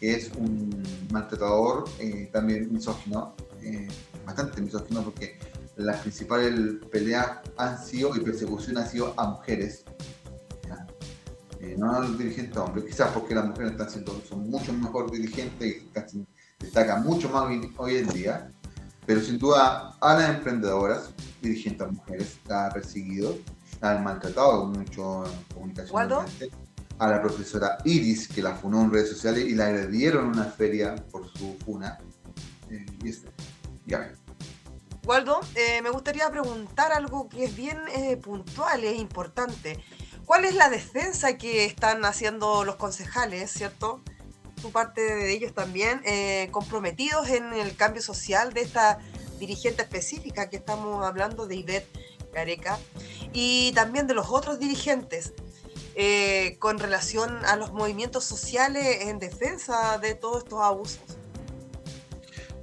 que 0.00 0.14
es 0.16 0.32
un 0.36 0.82
maltratador, 1.12 1.84
eh, 2.00 2.28
también 2.32 2.72
misógino, 2.72 3.36
eh, 3.62 3.86
bastante 4.26 4.60
misógino 4.60 5.04
porque 5.04 5.38
las 5.76 6.00
principales 6.00 6.52
peleas 6.90 7.38
han 7.56 7.82
sido 7.82 8.14
y 8.16 8.20
persecución 8.20 8.78
ha 8.78 8.86
sido 8.86 9.14
a 9.16 9.28
mujeres, 9.28 9.84
eh, 11.62 11.76
no 11.78 11.94
a 11.94 12.00
los 12.00 12.18
dirigentes 12.18 12.56
hombres, 12.56 12.86
quizás 12.86 13.12
porque 13.12 13.36
las 13.36 13.46
mujeres 13.46 13.70
están 13.72 13.88
siendo, 13.88 14.20
son 14.28 14.50
mucho 14.50 14.72
mejor 14.72 15.08
dirigentes 15.12 15.76
y 16.12 16.26
destacan 16.58 17.04
mucho 17.04 17.28
más 17.28 17.44
hoy, 17.76 17.96
en 17.98 18.08
día, 18.08 18.50
pero 19.06 19.20
sin 19.20 19.38
duda 19.38 19.96
a 20.00 20.14
las 20.14 20.30
emprendedoras, 20.30 21.10
dirigentes 21.40 21.88
mujeres, 21.92 22.40
la 22.48 22.66
ha 22.66 22.70
perseguido, 22.70 23.38
la 23.80 23.92
han 23.92 24.02
maltratado 24.02 24.66
mucho 24.66 25.24
en 25.24 25.54
comunicación. 25.54 26.26
A 26.98 27.08
la 27.08 27.22
profesora 27.22 27.78
Iris, 27.84 28.28
que 28.28 28.42
la 28.42 28.54
funó 28.54 28.82
en 28.82 28.92
redes 28.92 29.10
sociales 29.10 29.44
y 29.44 29.54
la 29.54 29.66
agredieron 29.66 30.26
en 30.26 30.30
una 30.32 30.44
feria 30.44 30.96
por 31.10 31.28
su 31.32 31.56
funa. 31.64 31.98
Eh, 32.70 32.86
y 33.02 33.08
este, 33.08 33.28
ya 33.86 34.12
Waldo, 35.04 35.40
eh, 35.56 35.82
me 35.82 35.90
gustaría 35.90 36.30
preguntar 36.30 36.92
algo 36.92 37.28
que 37.28 37.44
es 37.44 37.56
bien 37.56 37.78
eh, 37.94 38.16
puntual, 38.16 38.84
es 38.84 39.00
importante. 39.00 39.82
¿Cuál 40.32 40.46
es 40.46 40.54
la 40.54 40.70
defensa 40.70 41.36
que 41.36 41.66
están 41.66 42.06
haciendo 42.06 42.64
los 42.64 42.76
concejales, 42.76 43.50
cierto? 43.50 44.00
Tu 44.62 44.70
parte 44.70 45.02
de 45.02 45.30
ellos 45.30 45.52
también, 45.52 46.00
eh, 46.06 46.48
comprometidos 46.52 47.28
en 47.28 47.52
el 47.52 47.76
cambio 47.76 48.00
social 48.00 48.54
de 48.54 48.62
esta 48.62 48.98
dirigente 49.38 49.82
específica 49.82 50.48
que 50.48 50.56
estamos 50.56 51.04
hablando 51.04 51.46
de 51.46 51.56
Ivette 51.56 51.86
Gareca 52.32 52.78
y 53.34 53.72
también 53.72 54.06
de 54.06 54.14
los 54.14 54.30
otros 54.30 54.58
dirigentes 54.58 55.34
con 56.58 56.78
relación 56.78 57.44
a 57.44 57.56
los 57.56 57.74
movimientos 57.74 58.24
sociales 58.24 59.02
en 59.02 59.18
defensa 59.18 59.98
de 59.98 60.14
todos 60.14 60.44
estos 60.44 60.62
abusos. 60.62 61.02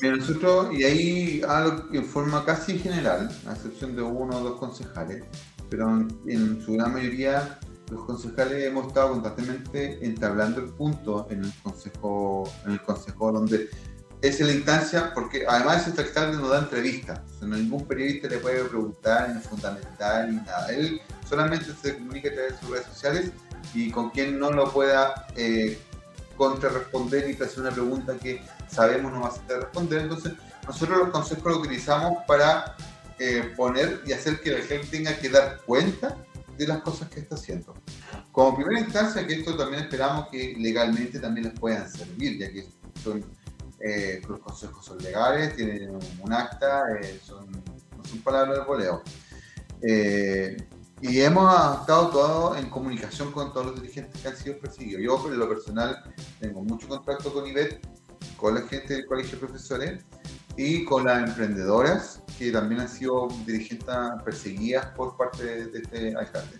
Mira, 0.01 0.15
nosotros, 0.15 0.74
y 0.74 0.86
ahí 0.86 1.41
algo 1.47 1.84
en 1.93 2.03
forma 2.03 2.43
casi 2.43 2.80
general, 2.80 3.30
a 3.45 3.53
excepción 3.53 3.95
de 3.95 4.01
uno 4.01 4.38
o 4.38 4.39
dos 4.39 4.59
concejales, 4.59 5.24
pero 5.70 6.05
en, 6.26 6.61
su 6.61 6.74
gran 6.74 6.93
mayoría 6.93 7.59
los 7.91 8.05
concejales 8.05 8.65
hemos 8.65 8.88
estado 8.88 9.11
constantemente 9.11 10.05
entablando 10.05 10.61
el 10.61 10.70
punto 10.70 11.28
en 11.30 11.43
el 11.43 11.53
consejo, 11.63 12.51
en 12.65 12.74
el 12.74 12.82
consejo 12.82 13.32
donde 13.32 13.70
es 14.22 14.39
la 14.41 14.51
instancia, 14.51 15.13
porque 15.13 15.45
además 15.47 15.88
este 15.88 16.01
alcalde 16.01 16.38
no 16.38 16.49
da 16.49 16.59
entrevistas, 16.59 17.22
o 17.36 17.39
sea, 17.39 17.47
ningún 17.47 17.86
periodista 17.86 18.28
le 18.28 18.38
puede 18.38 18.63
preguntar 18.65 19.30
en 19.30 19.41
fundamental 19.41 20.30
ni 20.30 20.41
nada. 20.41 20.67
Él 20.70 21.01
solamente 21.28 21.65
se 21.82 21.97
comunica 21.97 22.30
a 22.30 22.34
través 22.34 22.53
de 22.53 22.59
sus 22.59 22.70
redes 22.70 22.86
sociales 22.88 23.32
y 23.74 23.89
con 23.91 24.09
quien 24.09 24.38
no 24.38 24.51
lo 24.51 24.72
pueda 24.72 25.28
eh, 25.36 25.80
contrarresponder 26.36 27.30
y 27.30 27.41
hacer 27.41 27.61
una 27.61 27.72
pregunta 27.72 28.17
que 28.17 28.41
sabemos 28.67 29.11
no 29.11 29.22
va 29.22 29.30
a 29.30 29.32
ser 29.32 29.59
responder. 29.59 30.01
Entonces, 30.01 30.34
nosotros 30.67 30.97
los 30.99 31.09
consejos 31.09 31.45
los 31.45 31.57
utilizamos 31.59 32.20
para 32.28 32.76
eh, 33.20 33.53
poner 33.55 34.01
y 34.05 34.13
hacer 34.13 34.39
que 34.41 34.51
la 34.51 34.61
gente 34.61 34.88
tenga 34.88 35.17
que 35.17 35.30
dar 35.30 35.61
cuenta 35.65 36.17
de 36.57 36.67
las 36.67 36.82
cosas 36.82 37.09
que 37.09 37.22
está 37.22 37.36
haciendo. 37.36 37.74
Como 38.32 38.55
primera 38.55 38.80
instancia, 38.80 39.26
que 39.26 39.36
esto 39.36 39.55
también 39.55 39.84
esperamos 39.84 40.28
que 40.30 40.55
legalmente 40.57 41.20
también 41.20 41.47
les 41.47 41.59
puedan 41.59 41.89
servir, 41.89 42.38
ya 42.38 42.51
que 42.51 42.67
son, 43.01 43.24
eh, 43.80 44.22
los 44.28 44.39
consejos 44.39 44.86
son 44.86 44.97
legales, 44.99 45.55
tienen 45.55 45.97
un 46.20 46.34
acta, 46.34 46.84
eh, 47.01 47.20
son, 47.24 47.49
no 47.51 48.03
son 48.03 48.20
palabras 48.20 48.57
de 48.57 48.63
voleo. 48.65 49.03
Y 51.01 51.22
hemos 51.22 51.80
estado 51.80 52.09
todo 52.09 52.57
en 52.57 52.70
comunicación 52.70 53.32
con 53.32 53.53
todos 53.53 53.67
los 53.67 53.82
dirigentes 53.82 54.22
que 54.22 54.28
han 54.28 54.36
sido 54.36 54.57
perseguidos. 54.59 55.01
Yo, 55.01 55.22
por 55.22 55.32
lo 55.32 55.47
personal, 55.47 56.03
tengo 56.41 56.61
mucho 56.61 56.89
contacto 56.89 57.32
con 57.32 57.47
IBET, 57.47 57.80
con 58.36 58.55
la 58.55 58.61
gente 58.61 58.95
del 58.95 59.05
Colegio 59.05 59.32
de 59.39 59.47
Profesores 59.47 60.03
y 60.57 60.84
con 60.84 61.05
las 61.05 61.30
emprendedoras 61.30 62.22
que 62.40 62.54
también 62.54 62.80
han 62.80 62.88
sido 62.88 63.28
dirigentes 63.46 63.94
perseguidas 64.24 64.86
por 64.96 65.18
parte 65.18 65.44
de, 65.44 65.80
este 65.80 66.16
alcalde. 66.16 66.58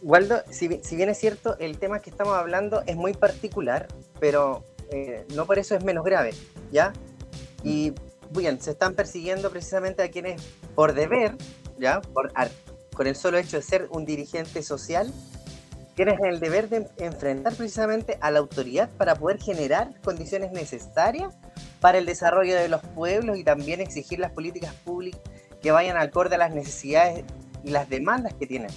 Waldo, 0.00 0.42
si, 0.50 0.68
bien 0.68 1.10
es 1.10 1.18
cierto, 1.18 1.58
el 1.58 1.78
tema 1.78 2.00
que 2.00 2.08
estamos 2.08 2.34
hablando 2.34 2.82
es 2.86 2.96
muy 2.96 3.12
particular, 3.12 3.88
pero 4.18 4.64
eh, 4.90 5.26
no 5.34 5.44
por 5.44 5.58
eso 5.58 5.74
es 5.74 5.84
menos 5.84 6.02
grave, 6.02 6.32
¿ya? 6.72 6.94
Y 7.62 7.92
bien, 8.30 8.58
se 8.58 8.70
están 8.70 8.94
persiguiendo 8.94 9.50
precisamente 9.50 10.02
a 10.02 10.10
quienes 10.10 10.42
por 10.74 10.94
deber 10.94 11.36
¿ya? 11.78 12.00
Por, 12.00 12.32
con 12.94 13.06
el 13.06 13.16
solo 13.16 13.36
hecho 13.36 13.58
de 13.58 13.62
ser 13.62 13.88
un 13.90 14.06
dirigente 14.06 14.62
social, 14.62 15.12
tienes 15.94 16.18
el 16.24 16.40
deber 16.40 16.70
de 16.70 16.88
enfrentar 16.96 17.54
precisamente 17.54 18.16
a 18.22 18.30
la 18.30 18.38
autoridad 18.38 18.88
para 18.96 19.14
poder 19.14 19.38
generar 19.38 20.00
condiciones 20.00 20.52
necesarias 20.52 21.34
para 21.80 21.98
el 21.98 22.06
desarrollo 22.06 22.56
de 22.56 22.68
los 22.68 22.82
pueblos 22.82 23.38
y 23.38 23.44
también 23.44 23.80
exigir 23.80 24.18
las 24.18 24.32
políticas 24.32 24.74
públicas 24.74 25.20
que 25.60 25.70
vayan 25.70 25.96
acorde 25.96 26.36
a 26.36 26.38
las 26.38 26.54
necesidades 26.54 27.24
y 27.64 27.70
las 27.70 27.88
demandas 27.88 28.34
que 28.34 28.46
tienen. 28.46 28.70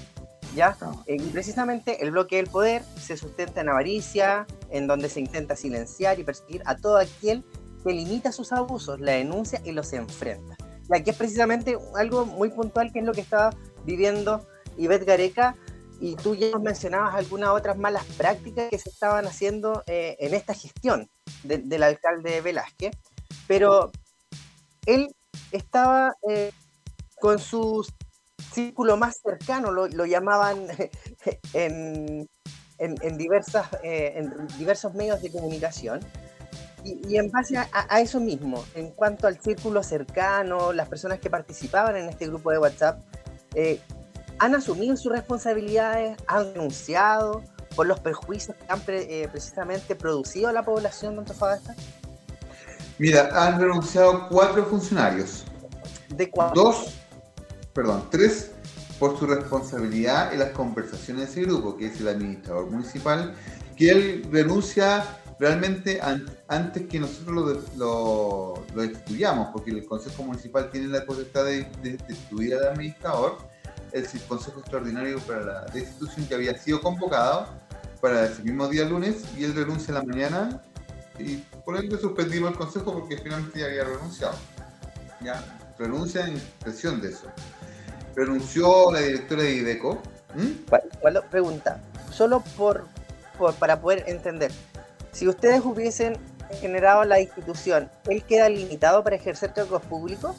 ¿ya? 0.56 0.78
Eh, 1.08 1.16
y 1.16 1.30
precisamente 1.30 2.04
el 2.04 2.12
bloque 2.12 2.38
del 2.38 2.48
poder 2.48 2.84
se 3.00 3.18
sustenta 3.18 3.62
en 3.62 3.70
avaricia, 3.70 4.46
en 4.70 4.88
donde 4.88 5.10
se 5.10 5.20
intenta 5.20 5.56
silenciar 5.56 6.20
y 6.20 6.24
perseguir 6.24 6.62
a 6.66 6.76
todo 6.76 6.98
aquel 6.98 7.44
que 7.84 7.94
limita 7.94 8.32
sus 8.32 8.52
abusos, 8.52 9.00
la 9.00 9.14
denuncia 9.14 9.62
y 9.64 9.72
los 9.72 9.92
enfrenta. 9.94 10.56
Y 10.90 10.98
aquí 10.98 11.10
es 11.10 11.16
precisamente 11.16 11.78
algo 11.96 12.26
muy 12.26 12.50
puntual 12.50 12.92
que 12.92 13.00
es 13.00 13.06
lo 13.06 13.14
que 13.14 13.22
estaba 13.22 13.52
viviendo 13.86 14.46
Ivette 14.78 15.06
Gareca. 15.06 15.56
Y 16.00 16.16
tú 16.16 16.36
ya 16.36 16.52
nos 16.52 16.62
mencionabas 16.62 17.16
algunas 17.16 17.50
otras 17.50 17.78
malas 17.78 18.04
prácticas 18.18 18.70
que 18.70 18.78
se 18.78 18.90
estaban 18.90 19.26
haciendo 19.26 19.84
eh, 19.88 20.18
en 20.20 20.34
esta 20.34 20.54
gestión 20.54 21.10
del 21.44 21.84
alcalde 21.84 22.42
Velázquez. 22.42 22.96
Pero 23.48 23.92
él 24.86 25.14
estaba 25.52 26.16
eh, 26.30 26.52
con 27.20 27.40
su 27.40 27.86
círculo 28.52 28.98
más 28.98 29.18
cercano, 29.24 29.72
lo, 29.72 30.06
llamaban 30.06 30.68
en, 31.54 32.28
en, 32.78 33.18
diversas, 33.18 33.68
eh, 33.84 34.14
en 34.16 34.48
diversos 34.58 34.94
medios 34.94 35.22
de 35.22 35.32
comunicación, 35.32 36.02
y, 36.84 37.16
en 37.16 37.32
base 37.32 37.58
a, 37.58 38.02
eso 38.02 38.20
mismo, 38.20 38.64
en 38.76 38.90
cuanto 38.92 39.28
al 39.28 39.40
círculo 39.40 39.84
cercano, 39.84 40.74
las 40.74 40.90
personas 40.90 41.20
que 41.20 41.30
participaban 41.30 41.96
en 41.96 42.10
este 42.10 42.28
grupo 42.28 42.52
de 42.52 42.58
WhatsApp, 42.58 43.00
eh, 43.56 43.80
¿han 44.40 44.54
asumido 44.54 44.98
sus 44.98 45.12
responsabilidades? 45.12 46.18
¿Han 46.28 46.54
denunciado 46.54 47.42
por 47.76 47.88
los 47.88 48.00
perjuicios 48.00 48.56
que 48.58 48.66
han 48.68 48.82
eh, 48.88 49.28
precisamente 49.32 49.96
producido 49.96 50.50
a 50.50 50.54
la 50.54 50.64
población 50.64 51.14
de 51.14 51.20
Antofagasta? 51.20 51.76
Mira, 52.98 53.30
han 53.34 53.60
renunciado 53.60 54.28
cuatro 54.30 54.66
funcionarios. 54.66 55.46
¿De 56.10 56.30
cuatro? 56.30 56.64
Dos, 56.64 56.94
perdón, 57.74 58.08
tres 58.12 58.52
por 59.00 59.18
su 59.18 59.26
responsabilidad 59.26 60.32
en 60.32 60.40
las 60.40 60.52
conversaciones 60.52 61.26
de 61.26 61.42
ese 61.42 61.50
grupo, 61.50 61.76
que 61.76 61.88
es 61.88 62.00
el 62.00 62.08
administrador 62.08 62.70
municipal, 62.70 63.36
que 63.76 63.90
él 63.90 64.28
renuncia 64.32 65.04
realmente 65.40 66.00
antes 66.48 66.88
que 66.88 67.00
nosotros 67.00 67.66
lo, 67.76 68.64
lo, 68.74 68.82
destituyamos, 68.82 69.50
porque 69.52 69.72
el 69.72 69.86
Consejo 69.86 70.24
Municipal 70.24 70.70
tiene 70.72 70.88
la 70.88 71.06
potestad 71.06 71.46
de, 71.46 71.68
destituir 71.82 72.56
al 72.56 72.68
administrador, 72.68 73.38
el 73.92 74.06
Consejo 74.28 74.60
Extraordinario 74.60 75.20
para 75.20 75.42
la 75.42 75.62
destitución 75.66 76.26
que 76.26 76.36
había 76.36 76.58
sido 76.58 76.82
convocado 76.82 77.48
para 78.04 78.26
ese 78.26 78.44
mismo 78.44 78.68
día 78.68 78.84
lunes 78.84 79.24
y 79.38 79.46
él 79.46 79.56
renuncia 79.56 79.88
en 79.88 79.96
la 79.96 80.04
mañana 80.04 80.62
y 81.18 81.38
por 81.64 81.78
ende 81.78 81.98
suspendimos 81.98 82.52
el 82.52 82.58
Consejo 82.58 82.92
porque 82.92 83.16
finalmente 83.18 83.58
ya 83.58 83.68
había 83.68 83.86
renunciado. 83.86 84.36
Ya, 85.22 85.42
renuncia 85.80 86.28
en 86.28 86.38
presión 86.60 87.00
de 87.00 87.12
eso. 87.12 87.28
Renunció 88.14 88.92
la 88.92 89.00
directora 89.00 89.44
de 89.44 89.52
IDECO. 89.54 90.02
¿Cuál, 91.00 91.24
pregunta? 91.32 91.82
Solo 92.12 92.44
por, 92.58 92.88
por, 93.38 93.54
para 93.54 93.80
poder 93.80 94.04
entender 94.08 94.52
si 95.14 95.26
ustedes 95.30 95.64
hubiesen 95.64 96.18
generado 96.60 97.06
la 97.06 97.22
institución, 97.22 97.90
¿él 98.10 98.22
queda 98.24 98.50
limitado 98.50 99.02
para 99.02 99.16
ejercer 99.16 99.54
cargos 99.54 99.82
públicos? 99.84 100.36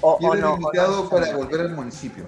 ¿O, 0.00 0.18
queda 0.18 0.56
limitado 0.56 1.10
para 1.10 1.36
volver 1.36 1.60
al 1.60 1.72
municipio. 1.72 2.24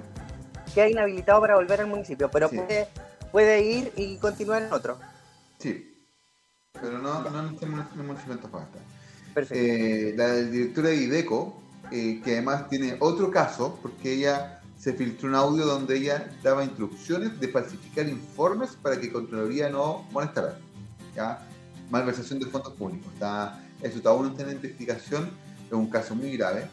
Queda 0.75 0.91
inhabilitado 0.91 1.41
para 1.41 1.55
volver 1.55 1.81
al 1.81 1.87
municipio, 1.87 2.31
pero 2.31 2.51
puede, 2.51 2.89
ir 3.43 3.93
y 3.97 4.17
continuar 4.19 4.63
en 4.63 4.73
otro. 4.73 4.99
Sí, 5.59 6.07
pero 6.73 6.99
no, 6.99 7.23
no 7.23 7.51
este 7.51 7.67
municipio 7.67 8.37
de 8.37 8.41
Perfecto. 9.35 9.55
Eh, 9.55 10.15
la 10.17 10.35
directora 10.37 10.91
de 10.91 10.97
IDECO, 10.97 11.63
eh, 11.91 12.21
que 12.25 12.33
además 12.33 12.69
tiene 12.69 12.97
otro 13.01 13.31
caso, 13.31 13.79
porque 13.83 14.13
ella 14.15 14.61
se 14.79 14.93
filtró 14.93 15.29
un 15.29 15.35
audio 15.35 15.65
donde 15.67 15.97
ella 15.97 16.31
daba 16.43 16.65
instrucciones 16.65 17.41
de 17.41 17.49
falsificar 17.49 18.09
informes 18.09 18.71
para 18.81 19.01
que 19.01 19.11
Contraloría 19.11 19.69
no 19.69 20.07
molestara. 20.13 20.59
¿ya? 21.15 21.47
malversación 21.91 22.39
de 22.39 22.47
fondos 22.47 22.73
públicos. 22.75 23.13
Está, 23.13 23.63
eso 23.83 23.99
está 23.99 24.11
aún 24.11 24.35
en 24.39 24.51
investigación, 24.51 25.31
es 25.67 25.73
un 25.73 25.89
caso 25.89 26.15
muy 26.15 26.37
grave. 26.37 26.67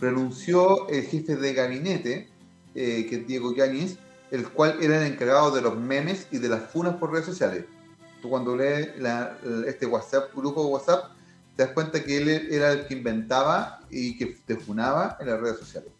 Renunció 0.00 0.88
el 0.88 1.04
jefe 1.04 1.36
de 1.36 1.52
gabinete, 1.54 2.28
eh, 2.74 3.06
que 3.08 3.16
es 3.16 3.26
Diego 3.26 3.54
Yáñez, 3.54 3.98
el 4.30 4.48
cual 4.48 4.78
era 4.80 5.04
el 5.04 5.12
encargado 5.12 5.50
de 5.50 5.60
los 5.60 5.76
memes 5.76 6.26
y 6.30 6.38
de 6.38 6.48
las 6.48 6.62
funas 6.70 6.96
por 6.96 7.12
redes 7.12 7.26
sociales. 7.26 7.64
Tú 8.22 8.28
cuando 8.28 8.56
lees 8.56 8.90
este 9.66 9.86
WhatsApp, 9.86 10.34
grupo 10.34 10.66
WhatsApp, 10.66 11.12
te 11.56 11.64
das 11.64 11.72
cuenta 11.72 12.02
que 12.02 12.18
él 12.18 12.28
era 12.28 12.72
el 12.72 12.86
que 12.86 12.94
inventaba 12.94 13.80
y 13.90 14.16
que 14.16 14.26
te 14.46 14.56
funaba 14.56 15.16
en 15.20 15.28
las 15.28 15.40
redes 15.40 15.58
sociales. 15.58 15.90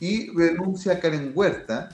Y 0.00 0.30
renuncia 0.36 0.94
a 0.94 1.00
Karen 1.00 1.32
Huerta, 1.34 1.90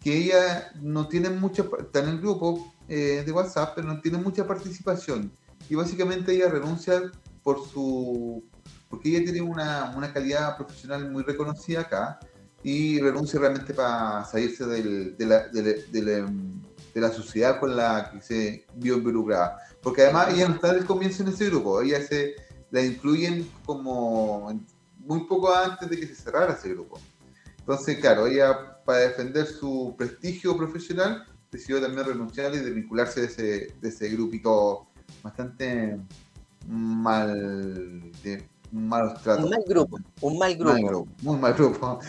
que 0.00 0.16
ella 0.16 0.72
no 0.80 1.06
tiene 1.08 1.30
mucha, 1.30 1.64
está 1.78 2.00
en 2.00 2.08
el 2.08 2.20
grupo 2.20 2.74
eh, 2.88 3.22
de 3.24 3.32
WhatsApp, 3.32 3.72
pero 3.76 3.88
no 3.88 4.00
tiene 4.00 4.18
mucha 4.18 4.46
participación. 4.46 5.30
Y 5.68 5.74
básicamente 5.74 6.32
ella 6.32 6.48
renuncia 6.48 7.12
por 7.42 7.66
su, 7.68 8.44
porque 8.88 9.10
ella 9.10 9.24
tiene 9.24 9.42
una, 9.42 9.94
una 9.96 10.12
calidad 10.12 10.56
profesional 10.56 11.10
muy 11.10 11.22
reconocida 11.22 11.82
acá 11.82 12.18
y 12.64 12.98
renuncia 12.98 13.38
realmente 13.38 13.74
para 13.74 14.24
salirse 14.24 14.64
la, 14.66 15.48
de, 15.48 16.26
la, 16.94 17.12
sociedad 17.12 17.60
con 17.60 17.76
la 17.76 18.10
que 18.10 18.22
se 18.22 18.66
vio 18.74 18.96
involucrada. 18.96 19.58
Porque 19.82 20.02
además 20.02 20.32
ella 20.32 20.48
no 20.48 20.54
está 20.54 20.68
desde 20.68 20.80
el 20.80 20.86
comienzo 20.86 21.22
en 21.22 21.28
ese 21.28 21.50
grupo, 21.50 21.82
ella 21.82 22.02
se 22.02 22.34
la 22.70 22.82
incluyen 22.82 23.48
como 23.66 24.58
muy 24.98 25.26
poco 25.26 25.54
antes 25.54 25.90
de 25.90 26.00
que 26.00 26.06
se 26.06 26.14
cerrara 26.14 26.54
ese 26.54 26.70
grupo. 26.70 26.98
Entonces, 27.58 27.98
claro, 27.98 28.26
ella 28.26 28.82
para 28.84 29.00
defender 29.00 29.46
su 29.46 29.94
prestigio 29.98 30.56
profesional 30.56 31.26
decidió 31.52 31.82
también 31.82 32.06
renunciar 32.06 32.54
y 32.54 32.58
desvincularse 32.58 33.20
de 33.20 33.26
ese, 33.26 33.74
de 33.80 33.88
ese 33.88 34.08
grupito 34.08 34.86
bastante 35.22 36.00
mal, 36.66 38.10
de, 38.22 38.48
Un 39.44 39.50
mal 39.50 39.64
grupo, 39.68 39.98
un 40.20 40.36
mal 40.36 40.56
grupo. 40.56 41.08
muy 41.22 41.38
mal 41.38 41.54
grupo, 41.54 42.00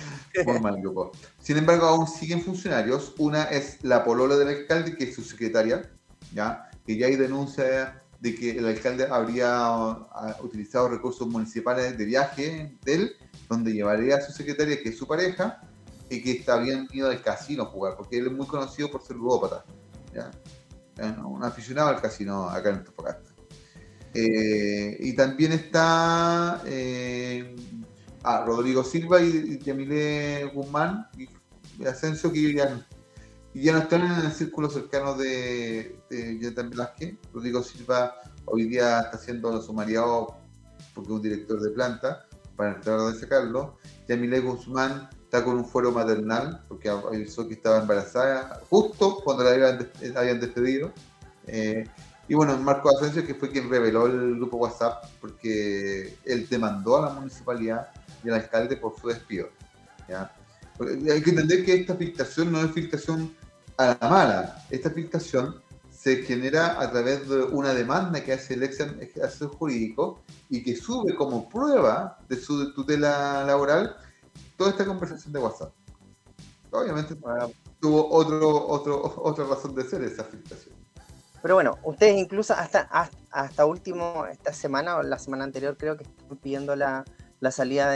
muy 0.45 0.59
mal 0.59 0.81
grupo. 0.81 1.11
Sin 1.39 1.57
embargo, 1.57 1.85
aún 1.85 2.07
siguen 2.07 2.41
funcionarios. 2.41 3.13
Una 3.19 3.43
es 3.43 3.83
la 3.83 4.03
polola 4.03 4.35
del 4.35 4.47
alcalde, 4.47 4.95
que 4.95 5.03
es 5.03 5.15
su 5.15 5.21
secretaria, 5.21 5.91
¿ya? 6.33 6.71
que 6.83 6.97
ya 6.97 7.05
hay 7.05 7.17
denuncia 7.17 8.01
de 8.19 8.33
que 8.33 8.57
el 8.57 8.65
alcalde 8.65 9.05
habría 9.05 9.47
ah, 9.51 10.37
utilizado 10.41 10.87
recursos 10.87 11.27
municipales 11.27 11.95
de 11.99 12.05
viaje 12.05 12.75
de 12.83 12.93
él, 12.95 13.11
donde 13.47 13.71
llevaría 13.71 14.15
a 14.15 14.21
su 14.21 14.31
secretaria, 14.31 14.81
que 14.81 14.89
es 14.89 14.97
su 14.97 15.05
pareja, 15.05 15.61
y 16.09 16.23
que 16.23 16.51
habían 16.51 16.87
ido 16.91 17.11
al 17.11 17.21
casino 17.21 17.63
a 17.63 17.65
jugar, 17.67 17.95
porque 17.95 18.17
él 18.17 18.25
es 18.25 18.33
muy 18.33 18.47
conocido 18.47 18.89
por 18.89 19.03
ser 19.03 19.17
ludópata. 19.17 19.63
¿ya? 20.15 20.31
Un 21.23 21.43
aficionado 21.43 21.89
al 21.89 22.01
casino 22.01 22.49
acá 22.49 22.69
en 22.69 22.77
Antofagasta. 22.77 23.34
Eh, 24.17 24.95
y 25.01 25.13
también 25.13 25.51
está 25.51 26.61
eh, 26.65 27.53
ah, 28.23 28.45
Rodrigo 28.47 28.81
Silva 28.81 29.21
y, 29.21 29.59
Yamile 29.59 30.45
Guzmán 30.53 31.09
y 31.17 31.85
Asensio 31.85 32.31
que 32.31 32.53
ya, 32.53 32.81
no 33.73 33.77
están 33.77 34.03
en 34.03 34.25
el 34.25 34.31
círculo 34.31 34.69
cercano 34.69 35.15
de, 35.15 35.99
de 36.09 36.39
Jonathan 36.39 36.69
Velázquez. 36.69 37.15
Rodrigo 37.33 37.61
Silva 37.61 38.15
hoy 38.45 38.69
día 38.69 39.01
está 39.01 39.17
siendo 39.17 39.61
sumariado 39.61 40.37
porque 40.93 41.09
es 41.09 41.15
un 41.15 41.21
director 41.21 41.61
de 41.61 41.71
planta 41.71 42.25
para 42.55 42.79
tratar 42.79 43.11
de 43.13 43.19
sacarlo. 43.19 43.75
Yamile 44.07 44.39
Guzmán 44.39 45.09
está 45.23 45.43
con 45.43 45.57
un 45.57 45.65
fuero 45.65 45.91
maternal 45.91 46.63
porque 46.69 46.87
avisó 46.87 47.49
que 47.49 47.55
estaba 47.55 47.79
embarazada 47.79 48.61
justo 48.69 49.17
cuando 49.25 49.43
la 49.43 49.51
habían 49.51 50.39
despedido. 50.39 50.93
Eh, 51.47 51.83
y 52.27 52.33
bueno, 52.33 52.57
Marco 52.57 52.89
Asensio, 52.89 53.25
que 53.25 53.35
fue 53.35 53.51
quien 53.51 53.69
reveló 53.69 54.07
el 54.07 54.35
grupo 54.35 54.57
WhatsApp, 54.57 55.05
porque 55.21 56.17
él 56.25 56.47
demandó 56.49 56.97
a 56.97 57.09
la 57.09 57.13
municipalidad 57.13 57.89
y 58.23 58.29
al 58.29 58.35
alcalde 58.35 58.77
por 58.77 58.99
su 58.99 59.07
despido. 59.07 59.49
Hay 60.09 61.21
que 61.21 61.29
entender 61.29 61.63
que 61.63 61.75
esta 61.75 61.95
filtración 61.95 62.51
no 62.51 62.61
es 62.61 62.71
filtración 62.71 63.35
a 63.77 63.97
la 63.99 64.09
mala. 64.09 64.65
Esta 64.71 64.89
filtración 64.89 65.61
se 65.91 66.23
genera 66.23 66.81
a 66.81 66.91
través 66.91 67.27
de 67.29 67.43
una 67.43 67.73
demanda 67.73 68.23
que 68.23 68.33
hace 68.33 68.55
el 68.55 68.63
ex 68.63 68.79
asesor 69.23 69.49
jurídico 69.55 70.21
y 70.49 70.63
que 70.63 70.75
sube 70.75 71.15
como 71.15 71.47
prueba 71.47 72.19
de 72.27 72.37
su 72.37 72.73
tutela 72.73 73.43
laboral 73.43 73.95
toda 74.57 74.71
esta 74.71 74.85
conversación 74.85 75.31
de 75.31 75.39
WhatsApp. 75.39 75.73
Obviamente 76.71 77.15
tuvo 77.79 78.09
otro, 78.11 78.67
otro, 78.67 79.13
otra 79.17 79.45
razón 79.45 79.75
de 79.75 79.83
ser 79.83 80.03
esa 80.03 80.23
filtración. 80.23 80.74
Pero 81.45 81.53
bueno, 81.53 81.77
ustedes 81.83 82.17
incluso 82.17 82.55
hasta, 82.55 82.89
hasta, 83.29 83.65
último, 83.67 84.25
esta 84.25 84.51
semana 84.51 84.97
o 84.97 85.03
la 85.03 85.19
semana 85.19 85.43
anterior 85.43 85.77
creo 85.77 85.95
que 85.95 86.01
están 86.01 86.37
pidiendo 86.37 86.75
la, 86.75 87.05
salida 87.51 87.91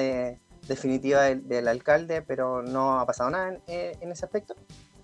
definitiva 0.67 1.23
del, 1.23 1.67
alcalde, 1.67 2.21
pero 2.21 2.61
no 2.61 2.99
ha 2.99 3.07
pasado 3.07 3.31
nada 3.31 3.47
en, 3.47 3.59
eh, 3.65 3.97
ese 4.01 4.25
aspecto. 4.25 4.53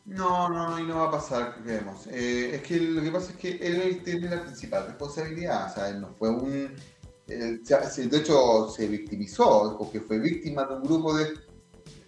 No, 0.06 0.48
no, 0.48 0.70
no, 0.70 0.80
y 0.80 0.84
no 0.84 1.00
va 1.00 1.08
a 1.08 1.12
pasar, 1.12 1.56
creemos. 1.64 2.06
Eh, 2.06 2.58
es 2.58 2.62
que 2.62 2.80
lo 2.82 3.02
que 3.02 3.10
pasa 3.10 3.32
es 3.32 3.38
que 3.38 3.50
él 3.54 4.04
tiene 4.04 4.30
la 4.30 4.44
principal 4.44 4.86
responsabilidad, 4.86 5.72
o 5.72 5.74
sea, 5.74 5.90
él 5.90 6.02
no 6.02 6.10
fue 6.10 6.30
un... 6.30 6.76
de 7.26 7.60
hecho, 8.14 8.70
se 8.70 8.88
victimizó, 8.88 9.76
porque 9.76 10.00
fue 10.02 10.20
víctima 10.20 10.66
de 10.66 10.76
un 10.76 10.84
grupo 10.84 11.18
de... 11.18 11.34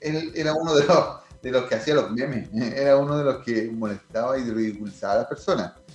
Él 0.02 0.32
era 0.36 0.54
uno 0.54 0.76
de 0.76 0.86
los, 0.86 1.18
de 1.42 1.50
los 1.50 1.64
que 1.64 1.74
hacía 1.74 1.96
los 1.96 2.12
memes, 2.12 2.48
era 2.54 2.96
uno 2.96 3.18
de 3.18 3.24
los 3.24 3.44
que 3.44 3.72
molestaba 3.72 4.38
y 4.38 4.44
ridiculizaba 4.44 5.14
a 5.14 5.18
las 5.18 5.28
personas 5.28 5.87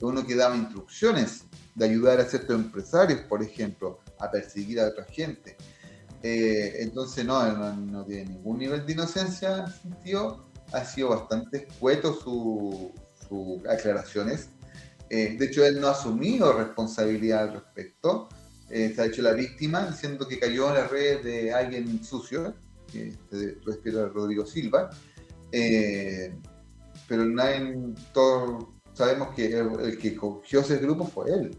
uno 0.00 0.26
que 0.26 0.34
daba 0.34 0.56
instrucciones 0.56 1.44
de 1.74 1.84
ayudar 1.84 2.20
a 2.20 2.24
ciertos 2.24 2.56
empresarios, 2.56 3.20
por 3.20 3.42
ejemplo, 3.42 4.00
a 4.18 4.30
perseguir 4.30 4.80
a 4.80 4.88
otra 4.88 5.04
gente. 5.04 5.56
Eh, 6.22 6.78
entonces, 6.80 7.24
no, 7.24 7.72
no, 7.76 8.04
tiene 8.04 8.30
ningún 8.30 8.58
nivel 8.58 8.84
de 8.84 8.92
inocencia 8.92 9.58
en 9.58 9.72
sentido. 9.72 10.48
Ha 10.72 10.84
sido 10.84 11.10
bastante 11.10 11.68
escueto 11.68 12.12
sus 12.14 12.92
su 13.28 13.62
aclaraciones. 13.68 14.48
Eh, 15.10 15.36
de 15.38 15.46
hecho, 15.46 15.64
él 15.64 15.80
no 15.80 15.88
ha 15.88 15.92
asumido 15.92 16.52
responsabilidad 16.52 17.44
al 17.44 17.52
respecto. 17.54 18.28
Eh, 18.70 18.92
se 18.94 19.02
ha 19.02 19.06
hecho 19.06 19.22
la 19.22 19.32
víctima 19.32 19.86
diciendo 19.86 20.26
que 20.28 20.38
cayó 20.38 20.68
en 20.68 20.74
la 20.74 20.88
red 20.88 21.22
de 21.22 21.52
alguien 21.52 22.04
sucio, 22.04 22.54
que 22.92 23.14
se 23.30 23.56
refiere 23.64 24.00
a 24.00 24.06
Rodrigo 24.06 24.44
Silva. 24.44 24.90
pero 27.08 27.24
nadie, 27.24 27.94
todo, 28.12 28.77
sabemos 28.98 29.34
que 29.34 29.46
el, 29.46 29.96
que 29.96 30.16
cogió 30.16 30.60
ese 30.60 30.78
grupo 30.78 31.06
fue 31.06 31.30
él, 31.30 31.56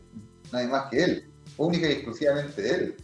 nadie 0.52 0.68
más 0.68 0.90
que 0.90 1.04
él, 1.04 1.32
única 1.58 1.88
y 1.88 1.94
exclusivamente 1.94 2.70
él. 2.70 2.96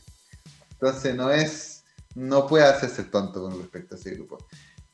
Entonces 0.71 1.15
no 1.15 1.31
es, 1.31 1.85
no 2.15 2.45
puede 2.45 2.65
hacerse 2.65 3.05
tonto 3.05 3.41
con 3.41 3.57
respecto 3.57 3.95
a 3.95 3.97
ese 3.97 4.11
grupo. 4.11 4.37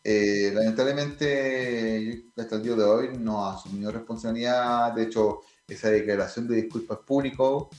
Eh, 0.04 0.52
lamentablemente, 0.54 2.26
hasta 2.38 2.56
el 2.56 2.64
día 2.64 2.76
de 2.76 2.84
hoy 2.84 3.10
no 3.18 3.44
ha 3.44 3.56
asumido 3.56 3.92
responsabilidad. 3.92 4.94
De 4.94 5.04
hecho, 5.04 5.42
esa 5.68 5.89
declaración 5.89 6.48
de 6.48 6.58
disculpas 6.58 7.00
público 7.00 7.70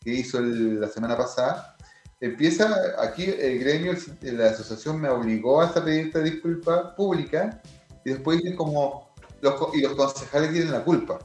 que 0.00 0.12
hizo 0.12 0.40
la 0.40 0.88
semana 0.88 1.18
pasada, 1.18 1.76
empieza 2.18 2.94
aquí 2.98 3.24
el 3.24 3.58
gremio, 3.58 3.94
la 4.22 4.48
asociación 4.48 4.98
me 4.98 5.10
obligó 5.10 5.60
a 5.60 5.72
pedir 5.74 6.06
esta 6.06 6.20
disculpa 6.20 6.96
pública 6.96 7.60
y 8.06 8.10
después 8.10 8.38
dice 8.38 8.56
como 8.56 9.09
y 9.74 9.80
los 9.80 9.94
concejales 9.94 10.52
tienen 10.52 10.72
la 10.72 10.84
culpa. 10.84 11.18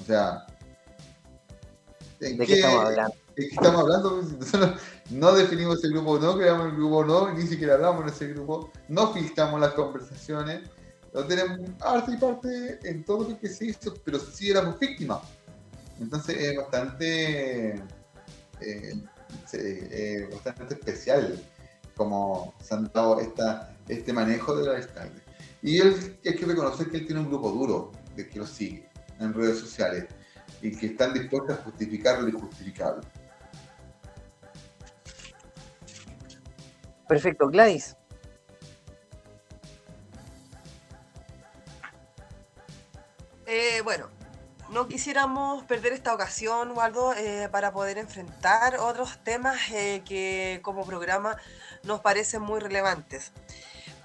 O 0.00 0.04
sea, 0.04 0.46
¿de 2.20 2.36
qué, 2.38 2.54
estamos 2.54 2.84
hablando? 2.86 3.14
¿De 3.36 3.48
qué 3.48 3.54
estamos 3.54 3.80
hablando? 3.80 4.22
No 5.10 5.32
definimos 5.32 5.84
el 5.84 5.92
grupo, 5.92 6.18
no 6.18 6.36
creamos 6.36 6.66
el 6.66 6.72
grupo, 6.72 7.04
no, 7.04 7.32
ni 7.32 7.46
siquiera 7.46 7.74
hablamos 7.74 8.02
en 8.02 8.08
ese 8.08 8.28
grupo, 8.28 8.72
no 8.88 9.12
filtramos 9.12 9.60
las 9.60 9.72
conversaciones, 9.74 10.68
no 11.14 11.24
tenemos 11.24 11.60
arte 11.80 12.12
y 12.12 12.16
parte 12.16 12.78
en 12.82 13.04
todo 13.04 13.28
lo 13.28 13.38
que 13.38 13.48
se 13.48 13.66
hizo, 13.66 13.94
pero 14.04 14.18
sí 14.18 14.50
éramos 14.50 14.78
víctimas. 14.80 15.20
Entonces 16.00 16.36
es 16.36 16.56
bastante, 16.56 17.76
eh, 18.60 18.94
eh, 19.52 20.28
bastante 20.32 20.74
especial 20.74 21.40
como 21.96 22.54
se 22.60 22.74
han 22.74 22.90
dado 22.92 23.20
esta, 23.20 23.74
este 23.88 24.12
manejo 24.12 24.54
de 24.56 24.66
la 24.66 24.76
alcalde. 24.76 25.25
Y 25.66 25.80
él 25.80 26.20
hay 26.24 26.36
que 26.36 26.46
reconocer 26.46 26.88
que 26.88 26.98
él 26.98 27.06
tiene 27.06 27.22
un 27.22 27.26
grupo 27.26 27.50
duro 27.50 27.90
de 28.14 28.28
que 28.28 28.38
lo 28.38 28.46
sigue 28.46 28.88
en 29.18 29.34
redes 29.34 29.58
sociales 29.58 30.06
y 30.62 30.70
que 30.70 30.86
están 30.86 31.12
dispuestos 31.12 31.58
a 31.58 31.62
justificar 31.64 32.22
lo 32.22 32.28
injustificable. 32.28 33.04
Perfecto, 37.08 37.48
Gladys. 37.48 37.96
Eh, 43.46 43.80
bueno, 43.82 44.08
no 44.70 44.86
quisiéramos 44.86 45.64
perder 45.64 45.94
esta 45.94 46.14
ocasión, 46.14 46.76
Waldo, 46.76 47.12
eh, 47.14 47.48
para 47.50 47.72
poder 47.72 47.98
enfrentar 47.98 48.76
otros 48.76 49.18
temas 49.24 49.58
eh, 49.72 50.04
que 50.06 50.60
como 50.62 50.86
programa 50.86 51.36
nos 51.82 52.02
parecen 52.02 52.42
muy 52.42 52.60
relevantes 52.60 53.32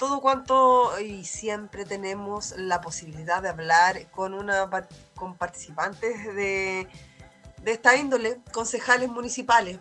todo 0.02 0.20
cuanto 0.20 1.00
y 1.00 1.26
siempre 1.26 1.86
tenemos 1.86 2.56
la 2.58 2.82
posibilidad 2.82 3.40
de 3.40 3.50
hablar 3.50 4.10
con 4.10 4.34
una 4.34 4.68
con 5.14 5.38
participantes 5.38 6.26
de, 6.34 6.88
esta 7.66 7.96
índole, 7.96 8.42
concejales 8.52 9.10
municipales, 9.10 9.78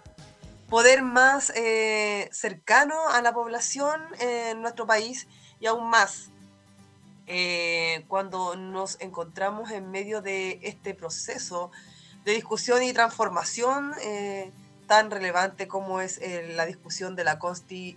poder 0.69 1.01
más 1.01 1.49
eh, 1.57 2.29
cercano 2.33 2.95
a 3.11 3.23
la 3.23 3.33
población 3.33 3.99
en 4.19 4.61
nuestro 4.61 4.87
país 4.87 5.27
y 5.59 5.65
aún 5.65 5.89
más 5.89 6.29
eh, 7.27 8.05
cuando 8.07 8.57
nos 8.57 9.01
encontramos 9.01 9.71
en 9.71 9.91
medio 9.91 10.21
de 10.21 10.61
este 10.63 10.93
proceso 10.93 11.71
de 12.27 12.33
discusión 12.33 12.83
y 12.83 12.93
transformación 12.93 13.95
eh, 14.03 14.53
tan 14.87 15.11
relevante 15.11 15.67
como 15.67 16.03
es 16.03 16.19
eh, 16.19 16.53
la 16.55 16.67
discusión 16.67 17.17
de 17.17 17.25
la, 17.25 17.39
consti 17.39 17.97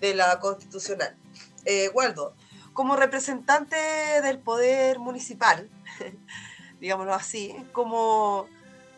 de 0.00 0.14
la 0.14 0.38
constitucional. 0.40 1.16
Eh, 1.64 1.90
Waldo, 1.94 2.34
como 2.72 2.96
representante 2.96 3.76
del 4.22 4.38
poder 4.38 4.98
municipal, 4.98 5.68
digámoslo 6.80 7.14
así, 7.14 7.54
como 7.72 8.48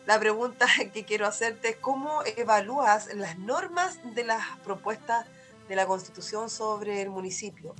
la 0.05 0.19
pregunta 0.19 0.67
que 0.93 1.05
quiero 1.05 1.27
hacerte 1.27 1.69
es 1.69 1.75
cómo 1.77 2.21
evalúas 2.37 3.13
las 3.13 3.37
normas 3.37 3.99
de 4.15 4.23
las 4.23 4.45
propuestas 4.63 5.25
de 5.67 5.75
la 5.75 5.85
Constitución 5.85 6.49
sobre 6.49 7.01
el 7.01 7.09
municipio. 7.09 7.75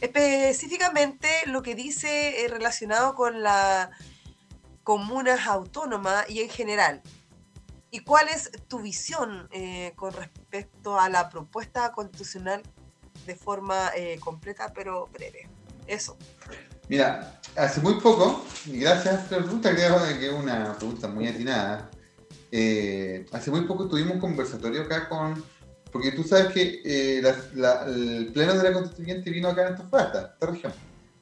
Específicamente 0.00 1.28
lo 1.46 1.62
que 1.62 1.74
dice 1.74 2.44
eh, 2.44 2.48
relacionado 2.48 3.14
con 3.14 3.42
las 3.42 3.90
comunas 4.84 5.46
autónomas 5.46 6.28
y 6.30 6.40
en 6.40 6.48
general. 6.48 7.02
¿Y 7.96 8.00
cuál 8.00 8.28
es 8.28 8.50
tu 8.68 8.80
visión 8.80 9.48
eh, 9.52 9.94
con 9.96 10.12
respecto 10.12 11.00
a 11.00 11.08
la 11.08 11.30
propuesta 11.30 11.92
constitucional 11.92 12.60
de 13.24 13.34
forma 13.34 13.90
eh, 13.96 14.18
completa 14.20 14.70
pero 14.74 15.08
breve? 15.14 15.48
Eso. 15.86 16.18
Mira, 16.90 17.40
hace 17.56 17.80
muy 17.80 17.94
poco, 17.94 18.44
y 18.66 18.80
gracias 18.80 19.14
a 19.14 19.22
esta 19.22 19.38
pregunta, 19.38 19.74
creo 19.74 19.96
que 20.18 20.26
es 20.26 20.32
una 20.34 20.76
pregunta 20.76 21.08
muy 21.08 21.26
atinada. 21.26 21.90
Eh, 22.52 23.24
hace 23.32 23.50
muy 23.50 23.62
poco 23.62 23.88
tuvimos 23.88 24.12
un 24.12 24.20
conversatorio 24.20 24.82
acá 24.82 25.08
con. 25.08 25.42
Porque 25.90 26.12
tú 26.12 26.22
sabes 26.22 26.52
que 26.52 26.82
el 26.84 28.30
Pleno 28.34 28.58
de 28.58 28.62
la 28.62 28.72
Constituyente 28.74 29.30
vino 29.30 29.48
acá 29.48 29.62
en 29.62 29.68
Antofagasta, 29.68 30.34
esta 30.34 30.46
región. 30.48 30.72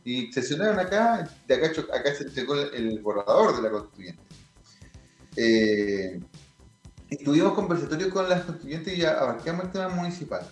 Y 0.04 0.32
sesionaron 0.32 0.80
acá, 0.80 1.30
de 1.46 1.54
acá, 1.54 1.70
acá 1.94 2.14
se 2.16 2.24
entregó 2.24 2.56
el, 2.56 2.98
borrador 2.98 3.54
de 3.54 3.62
la 3.62 3.70
Constituyente. 3.70 4.22
Eh, 5.36 6.20
tuvimos 7.16 7.54
conversatorio 7.54 8.10
con 8.10 8.28
las 8.28 8.44
constituyentes 8.44 8.96
y 8.96 9.04
abarcamos 9.04 9.64
el 9.66 9.72
tema 9.72 9.88
municipal. 9.88 10.46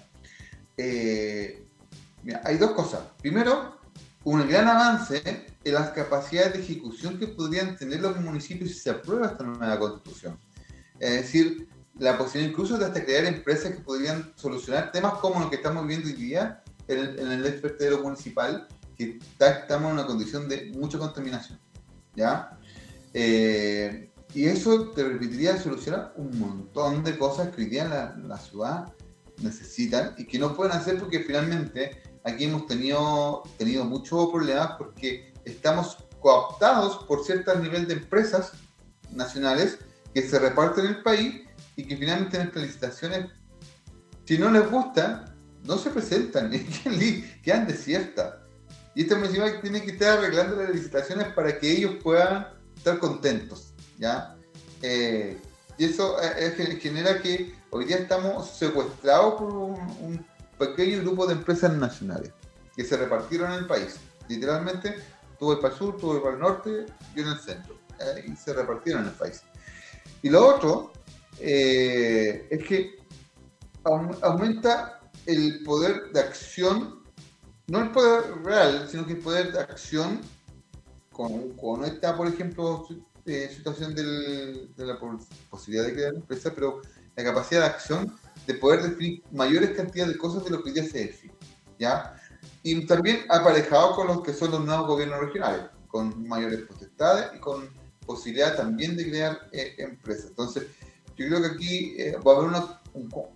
mira, 2.22 2.42
hay 2.44 2.56
dos 2.58 2.72
cosas. 2.72 3.00
Primero, 3.20 3.78
un 4.24 4.46
gran 4.48 4.68
avance 4.68 5.22
en 5.64 5.74
las 5.74 5.90
capacidades 5.90 6.54
de 6.54 6.60
ejecución 6.60 7.18
que 7.18 7.28
podrían 7.28 7.76
tener 7.76 8.00
los 8.00 8.20
municipios 8.20 8.70
si 8.70 8.76
se 8.76 8.90
aprueba 8.90 9.26
esta 9.26 9.44
nueva 9.44 9.78
constitución. 9.78 10.38
Es 10.98 11.22
decir, 11.22 11.68
la 11.98 12.16
posibilidad 12.16 12.50
incluso 12.50 12.78
de 12.78 12.86
hasta 12.86 13.04
crear 13.04 13.24
empresas 13.24 13.72
que 13.72 13.80
podrían 13.80 14.32
solucionar 14.36 14.92
temas 14.92 15.14
como 15.14 15.40
los 15.40 15.50
que 15.50 15.56
estamos 15.56 15.86
viendo 15.86 16.08
hoy 16.08 16.14
día 16.14 16.62
en 16.88 16.98
el, 16.98 17.18
en 17.18 17.32
el 17.32 18.02
municipal, 18.02 18.68
que 18.96 19.18
estamos 19.38 19.88
en 19.88 19.98
una 19.98 20.06
condición 20.06 20.48
de 20.48 20.72
mucha 20.76 20.98
contaminación. 20.98 21.58
¿ya? 22.14 22.58
Eh, 23.14 24.11
y 24.34 24.46
eso 24.46 24.90
te 24.90 25.04
permitiría 25.04 25.60
solucionar 25.60 26.14
un 26.16 26.38
montón 26.38 27.04
de 27.04 27.18
cosas 27.18 27.54
que 27.54 27.62
hoy 27.62 27.68
día 27.68 27.84
la, 27.86 28.16
la 28.26 28.38
ciudad 28.38 28.92
necesitan 29.42 30.14
y 30.16 30.26
que 30.26 30.38
no 30.38 30.54
pueden 30.54 30.72
hacer 30.72 30.98
porque 30.98 31.20
finalmente 31.20 32.02
aquí 32.24 32.44
hemos 32.44 32.66
tenido, 32.66 33.42
tenido 33.58 33.84
muchos 33.84 34.30
problemas 34.30 34.72
porque 34.78 35.34
estamos 35.44 35.98
cooptados 36.20 37.04
por 37.04 37.24
cierto 37.24 37.54
nivel 37.58 37.86
de 37.86 37.94
empresas 37.94 38.52
nacionales 39.10 39.78
que 40.14 40.22
se 40.22 40.38
reparten 40.38 40.86
en 40.86 40.94
el 40.96 41.02
país 41.02 41.42
y 41.76 41.84
que 41.84 41.96
finalmente 41.96 42.36
en 42.36 42.46
estas 42.46 42.62
licitaciones, 42.62 43.30
si 44.24 44.38
no 44.38 44.50
les 44.50 44.70
gusta, 44.70 45.34
no 45.64 45.78
se 45.78 45.90
presentan 45.90 46.52
y 46.54 47.22
quedan 47.42 47.66
desiertas. 47.66 48.34
Y 48.94 49.02
esta 49.02 49.16
municipalidad 49.16 49.60
tiene 49.60 49.82
que 49.82 49.92
estar 49.92 50.18
arreglando 50.18 50.56
las 50.56 50.70
licitaciones 50.70 51.28
para 51.28 51.58
que 51.58 51.70
ellos 51.70 51.96
puedan 52.02 52.46
estar 52.76 52.98
contentos. 52.98 53.71
¿Ya? 54.02 54.36
Eh, 54.82 55.38
y 55.78 55.84
eso 55.84 56.16
eh, 56.20 56.78
genera 56.80 57.22
que 57.22 57.54
hoy 57.70 57.84
día 57.84 57.98
estamos 57.98 58.50
secuestrados 58.50 59.34
por 59.34 59.54
un 59.54 60.26
pequeño 60.58 61.00
grupo 61.02 61.26
de 61.26 61.34
empresas 61.34 61.72
nacionales 61.72 62.32
que 62.76 62.84
se 62.84 62.96
repartieron 62.96 63.52
en 63.52 63.60
el 63.60 63.66
país. 63.66 63.96
Literalmente, 64.28 64.96
tuve 65.38 65.56
para 65.56 65.72
el 65.72 65.78
sur, 65.78 65.96
tuve 65.98 66.20
para 66.20 66.34
el 66.34 66.40
norte 66.40 66.86
y 67.14 67.20
en 67.20 67.28
el 67.28 67.38
centro. 67.38 67.76
Y 68.26 68.34
se 68.34 68.52
repartieron 68.52 69.02
en 69.02 69.08
el 69.08 69.14
país. 69.14 69.42
Y 70.22 70.30
lo 70.30 70.48
otro 70.56 70.92
eh, 71.38 72.48
es 72.50 72.66
que 72.66 72.96
aumenta 73.84 75.00
el 75.26 75.62
poder 75.62 76.10
de 76.12 76.20
acción, 76.20 77.02
no 77.68 77.80
el 77.80 77.90
poder 77.92 78.42
real, 78.42 78.88
sino 78.90 79.06
que 79.06 79.12
el 79.12 79.20
poder 79.20 79.52
de 79.52 79.60
acción 79.60 80.20
con, 81.12 81.50
con 81.50 81.84
esta, 81.84 82.16
por 82.16 82.26
ejemplo, 82.26 82.86
eh, 83.26 83.50
situación 83.54 83.94
de 83.94 84.68
la 84.76 84.98
posibilidad 85.50 85.86
de 85.86 85.92
crear 85.94 86.14
empresa, 86.14 86.52
pero 86.54 86.82
la 87.16 87.24
capacidad 87.24 87.60
de 87.60 87.66
acción 87.66 88.16
de 88.46 88.54
poder 88.54 88.82
definir 88.82 89.22
mayores 89.30 89.70
cantidades 89.70 90.14
de 90.14 90.18
cosas 90.18 90.44
de 90.44 90.50
lo 90.50 90.62
que 90.62 90.72
ya 90.72 90.84
se 90.84 91.06
define. 91.06 91.34
¿ya? 91.78 92.16
Y 92.62 92.86
también 92.86 93.24
aparejado 93.28 93.94
con 93.94 94.06
los 94.08 94.22
que 94.22 94.32
son 94.32 94.50
los 94.50 94.64
nuevos 94.64 94.86
gobiernos 94.86 95.20
regionales, 95.20 95.66
con 95.88 96.26
mayores 96.26 96.62
potestades 96.62 97.30
y 97.36 97.38
con 97.38 97.68
posibilidad 98.06 98.56
también 98.56 98.96
de 98.96 99.08
crear 99.08 99.48
eh, 99.52 99.74
empresas. 99.78 100.26
Entonces, 100.26 100.66
yo 101.16 101.26
creo 101.26 101.40
que 101.40 101.48
aquí 101.48 101.94
eh, 101.98 102.16
va 102.26 102.32
a 102.32 102.36
haber 102.36 102.48
una, 102.48 102.80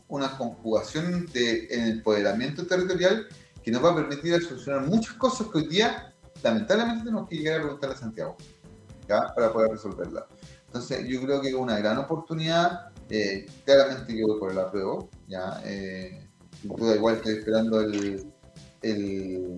una 0.08 0.36
conjugación 0.36 1.26
de 1.26 1.66
en 1.70 1.88
empoderamiento 1.88 2.66
territorial 2.66 3.26
que 3.62 3.70
nos 3.70 3.84
va 3.84 3.92
a 3.92 3.96
permitir 3.96 4.40
solucionar 4.42 4.86
muchas 4.86 5.14
cosas 5.14 5.48
que 5.48 5.58
hoy 5.58 5.66
día, 5.66 6.12
lamentablemente, 6.42 7.04
tenemos 7.04 7.28
que 7.28 7.36
llegar 7.36 7.60
a 7.60 7.62
preguntarle 7.62 7.96
a 7.96 7.98
Santiago, 7.98 8.36
Para 9.06 9.52
poder 9.52 9.72
resolverla. 9.72 10.26
Entonces, 10.66 11.06
yo 11.06 11.20
creo 11.22 11.40
que 11.40 11.48
es 11.48 11.54
una 11.54 11.78
gran 11.78 11.98
oportunidad 11.98 12.90
eh, 13.08 13.46
claramente 13.64 14.14
que 14.14 14.24
voy 14.24 14.38
por 14.38 14.50
el 14.50 14.58
apruebo, 14.58 15.08
ya. 15.28 15.60
Eh, 15.64 16.28
igual 16.62 17.16
estoy 17.16 17.34
esperando 17.34 17.80
el, 17.80 18.32
el, 18.82 19.56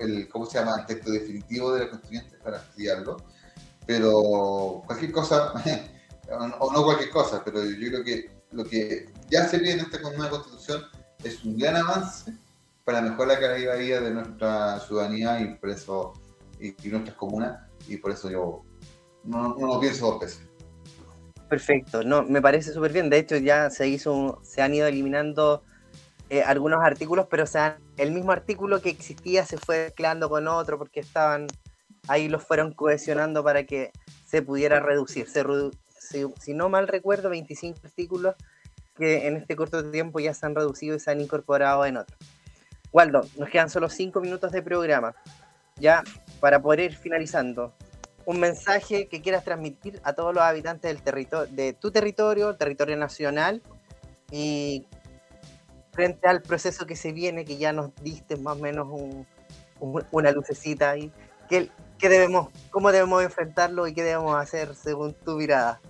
el, 0.00 0.28
¿cómo 0.28 0.46
se 0.46 0.58
llama? 0.58 0.80
El 0.80 0.86
texto 0.86 1.10
definitivo 1.10 1.72
de 1.72 1.84
la 1.84 1.90
constituyente 1.90 2.36
para 2.38 2.58
estudiarlo. 2.58 3.16
Pero 3.86 4.82
cualquier 4.86 5.12
cosa, 5.12 5.52
o 6.58 6.72
no 6.72 6.84
cualquier 6.84 7.10
cosa, 7.10 7.42
pero 7.44 7.64
yo 7.64 7.88
creo 7.88 8.04
que 8.04 8.30
lo 8.52 8.64
que 8.64 9.10
ya 9.30 9.48
se 9.48 9.58
viene 9.58 9.82
en 9.82 9.86
esta 9.86 10.00
nueva 10.00 10.30
constitución 10.30 10.82
es 11.22 11.44
un 11.44 11.58
gran 11.58 11.76
avance 11.76 12.32
para 12.84 13.00
mejorar 13.02 13.28
la 13.28 13.40
calidad 13.40 13.74
de 13.74 13.78
vida 13.80 14.00
de 14.00 14.10
nuestra 14.10 14.80
ciudadanía 14.80 15.40
y 15.40 15.54
por 15.54 15.70
eso 15.70 16.12
y, 16.58 16.74
nuestras 16.88 17.16
comunas 17.16 17.60
y 17.86 17.96
por 17.98 18.12
eso 18.12 18.30
yo 18.30 18.64
no, 19.24 19.54
no 19.56 19.66
lo 19.66 19.80
pienso 19.80 20.06
dos 20.06 20.20
veces. 20.20 20.42
Perfecto, 21.48 22.02
no, 22.02 22.24
me 22.24 22.42
parece 22.42 22.72
súper 22.72 22.92
bien. 22.92 23.08
De 23.08 23.18
hecho, 23.18 23.36
ya 23.36 23.70
se 23.70 23.88
hizo, 23.88 24.40
se 24.42 24.60
han 24.60 24.74
ido 24.74 24.86
eliminando 24.86 25.62
eh, 26.30 26.42
algunos 26.42 26.80
artículos, 26.82 27.26
pero 27.30 27.44
el 27.96 28.12
mismo 28.12 28.32
artículo 28.32 28.82
que 28.82 28.90
existía 28.90 29.46
se 29.46 29.56
fue 29.56 29.84
mezclando 29.84 30.28
con 30.28 30.46
otro 30.46 30.78
porque 30.78 31.00
estaban 31.00 31.46
ahí 32.06 32.28
los 32.28 32.42
fueron 32.44 32.72
cohesionando 32.72 33.42
para 33.42 33.64
que 33.64 33.92
se 34.26 34.42
pudiera 34.42 34.80
reducir. 34.80 35.26
si, 35.28 36.54
no 36.54 36.68
mal 36.68 36.86
recuerdo, 36.86 37.30
25 37.30 37.78
artículos 37.84 38.34
que 38.96 39.26
en 39.26 39.36
este 39.36 39.56
corto 39.56 39.90
tiempo 39.90 40.20
ya 40.20 40.34
se 40.34 40.44
han 40.44 40.54
reducido 40.54 40.96
y 40.96 41.00
se 41.00 41.10
han 41.10 41.20
incorporado 41.20 41.86
en 41.86 41.96
otros. 41.96 42.18
Waldo, 42.92 43.22
nos 43.38 43.48
quedan 43.48 43.70
solo 43.70 43.88
5 43.88 44.20
minutos 44.20 44.52
de 44.52 44.60
programa. 44.60 45.14
Ya 45.76 46.02
para 46.40 46.60
poder 46.60 46.80
ir 46.80 46.96
finalizando, 46.96 47.72
un 48.28 48.40
mensaje 48.40 49.08
que 49.08 49.22
quieras 49.22 49.42
transmitir 49.42 50.02
a 50.04 50.12
todos 50.12 50.34
los 50.34 50.42
habitantes 50.42 50.92
del 50.92 51.02
territorio, 51.02 51.50
de 51.50 51.72
tu 51.72 51.90
territorio, 51.90 52.54
territorio 52.56 52.94
nacional, 52.94 53.62
y 54.30 54.86
frente 55.92 56.28
al 56.28 56.42
proceso 56.42 56.84
que 56.84 56.94
se 56.94 57.12
viene, 57.12 57.46
que 57.46 57.56
ya 57.56 57.72
nos 57.72 57.90
diste 58.02 58.36
más 58.36 58.58
o 58.58 58.60
menos 58.60 58.86
una 60.10 60.30
lucecita 60.30 60.90
ahí, 60.90 61.10
¿qué, 61.48 61.70
debemos, 61.98 62.48
¿cómo 62.70 62.92
debemos 62.92 63.22
enfrentarlo 63.22 63.86
y 63.86 63.94
qué 63.94 64.02
debemos 64.02 64.36
hacer 64.36 64.74
según 64.74 65.14
tu 65.14 65.36
mirada? 65.36 65.80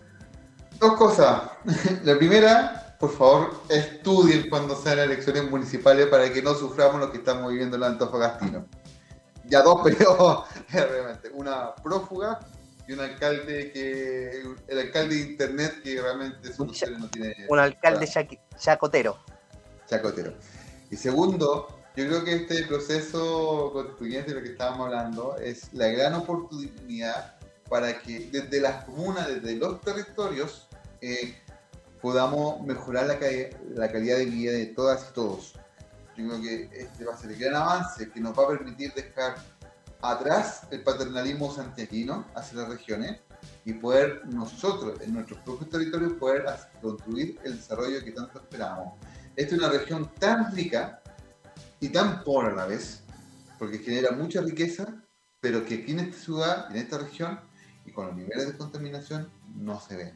Dos 0.79 0.93
cosas. 0.93 1.43
La 2.05 2.17
primera, 2.17 2.97
por 3.01 3.11
favor, 3.11 3.63
estudien 3.69 4.49
cuando 4.49 4.77
sean 4.77 5.01
elecciones 5.01 5.51
municipales 5.51 6.07
para 6.07 6.33
que 6.33 6.41
no 6.41 6.55
suframos 6.55 7.01
lo 7.01 7.11
que 7.11 7.19
estamos 7.19 7.51
viviendo 7.51 7.77
en 7.77 7.83
el 7.83 7.89
Antofagastino 7.89 8.65
ya 9.49 9.63
dos 9.63 9.81
periodos 9.85 10.45
realmente. 10.73 11.31
Una 11.33 11.75
prófuga 11.75 12.41
y 12.87 12.93
un 12.93 13.01
alcalde 13.01 13.73
que. 13.73 14.43
El 14.67 14.79
alcalde 14.79 15.15
de 15.15 15.21
internet 15.21 15.83
que 15.83 16.01
realmente 16.01 16.51
un, 16.59 16.73
no 16.99 17.09
tiene. 17.09 17.47
Un 17.49 17.59
alcalde 17.59 18.09
chacotero. 18.59 19.19
Chacotero. 19.89 20.35
Y 20.91 20.97
segundo, 20.97 21.69
yo 21.97 22.07
creo 22.07 22.25
que 22.25 22.35
este 22.35 22.63
proceso 22.65 23.71
constituyente 23.73 24.31
de 24.31 24.37
lo 24.37 24.43
que 24.43 24.53
estábamos 24.53 24.87
hablando 24.87 25.37
es 25.37 25.73
la 25.75 25.89
gran 25.89 26.15
oportunidad 26.15 27.35
para 27.69 28.01
que 28.01 28.31
desde 28.31 28.61
las 28.61 28.85
comunas, 28.85 29.29
desde 29.29 29.57
los 29.57 29.81
territorios, 29.83 30.69
eh, 31.01 31.37
podamos 32.01 32.61
mejorar 32.63 33.07
la, 33.07 33.19
la 33.75 33.93
calidad 33.93 34.17
de 34.17 34.27
vida 34.27 34.53
de 34.53 34.67
todas 34.67 35.09
y 35.11 35.15
todos. 35.15 35.55
Yo 36.17 36.27
creo 36.29 36.41
que 36.41 36.71
este 36.73 37.05
va 37.05 37.15
a 37.15 37.17
ser 37.17 37.31
el 37.31 37.39
gran 37.39 37.57
avance 37.57 38.11
que 38.11 38.21
nos 38.21 38.37
va 38.37 38.45
a 38.45 38.49
permitir 38.49 38.93
dejar 38.95 39.37
atrás 40.01 40.63
el 40.71 40.83
paternalismo 40.83 41.53
santiaguino 41.53 42.27
hacia 42.35 42.61
las 42.61 42.69
regiones 42.69 43.21
y 43.65 43.75
poder 43.75 44.23
nosotros, 44.27 45.01
en 45.01 45.15
nuestros 45.15 45.41
propios 45.41 45.71
territorios, 45.71 46.15
poder 46.15 46.45
construir 46.81 47.39
el 47.45 47.57
desarrollo 47.57 48.03
que 48.03 48.13
tanto 48.13 48.39
esperamos. 48.39 48.95
Esta 49.37 49.55
es 49.55 49.61
una 49.61 49.71
región 49.71 50.11
tan 50.19 50.55
rica 50.55 51.01
y 51.81 51.89
tan 51.91 52.25
pobre 52.25 52.53
a 52.53 52.55
la 52.55 52.67
vez, 52.67 53.03
porque 53.59 53.79
genera 53.79 54.13
mucha 54.13 54.41
riqueza, 54.41 55.03
pero 55.41 55.65
que 55.65 55.75
aquí 55.77 55.93
en 55.93 56.01
esta 56.01 56.19
ciudad, 56.19 56.71
en 56.71 56.77
esta 56.79 56.99
región, 56.99 57.41
y 57.87 57.93
con 57.93 58.07
los 58.07 58.17
niveles 58.17 58.47
de 58.47 58.57
contaminación, 58.57 59.31
no 59.57 59.81
se 59.81 59.97
ve. 59.97 60.15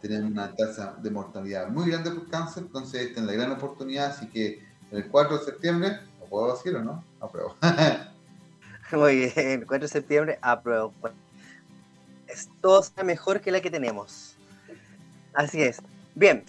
Tenemos 0.00 0.32
una 0.32 0.54
tasa 0.54 0.96
de 1.00 1.10
mortalidad 1.10 1.68
muy 1.68 1.88
grande 1.88 2.10
por 2.10 2.28
cáncer, 2.28 2.64
entonces 2.64 3.02
esta 3.02 3.20
es 3.20 3.26
la 3.26 3.32
gran 3.32 3.52
oportunidad, 3.52 4.10
así 4.10 4.26
que 4.26 4.66
el 4.90 5.08
4 5.08 5.38
de 5.38 5.44
septiembre, 5.44 6.00
¿lo 6.18 6.26
puedo 6.26 6.52
decir 6.52 6.74
o 6.74 6.82
no? 6.82 7.04
Apruebo. 7.20 7.56
Muy 8.92 9.16
bien, 9.16 9.32
el 9.60 9.66
4 9.66 9.86
de 9.86 9.88
septiembre, 9.88 10.38
apruebo. 10.42 10.92
Es, 12.26 12.50
todo 12.60 12.80
está 12.80 13.02
mejor 13.02 13.40
que 13.40 13.50
la 13.50 13.60
que 13.60 13.70
tenemos. 13.70 14.36
Así 15.34 15.62
es. 15.62 15.80
Bien, 16.14 16.44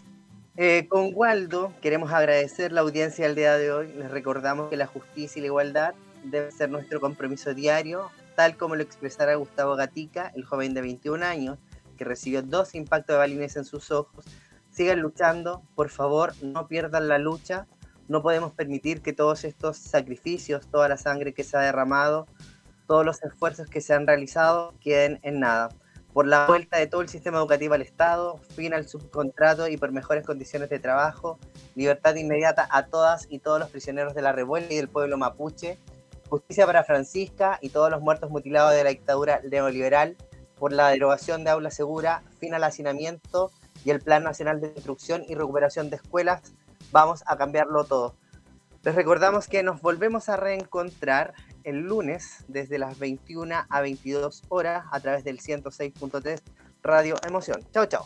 eh, 0.57 0.87
con 0.89 1.11
Waldo 1.13 1.73
queremos 1.81 2.11
agradecer 2.11 2.71
la 2.71 2.81
audiencia 2.81 3.25
del 3.25 3.35
día 3.35 3.57
de 3.57 3.71
hoy. 3.71 3.93
Les 3.93 4.11
recordamos 4.11 4.69
que 4.69 4.77
la 4.77 4.87
justicia 4.87 5.39
y 5.39 5.41
la 5.41 5.47
igualdad 5.47 5.93
debe 6.25 6.51
ser 6.51 6.69
nuestro 6.69 6.99
compromiso 6.99 7.53
diario, 7.53 8.11
tal 8.35 8.57
como 8.57 8.75
lo 8.75 8.83
expresara 8.83 9.35
Gustavo 9.35 9.75
Gatica, 9.75 10.31
el 10.35 10.43
joven 10.43 10.73
de 10.73 10.81
21 10.81 11.25
años, 11.25 11.57
que 11.97 12.03
recibió 12.03 12.41
dos 12.41 12.75
impactos 12.75 13.13
de 13.13 13.19
balines 13.19 13.55
en 13.55 13.65
sus 13.65 13.89
ojos. 13.91 14.25
Sigan 14.69 14.99
luchando, 14.99 15.61
por 15.75 15.89
favor, 15.89 16.33
no 16.41 16.67
pierdan 16.67 17.07
la 17.07 17.19
lucha. 17.19 17.67
No 18.07 18.21
podemos 18.21 18.51
permitir 18.53 19.01
que 19.01 19.13
todos 19.13 19.43
estos 19.43 19.77
sacrificios, 19.77 20.67
toda 20.67 20.89
la 20.89 20.97
sangre 20.97 21.33
que 21.33 21.43
se 21.43 21.57
ha 21.57 21.61
derramado, 21.61 22.27
todos 22.87 23.05
los 23.05 23.23
esfuerzos 23.23 23.67
que 23.67 23.81
se 23.81 23.93
han 23.93 24.07
realizado 24.07 24.73
queden 24.79 25.19
en 25.23 25.39
nada 25.39 25.69
por 26.13 26.27
la 26.27 26.45
vuelta 26.45 26.77
de 26.77 26.85
todo 26.85 27.01
el 27.01 27.09
sistema 27.09 27.39
educativo 27.39 27.73
al 27.73 27.81
Estado, 27.81 28.37
fin 28.55 28.73
al 28.73 28.87
subcontrato 28.87 29.67
y 29.67 29.77
por 29.77 29.91
mejores 29.91 30.25
condiciones 30.25 30.69
de 30.69 30.79
trabajo, 30.79 31.39
libertad 31.75 32.15
inmediata 32.15 32.67
a 32.69 32.85
todas 32.85 33.25
y 33.29 33.39
todos 33.39 33.59
los 33.59 33.69
prisioneros 33.69 34.13
de 34.13 34.21
la 34.21 34.31
revuelta 34.31 34.73
y 34.73 34.77
del 34.77 34.89
pueblo 34.89 35.17
mapuche, 35.17 35.79
justicia 36.29 36.67
para 36.67 36.83
Francisca 36.83 37.57
y 37.61 37.69
todos 37.69 37.89
los 37.89 38.01
muertos 38.01 38.29
mutilados 38.29 38.73
de 38.73 38.83
la 38.83 38.91
dictadura 38.91 39.41
neoliberal, 39.49 40.15
por 40.55 40.71
la 40.71 40.89
derogación 40.89 41.43
de 41.43 41.49
aula 41.49 41.71
segura, 41.71 42.23
fin 42.39 42.53
al 42.53 42.63
hacinamiento 42.63 43.51
y 43.83 43.89
el 43.89 43.99
Plan 43.99 44.23
Nacional 44.23 44.61
de 44.61 44.67
Instrucción 44.67 45.23
y 45.27 45.33
Recuperación 45.33 45.89
de 45.89 45.95
Escuelas. 45.95 46.53
Vamos 46.93 47.23
a 47.25 47.35
cambiarlo 47.37 47.85
todo. 47.85 48.15
Les 48.83 48.93
recordamos 48.93 49.47
que 49.47 49.63
nos 49.63 49.81
volvemos 49.81 50.29
a 50.29 50.37
reencontrar 50.37 51.33
el 51.63 51.79
lunes 51.79 52.45
desde 52.47 52.77
las 52.77 52.99
21 52.99 53.65
a 53.67 53.81
22 53.81 54.43
horas 54.49 54.85
a 54.91 54.99
través 54.99 55.23
del 55.23 55.39
106.3 55.39 56.43
Radio 56.83 57.15
Emoción. 57.25 57.65
Chao, 57.71 57.87
chao. 57.87 58.05